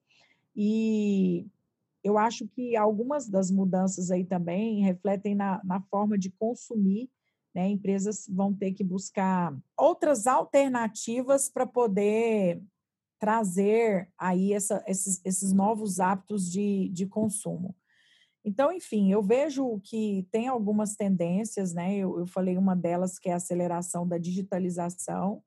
e 0.56 1.48
eu 2.04 2.18
acho 2.18 2.48
que 2.48 2.76
algumas 2.76 3.28
das 3.28 3.50
mudanças 3.50 4.12
aí 4.12 4.24
também 4.24 4.82
refletem 4.82 5.36
na, 5.36 5.62
na 5.64 5.82
forma 5.82 6.18
de 6.18 6.30
consumir 6.30 7.10
né? 7.56 7.70
Empresas 7.70 8.28
vão 8.30 8.54
ter 8.54 8.74
que 8.74 8.84
buscar 8.84 9.58
outras 9.78 10.28
alternativas 10.28 11.48
para 11.50 11.66
poder 11.66 12.62
trazer 13.18 14.12
aí 14.18 14.52
essa, 14.52 14.84
esses, 14.86 15.22
esses 15.24 15.54
novos 15.54 16.02
hábitos 16.02 16.52
de, 16.52 16.90
de 16.90 17.08
consumo. 17.08 17.74
Então, 18.46 18.72
enfim, 18.72 19.12
eu 19.12 19.24
vejo 19.24 19.80
que 19.84 20.28
tem 20.32 20.48
algumas 20.48 20.96
tendências, 20.96 21.74
né? 21.74 21.98
Eu, 21.98 22.20
eu 22.20 22.28
falei 22.28 22.56
uma 22.60 22.76
delas 22.76 23.18
que 23.18 23.28
é 23.28 23.34
a 23.34 23.38
aceleração 23.38 24.08
da 24.08 24.20
digitalização, 24.20 25.42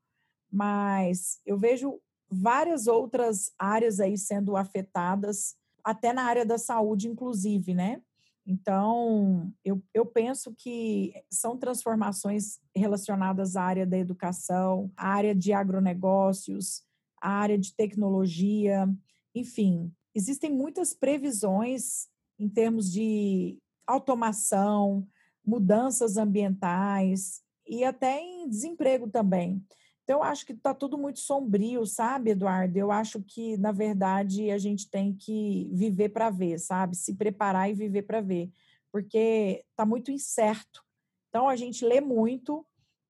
mas 0.51 1.41
eu 1.47 1.57
vejo 1.57 2.01
várias 2.29 2.89
outras 2.89 3.53
áreas 3.57 4.01
aí 4.01 4.19
sendo 4.19 4.57
afetadas, 4.57 5.55
até 5.85 6.13
na 6.13 6.25
área 6.25 6.45
da 6.45 6.59
saúde, 6.59 7.07
inclusive, 7.07 7.73
né? 7.73 8.03
Então, 8.45 9.53
eu, 9.65 9.81
eu 9.95 10.05
penso 10.05 10.53
que 10.59 11.13
são 11.31 11.57
transformações 11.57 12.59
relacionadas 12.75 13.55
à 13.55 13.63
área 13.63 13.87
da 13.87 13.97
educação, 13.97 14.91
à 14.97 15.11
área 15.11 15.35
de 15.37 15.53
agronegócios, 15.53 16.83
à 17.21 17.31
área 17.31 17.59
de 17.59 17.77
tecnologia, 17.77 18.89
enfim, 19.35 19.93
existem 20.15 20.51
muitas 20.51 20.95
previsões 20.95 22.09
em 22.39 22.49
termos 22.49 22.93
de 22.93 23.59
automação, 23.87 25.07
mudanças 25.45 26.17
ambientais 26.17 27.43
e 27.67 27.85
até 27.85 28.21
em 28.21 28.49
desemprego 28.49 29.09
também. 29.09 29.65
Então, 30.05 30.21
eu 30.21 30.23
acho 30.23 30.47
que 30.47 30.53
está 30.53 30.73
tudo 30.73 30.97
muito 30.97 31.21
sombrio, 31.21 31.85
sabe, 31.85 32.31
Eduardo? 32.31 32.79
Eu 32.79 32.91
acho 32.91 33.23
que, 33.23 33.59
na 33.59 33.73
verdade, 33.73 34.51
a 34.51 34.57
gente 34.57 34.89
tem 34.89 35.13
que 35.15 35.69
viver 35.73 36.09
para 36.09 36.31
ver, 36.31 36.59
sabe? 36.59 36.97
Se 36.97 37.15
preparar 37.15 37.69
e 37.69 37.75
viver 37.75 38.03
para 38.03 38.23
ver, 38.23 38.51
porque 38.91 39.65
está 39.71 39.85
muito 39.85 40.11
incerto. 40.11 40.83
Então, 41.29 41.47
a 41.47 41.57
gente 41.57 41.85
lê 41.85 42.01
muito, 42.01 42.65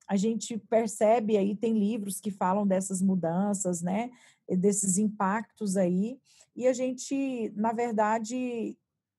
a 0.08 0.16
gente 0.16 0.58
percebe 0.58 1.36
aí, 1.36 1.54
tem 1.54 1.78
livros 1.78 2.20
que 2.20 2.32
falam 2.32 2.66
dessas 2.66 3.00
mudanças, 3.00 3.80
né? 3.80 4.10
Desses 4.48 4.98
impactos 4.98 5.76
aí, 5.76 6.18
e 6.56 6.66
a 6.66 6.72
gente, 6.72 7.52
na 7.54 7.72
verdade, 7.72 8.76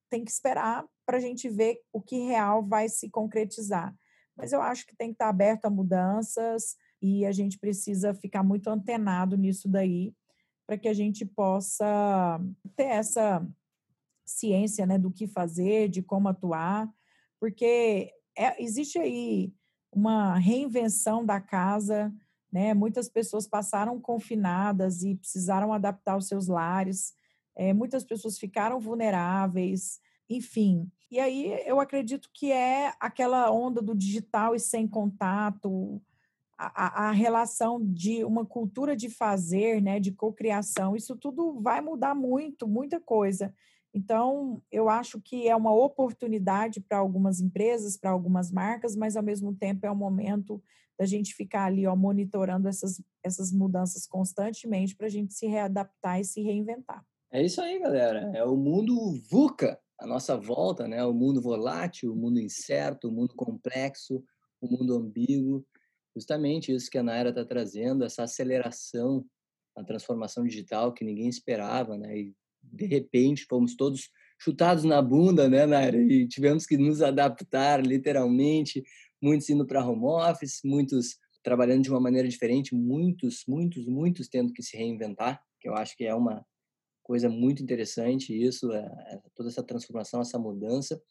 tem 0.09 0.23
que 0.23 0.31
esperar 0.31 0.85
para 1.05 1.17
a 1.17 1.21
gente 1.21 1.47
ver 1.49 1.79
o 1.93 2.01
que 2.01 2.19
real 2.19 2.65
vai 2.65 2.89
se 2.89 3.09
concretizar. 3.09 3.95
Mas 4.35 4.53
eu 4.53 4.61
acho 4.61 4.85
que 4.85 4.95
tem 4.95 5.09
que 5.09 5.15
estar 5.15 5.25
tá 5.25 5.29
aberto 5.29 5.65
a 5.65 5.69
mudanças, 5.69 6.77
e 7.01 7.25
a 7.25 7.31
gente 7.31 7.57
precisa 7.57 8.13
ficar 8.13 8.43
muito 8.43 8.69
antenado 8.69 9.37
nisso 9.37 9.69
daí 9.69 10.13
para 10.67 10.77
que 10.77 10.87
a 10.87 10.93
gente 10.93 11.25
possa 11.25 12.39
ter 12.75 12.83
essa 12.83 13.45
ciência 14.25 14.85
né, 14.85 14.99
do 14.99 15.11
que 15.11 15.27
fazer, 15.27 15.89
de 15.89 16.03
como 16.03 16.27
atuar, 16.27 16.87
porque 17.39 18.11
é, 18.37 18.61
existe 18.61 18.99
aí 18.99 19.51
uma 19.91 20.37
reinvenção 20.37 21.25
da 21.25 21.41
casa, 21.41 22.13
né? 22.51 22.75
Muitas 22.75 23.09
pessoas 23.09 23.47
passaram 23.47 23.99
confinadas 23.99 25.01
e 25.01 25.15
precisaram 25.15 25.73
adaptar 25.73 26.15
os 26.15 26.27
seus 26.27 26.47
lares, 26.47 27.13
é, 27.59 27.73
muitas 27.73 28.05
pessoas 28.05 28.39
ficaram 28.39 28.79
vulneráveis, 28.79 29.99
enfim. 30.29 30.89
E 31.11 31.19
aí 31.19 31.61
eu 31.65 31.81
acredito 31.81 32.29
que 32.33 32.53
é 32.53 32.93
aquela 33.01 33.51
onda 33.51 33.81
do 33.81 33.93
digital 33.93 34.55
e 34.55 34.59
sem 34.59 34.87
contato, 34.87 36.01
a, 36.57 37.09
a, 37.09 37.11
relação 37.11 37.77
de 37.85 38.23
uma 38.23 38.45
cultura 38.45 38.95
de 38.95 39.09
fazer, 39.09 39.81
né, 39.81 39.99
de 39.99 40.13
cocriação, 40.13 40.95
isso 40.95 41.17
tudo 41.17 41.59
vai 41.59 41.81
mudar 41.81 42.15
muito, 42.15 42.65
muita 42.65 42.97
coisa. 42.97 43.53
Então, 43.93 44.61
eu 44.71 44.87
acho 44.87 45.19
que 45.19 45.49
é 45.49 45.55
uma 45.55 45.73
oportunidade 45.73 46.79
para 46.79 46.99
algumas 46.99 47.41
empresas, 47.41 47.97
para 47.97 48.11
algumas 48.11 48.53
marcas, 48.53 48.95
mas 48.95 49.17
ao 49.17 49.23
mesmo 49.23 49.53
tempo 49.53 49.85
é 49.85 49.91
um 49.91 49.95
momento 49.95 50.63
da 50.97 51.05
gente 51.05 51.33
ficar 51.33 51.65
ali, 51.65 51.85
ó, 51.85 51.95
monitorando 51.95 52.69
essas, 52.69 53.01
essas 53.21 53.51
mudanças 53.51 54.05
constantemente 54.05 54.95
para 54.95 55.07
a 55.07 55.09
gente 55.09 55.33
se 55.33 55.45
readaptar 55.45 56.21
e 56.21 56.25
se 56.25 56.41
reinventar. 56.41 57.03
É 57.31 57.43
isso 57.43 57.61
aí, 57.61 57.79
galera. 57.79 58.31
É 58.35 58.43
o 58.43 58.55
mundo 58.55 58.95
VUCA, 59.29 59.79
a 59.99 60.07
nossa 60.07 60.35
volta, 60.37 60.87
né? 60.87 61.03
O 61.05 61.13
mundo 61.13 61.41
volátil, 61.41 62.13
o 62.13 62.15
mundo 62.15 62.39
incerto, 62.39 63.09
o 63.09 63.11
mundo 63.11 63.35
complexo, 63.35 64.23
o 64.61 64.67
mundo 64.67 64.95
ambíguo 64.95 65.65
justamente 66.15 66.73
isso 66.73 66.89
que 66.89 66.97
a 66.97 67.03
Naira 67.03 67.29
está 67.29 67.45
trazendo, 67.45 68.03
essa 68.03 68.23
aceleração, 68.23 69.25
a 69.75 69.83
transformação 69.83 70.43
digital 70.43 70.93
que 70.93 71.05
ninguém 71.05 71.29
esperava, 71.29 71.97
né? 71.97 72.17
E 72.17 72.35
de 72.61 72.85
repente 72.85 73.45
fomos 73.45 73.75
todos 73.75 74.09
chutados 74.37 74.83
na 74.83 75.01
bunda, 75.01 75.47
né, 75.47 75.65
Naira? 75.65 75.97
E 75.97 76.27
tivemos 76.27 76.65
que 76.65 76.77
nos 76.77 77.01
adaptar, 77.01 77.85
literalmente, 77.85 78.83
muitos 79.21 79.49
indo 79.49 79.65
para 79.65 79.85
home 79.85 80.05
office, 80.05 80.59
muitos 80.63 81.17
trabalhando 81.41 81.83
de 81.83 81.89
uma 81.89 82.01
maneira 82.01 82.27
diferente, 82.27 82.75
muitos, 82.75 83.43
muitos, 83.47 83.87
muitos 83.87 84.27
tendo 84.27 84.51
que 84.51 84.61
se 84.61 84.75
reinventar, 84.75 85.41
que 85.59 85.69
eu 85.69 85.73
acho 85.73 85.95
que 85.95 86.05
é 86.05 86.13
uma 86.13 86.45
coisa 87.09 87.27
muito 87.27 87.63
interessante 87.63 88.39
isso, 88.39 88.71
é, 88.71 88.85
é 89.07 89.19
toda 89.33 89.49
essa 89.49 89.63
transformação, 89.63 90.21
essa 90.21 90.37
mudança. 90.37 91.01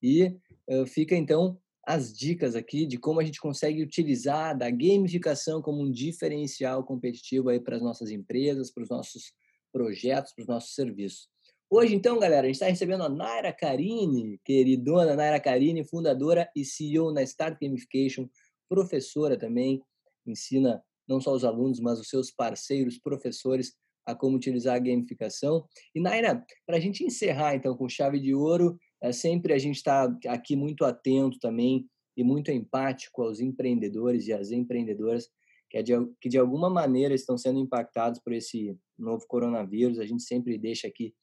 E 0.00 0.36
uh, 0.70 0.86
fica 0.86 1.16
então 1.16 1.58
as 1.84 2.16
dicas 2.16 2.54
aqui 2.54 2.86
de 2.86 2.96
como 2.96 3.18
a 3.18 3.24
gente 3.24 3.40
consegue 3.40 3.82
utilizar 3.82 4.56
da 4.56 4.70
gamificação 4.70 5.60
como 5.60 5.82
um 5.82 5.90
diferencial 5.90 6.84
competitivo 6.84 7.48
aí 7.48 7.58
para 7.58 7.74
as 7.74 7.82
nossas 7.82 8.12
empresas, 8.12 8.70
para 8.70 8.84
os 8.84 8.88
nossos 8.88 9.32
projetos, 9.72 10.32
para 10.32 10.42
os 10.42 10.48
nossos 10.48 10.76
serviços. 10.76 11.26
Hoje, 11.68 11.92
então, 11.92 12.20
galera, 12.20 12.42
a 12.42 12.46
gente 12.46 12.54
está 12.54 12.66
recebendo 12.66 13.02
a 13.02 13.08
Naira 13.08 13.52
Carini, 13.52 14.38
queridona 14.44 15.16
Naira 15.16 15.40
Carini, 15.40 15.82
fundadora 15.82 16.48
e 16.54 16.64
CEO 16.64 17.12
na 17.12 17.24
Start 17.24 17.58
Gamification, 17.60 18.28
professora 18.68 19.36
também, 19.36 19.82
ensina 20.24 20.80
não 21.08 21.20
só 21.20 21.32
os 21.32 21.44
alunos, 21.44 21.80
mas 21.80 21.98
os 21.98 22.08
seus 22.08 22.30
parceiros, 22.30 22.96
professores, 22.96 23.74
a 24.06 24.14
como 24.14 24.36
utilizar 24.36 24.76
a 24.76 24.78
gamificação. 24.78 25.66
E, 25.94 26.00
Naira, 26.00 26.44
para 26.66 26.76
a 26.76 26.80
gente 26.80 27.04
encerrar, 27.04 27.54
então, 27.54 27.76
com 27.76 27.88
chave 27.88 28.18
de 28.18 28.34
ouro, 28.34 28.78
é 29.02 29.12
sempre 29.12 29.52
a 29.52 29.58
gente 29.58 29.76
está 29.76 30.04
aqui 30.28 30.56
muito 30.56 30.84
atento 30.84 31.38
também 31.38 31.88
e 32.16 32.22
muito 32.22 32.50
empático 32.50 33.22
aos 33.22 33.40
empreendedores 33.40 34.26
e 34.26 34.32
às 34.32 34.50
empreendedoras 34.50 35.28
que, 35.70 35.82
de, 35.82 35.92
que 36.20 36.28
de 36.28 36.38
alguma 36.38 36.68
maneira 36.68 37.14
estão 37.14 37.38
sendo 37.38 37.58
impactados 37.58 38.20
por 38.20 38.32
esse 38.32 38.76
novo 38.98 39.26
coronavírus. 39.26 39.98
A 39.98 40.06
gente 40.06 40.22
sempre 40.22 40.58
deixa 40.58 40.86
aqui 40.86 41.14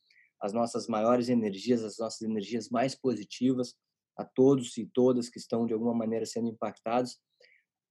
as 0.41 0.53
nossas 0.53 0.87
maiores 0.87 1.29
energias, 1.29 1.83
as 1.83 1.97
nossas 1.99 2.21
energias 2.21 2.69
mais 2.69 2.95
positivas 2.95 3.75
a 4.17 4.25
todos 4.25 4.75
e 4.77 4.85
todas 4.85 5.29
que 5.29 5.37
estão 5.37 5.65
de 5.65 5.73
alguma 5.73 5.93
maneira 5.93 6.25
sendo 6.25 6.49
impactados. 6.49 7.17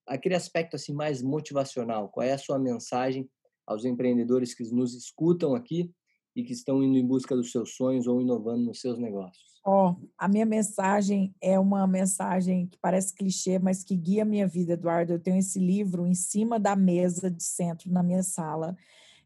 Aquele 0.07 0.35
aspecto 0.35 0.75
assim 0.75 0.93
mais 0.93 1.23
motivacional, 1.23 2.09
qual 2.09 2.27
é 2.27 2.33
a 2.33 2.39
sua 2.39 2.59
mensagem 2.59 3.29
aos 3.69 3.85
empreendedores 3.85 4.55
que 4.55 4.65
nos 4.73 4.95
escutam 4.95 5.55
aqui 5.55 5.93
e 6.35 6.43
que 6.43 6.53
estão 6.53 6.83
indo 6.83 6.97
em 6.97 7.07
busca 7.07 7.37
dos 7.37 7.53
seus 7.53 7.77
sonhos 7.77 8.07
ou 8.07 8.21
inovando 8.21 8.65
nos 8.65 8.81
seus 8.81 8.99
negócios? 8.99 9.47
Ó, 9.65 9.91
oh, 9.91 10.09
a 10.17 10.27
minha 10.27 10.47
mensagem 10.47 11.35
é 11.43 11.59
uma 11.59 11.87
mensagem 11.87 12.67
que 12.67 12.79
parece 12.81 13.15
clichê, 13.15 13.59
mas 13.59 13.85
que 13.85 13.95
guia 13.95 14.23
a 14.23 14.25
minha 14.25 14.47
vida, 14.47 14.73
Eduardo. 14.73 15.13
Eu 15.13 15.21
tenho 15.21 15.37
esse 15.37 15.59
livro 15.59 16.07
em 16.07 16.15
cima 16.15 16.59
da 16.59 16.75
mesa 16.75 17.31
de 17.31 17.43
centro 17.43 17.93
na 17.93 18.03
minha 18.03 18.23
sala. 18.23 18.75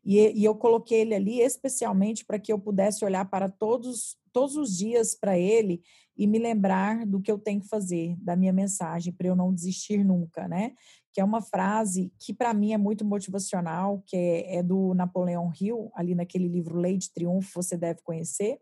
E, 0.05 0.18
e 0.32 0.45
eu 0.45 0.55
coloquei 0.57 1.03
ele 1.03 1.14
ali 1.14 1.40
especialmente 1.40 2.24
para 2.24 2.40
que 2.40 2.53
eu 2.53 2.59
pudesse 2.59 3.05
olhar 3.05 3.24
para 3.30 3.49
todos 3.49 4.16
todos 4.32 4.57
os 4.57 4.76
dias 4.76 5.14
para 5.14 5.38
ele 5.38 5.82
e 6.16 6.26
me 6.26 6.38
lembrar 6.38 7.07
do 7.07 7.20
que 7.20 7.30
eu 7.30 7.38
tenho 7.38 7.61
que 7.61 7.68
fazer, 7.68 8.16
da 8.18 8.34
minha 8.34 8.53
mensagem, 8.53 9.12
para 9.12 9.28
eu 9.28 9.36
não 9.36 9.53
desistir 9.53 10.05
nunca, 10.05 10.49
né? 10.49 10.72
Que 11.12 11.20
é 11.20 11.24
uma 11.24 11.42
frase 11.42 12.12
que 12.18 12.32
para 12.32 12.54
mim 12.54 12.72
é 12.72 12.78
muito 12.78 13.04
motivacional, 13.04 14.02
que 14.06 14.16
é, 14.16 14.56
é 14.56 14.62
do 14.62 14.94
Napoleão 14.94 15.52
Hill, 15.58 15.90
ali 15.94 16.14
naquele 16.14 16.48
livro 16.48 16.78
Lei 16.78 16.96
de 16.96 17.12
Triunfo, 17.12 17.62
você 17.62 17.76
deve 17.76 18.00
conhecer, 18.02 18.58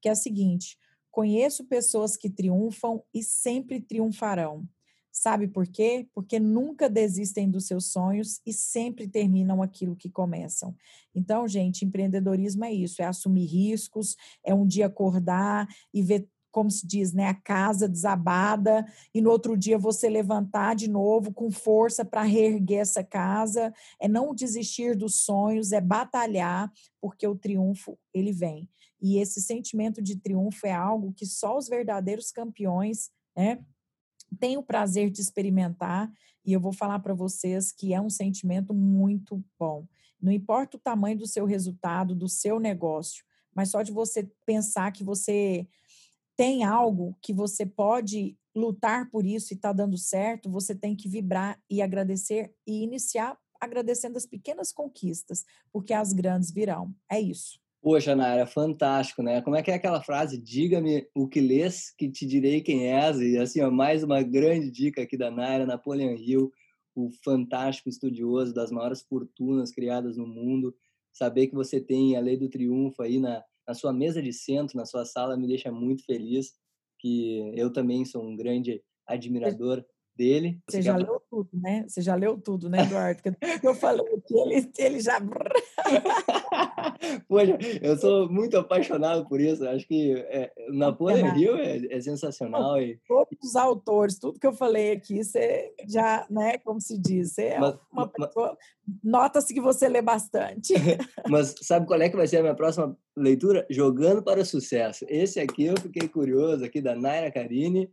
que 0.00 0.08
é 0.08 0.12
a 0.12 0.16
seguinte: 0.16 0.78
conheço 1.10 1.64
pessoas 1.64 2.16
que 2.16 2.30
triunfam 2.30 3.02
e 3.12 3.22
sempre 3.22 3.80
triunfarão. 3.80 4.66
Sabe 5.14 5.46
por 5.46 5.66
quê? 5.66 6.08
Porque 6.14 6.40
nunca 6.40 6.88
desistem 6.88 7.50
dos 7.50 7.66
seus 7.66 7.92
sonhos 7.92 8.40
e 8.46 8.52
sempre 8.52 9.06
terminam 9.06 9.62
aquilo 9.62 9.94
que 9.94 10.08
começam. 10.08 10.74
Então, 11.14 11.46
gente, 11.46 11.84
empreendedorismo 11.84 12.64
é 12.64 12.72
isso: 12.72 13.02
é 13.02 13.04
assumir 13.04 13.44
riscos, 13.44 14.16
é 14.42 14.54
um 14.54 14.66
dia 14.66 14.86
acordar 14.86 15.68
e 15.92 16.02
ver 16.02 16.26
como 16.52 16.70
se 16.70 16.86
diz, 16.86 17.12
né, 17.12 17.28
a 17.28 17.34
casa 17.34 17.88
desabada 17.88 18.86
e 19.12 19.20
no 19.20 19.30
outro 19.30 19.56
dia 19.56 19.78
você 19.78 20.08
levantar 20.08 20.76
de 20.76 20.88
novo 20.88 21.32
com 21.32 21.50
força 21.50 22.04
para 22.04 22.22
reerguer 22.22 22.80
essa 22.80 23.02
casa, 23.02 23.72
é 23.98 24.06
não 24.06 24.34
desistir 24.34 24.94
dos 24.94 25.16
sonhos, 25.16 25.72
é 25.72 25.80
batalhar, 25.80 26.70
porque 27.00 27.26
o 27.26 27.34
triunfo 27.34 27.98
ele 28.14 28.32
vem. 28.32 28.68
E 29.00 29.18
esse 29.18 29.40
sentimento 29.40 30.00
de 30.00 30.16
triunfo 30.16 30.66
é 30.66 30.72
algo 30.72 31.12
que 31.12 31.26
só 31.26 31.56
os 31.56 31.68
verdadeiros 31.68 32.30
campeões, 32.30 33.10
né, 33.36 33.58
tenho 34.38 34.60
o 34.60 34.64
prazer 34.64 35.10
de 35.10 35.20
experimentar 35.20 36.12
e 36.44 36.52
eu 36.52 36.60
vou 36.60 36.72
falar 36.72 36.98
para 36.98 37.14
vocês 37.14 37.72
que 37.72 37.94
é 37.94 38.00
um 38.00 38.10
sentimento 38.10 38.74
muito 38.74 39.42
bom. 39.58 39.86
Não 40.20 40.32
importa 40.32 40.76
o 40.76 40.80
tamanho 40.80 41.18
do 41.18 41.26
seu 41.26 41.44
resultado, 41.44 42.14
do 42.14 42.28
seu 42.28 42.60
negócio, 42.60 43.24
mas 43.54 43.70
só 43.70 43.82
de 43.82 43.92
você 43.92 44.30
pensar 44.46 44.92
que 44.92 45.04
você 45.04 45.66
tem 46.36 46.64
algo 46.64 47.16
que 47.20 47.32
você 47.32 47.64
pode 47.66 48.36
lutar 48.54 49.10
por 49.10 49.24
isso 49.24 49.52
e 49.52 49.56
está 49.56 49.72
dando 49.72 49.96
certo, 49.96 50.50
você 50.50 50.74
tem 50.74 50.94
que 50.94 51.08
vibrar 51.08 51.60
e 51.70 51.80
agradecer 51.80 52.54
e 52.66 52.82
iniciar 52.82 53.36
agradecendo 53.60 54.18
as 54.18 54.26
pequenas 54.26 54.72
conquistas, 54.72 55.44
porque 55.72 55.94
as 55.94 56.12
grandes 56.12 56.50
virão. 56.50 56.92
É 57.08 57.20
isso. 57.20 57.60
Poxa, 57.80 58.14
Nara, 58.14 58.46
fantástico, 58.46 59.22
né? 59.22 59.40
Como 59.40 59.56
é 59.56 59.62
que 59.62 59.70
é 59.70 59.74
aquela 59.74 60.02
frase? 60.02 60.36
Diga-me 60.36 61.06
o 61.14 61.28
que 61.28 61.40
lês, 61.40 61.92
que 61.96 62.10
te 62.10 62.26
direi 62.26 62.60
quem 62.60 62.88
és. 62.88 63.18
E 63.18 63.38
assim, 63.38 63.60
ó, 63.60 63.70
mais 63.70 64.02
uma 64.02 64.22
grande 64.22 64.70
dica 64.70 65.02
aqui 65.02 65.16
da 65.16 65.30
Naira, 65.30 65.66
Napoleon 65.66 66.14
Hill, 66.16 66.52
o 66.94 67.10
fantástico 67.24 67.88
estudioso 67.88 68.52
das 68.52 68.70
maiores 68.70 69.02
fortunas 69.02 69.70
criadas 69.70 70.16
no 70.16 70.26
mundo. 70.26 70.74
Saber 71.12 71.48
que 71.48 71.54
você 71.54 71.80
tem 71.80 72.16
a 72.16 72.20
lei 72.20 72.36
do 72.36 72.48
triunfo 72.48 73.02
aí 73.02 73.18
na, 73.18 73.42
na 73.66 73.74
sua 73.74 73.92
mesa 73.92 74.22
de 74.22 74.32
centro, 74.32 74.76
na 74.76 74.84
sua 74.84 75.04
sala, 75.04 75.36
me 75.36 75.46
deixa 75.46 75.70
muito 75.70 76.04
feliz. 76.04 76.54
Que 76.98 77.52
eu 77.56 77.72
também 77.72 78.04
sou 78.04 78.22
um 78.22 78.36
grande 78.36 78.82
admirador 79.06 79.84
dele. 80.16 80.60
Você, 80.68 80.78
Você 80.78 80.82
já 80.82 80.96
quer... 80.96 81.04
leu 81.04 81.22
tudo, 81.28 81.50
né? 81.54 81.84
Você 81.88 82.02
já 82.02 82.14
leu 82.14 82.38
tudo, 82.38 82.68
né, 82.68 82.82
Eduardo? 82.82 83.22
Porque 83.22 83.36
eu 83.66 83.74
falei 83.74 84.04
que 84.26 84.34
ele, 84.34 84.70
ele 84.78 85.00
já. 85.00 85.20
Poxa, 87.28 87.58
eu 87.80 87.96
sou 87.96 88.30
muito 88.30 88.56
apaixonado 88.56 89.26
por 89.28 89.40
isso. 89.40 89.66
Acho 89.68 89.86
que 89.86 90.14
é, 90.28 90.52
Napoleon 90.70 91.36
Hill 91.36 91.56
é, 91.56 91.86
é 91.90 92.00
sensacional. 92.00 92.80
E... 92.80 93.00
Todos 93.06 93.38
os 93.42 93.56
autores, 93.56 94.18
tudo 94.18 94.38
que 94.38 94.46
eu 94.46 94.52
falei 94.52 94.92
aqui, 94.92 95.22
você 95.22 95.72
já, 95.88 96.26
né, 96.30 96.58
como 96.58 96.80
se 96.80 96.98
diz, 96.98 97.32
você 97.32 97.44
é 97.44 97.58
mas, 97.58 97.76
uma 97.90 98.08
pessoa. 98.08 98.56
Nota-se 99.02 99.54
que 99.54 99.60
você 99.60 99.88
lê 99.88 100.02
bastante. 100.02 100.74
mas 101.28 101.54
sabe 101.62 101.86
qual 101.86 102.00
é 102.00 102.08
que 102.08 102.16
vai 102.16 102.26
ser 102.26 102.38
a 102.38 102.42
minha 102.42 102.54
próxima 102.54 102.96
leitura? 103.16 103.66
Jogando 103.70 104.22
para 104.22 104.40
o 104.40 104.44
Sucesso. 104.44 105.04
Esse 105.08 105.40
aqui 105.40 105.66
eu 105.66 105.80
fiquei 105.80 106.08
curioso, 106.08 106.64
aqui 106.64 106.80
da 106.80 106.94
Naira 106.94 107.30
Karine. 107.30 107.90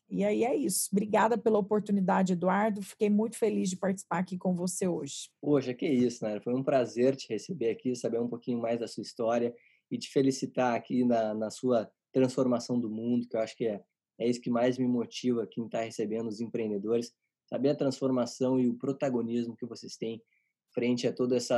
E 0.09 0.23
aí 0.23 0.43
é 0.43 0.55
isso. 0.55 0.89
Obrigada 0.91 1.37
pela 1.37 1.59
oportunidade, 1.59 2.33
Eduardo. 2.33 2.81
Fiquei 2.81 3.11
muito 3.11 3.37
feliz 3.37 3.69
de 3.69 3.75
participar 3.75 4.17
aqui 4.19 4.39
com 4.39 4.55
você 4.55 4.87
hoje. 4.87 5.29
Poxa, 5.39 5.71
que 5.73 5.87
isso, 5.87 6.25
né? 6.25 6.39
Foi 6.39 6.55
um 6.55 6.63
prazer 6.63 7.15
te 7.15 7.29
receber 7.29 7.69
aqui, 7.69 7.95
saber 7.95 8.19
um 8.19 8.27
pouquinho 8.27 8.59
mais 8.59 8.79
da 8.79 8.87
sua 8.87 9.03
história 9.03 9.53
e 9.93 9.97
te 9.99 10.09
felicitar 10.09 10.75
aqui 10.75 11.05
na, 11.05 11.35
na 11.35 11.51
sua 11.51 11.89
transformação 12.11 12.79
do 12.79 12.89
mundo, 12.89 13.27
que 13.27 13.35
eu 13.35 13.41
acho 13.41 13.55
que 13.55 13.65
é, 13.65 13.79
é 14.19 14.27
isso 14.27 14.41
que 14.41 14.49
mais 14.49 14.77
me 14.77 14.87
motiva 14.87 15.47
quem 15.49 15.65
está 15.65 15.81
recebendo 15.81 16.27
os 16.27 16.41
empreendedores, 16.41 17.13
saber 17.45 17.69
a 17.69 17.75
transformação 17.75 18.59
e 18.59 18.67
o 18.67 18.73
protagonismo 18.73 19.55
que 19.55 19.67
vocês 19.67 19.95
têm 19.95 20.19
frente 20.73 21.07
a 21.07 21.13
todo 21.13 21.35
esse 21.35 21.53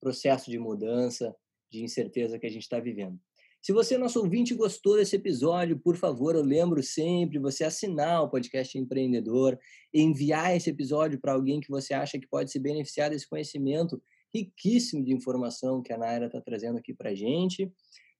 processo 0.00 0.48
de 0.48 0.58
mudança, 0.58 1.34
de 1.70 1.82
incerteza 1.82 2.38
que 2.38 2.46
a 2.46 2.50
gente 2.50 2.62
está 2.62 2.78
vivendo. 2.78 3.18
Se 3.60 3.72
você, 3.72 3.96
nosso 3.96 4.20
ouvinte, 4.20 4.54
gostou 4.54 4.96
desse 4.96 5.16
episódio, 5.16 5.78
por 5.78 5.96
favor, 5.96 6.34
eu 6.34 6.42
lembro 6.42 6.82
sempre 6.82 7.38
você 7.38 7.64
assinar 7.64 8.22
o 8.22 8.28
podcast 8.28 8.76
Empreendedor, 8.76 9.58
enviar 9.94 10.56
esse 10.56 10.70
episódio 10.70 11.20
para 11.20 11.32
alguém 11.32 11.60
que 11.60 11.70
você 11.70 11.94
acha 11.94 12.18
que 12.18 12.26
pode 12.26 12.50
se 12.50 12.58
beneficiar 12.58 13.10
desse 13.10 13.28
conhecimento 13.28 14.02
riquíssimo 14.34 15.04
de 15.04 15.12
informação 15.12 15.82
que 15.82 15.92
a 15.92 15.98
Naira 15.98 16.26
está 16.26 16.40
trazendo 16.40 16.78
aqui 16.78 16.94
para 16.94 17.10
a 17.10 17.14
gente. 17.14 17.70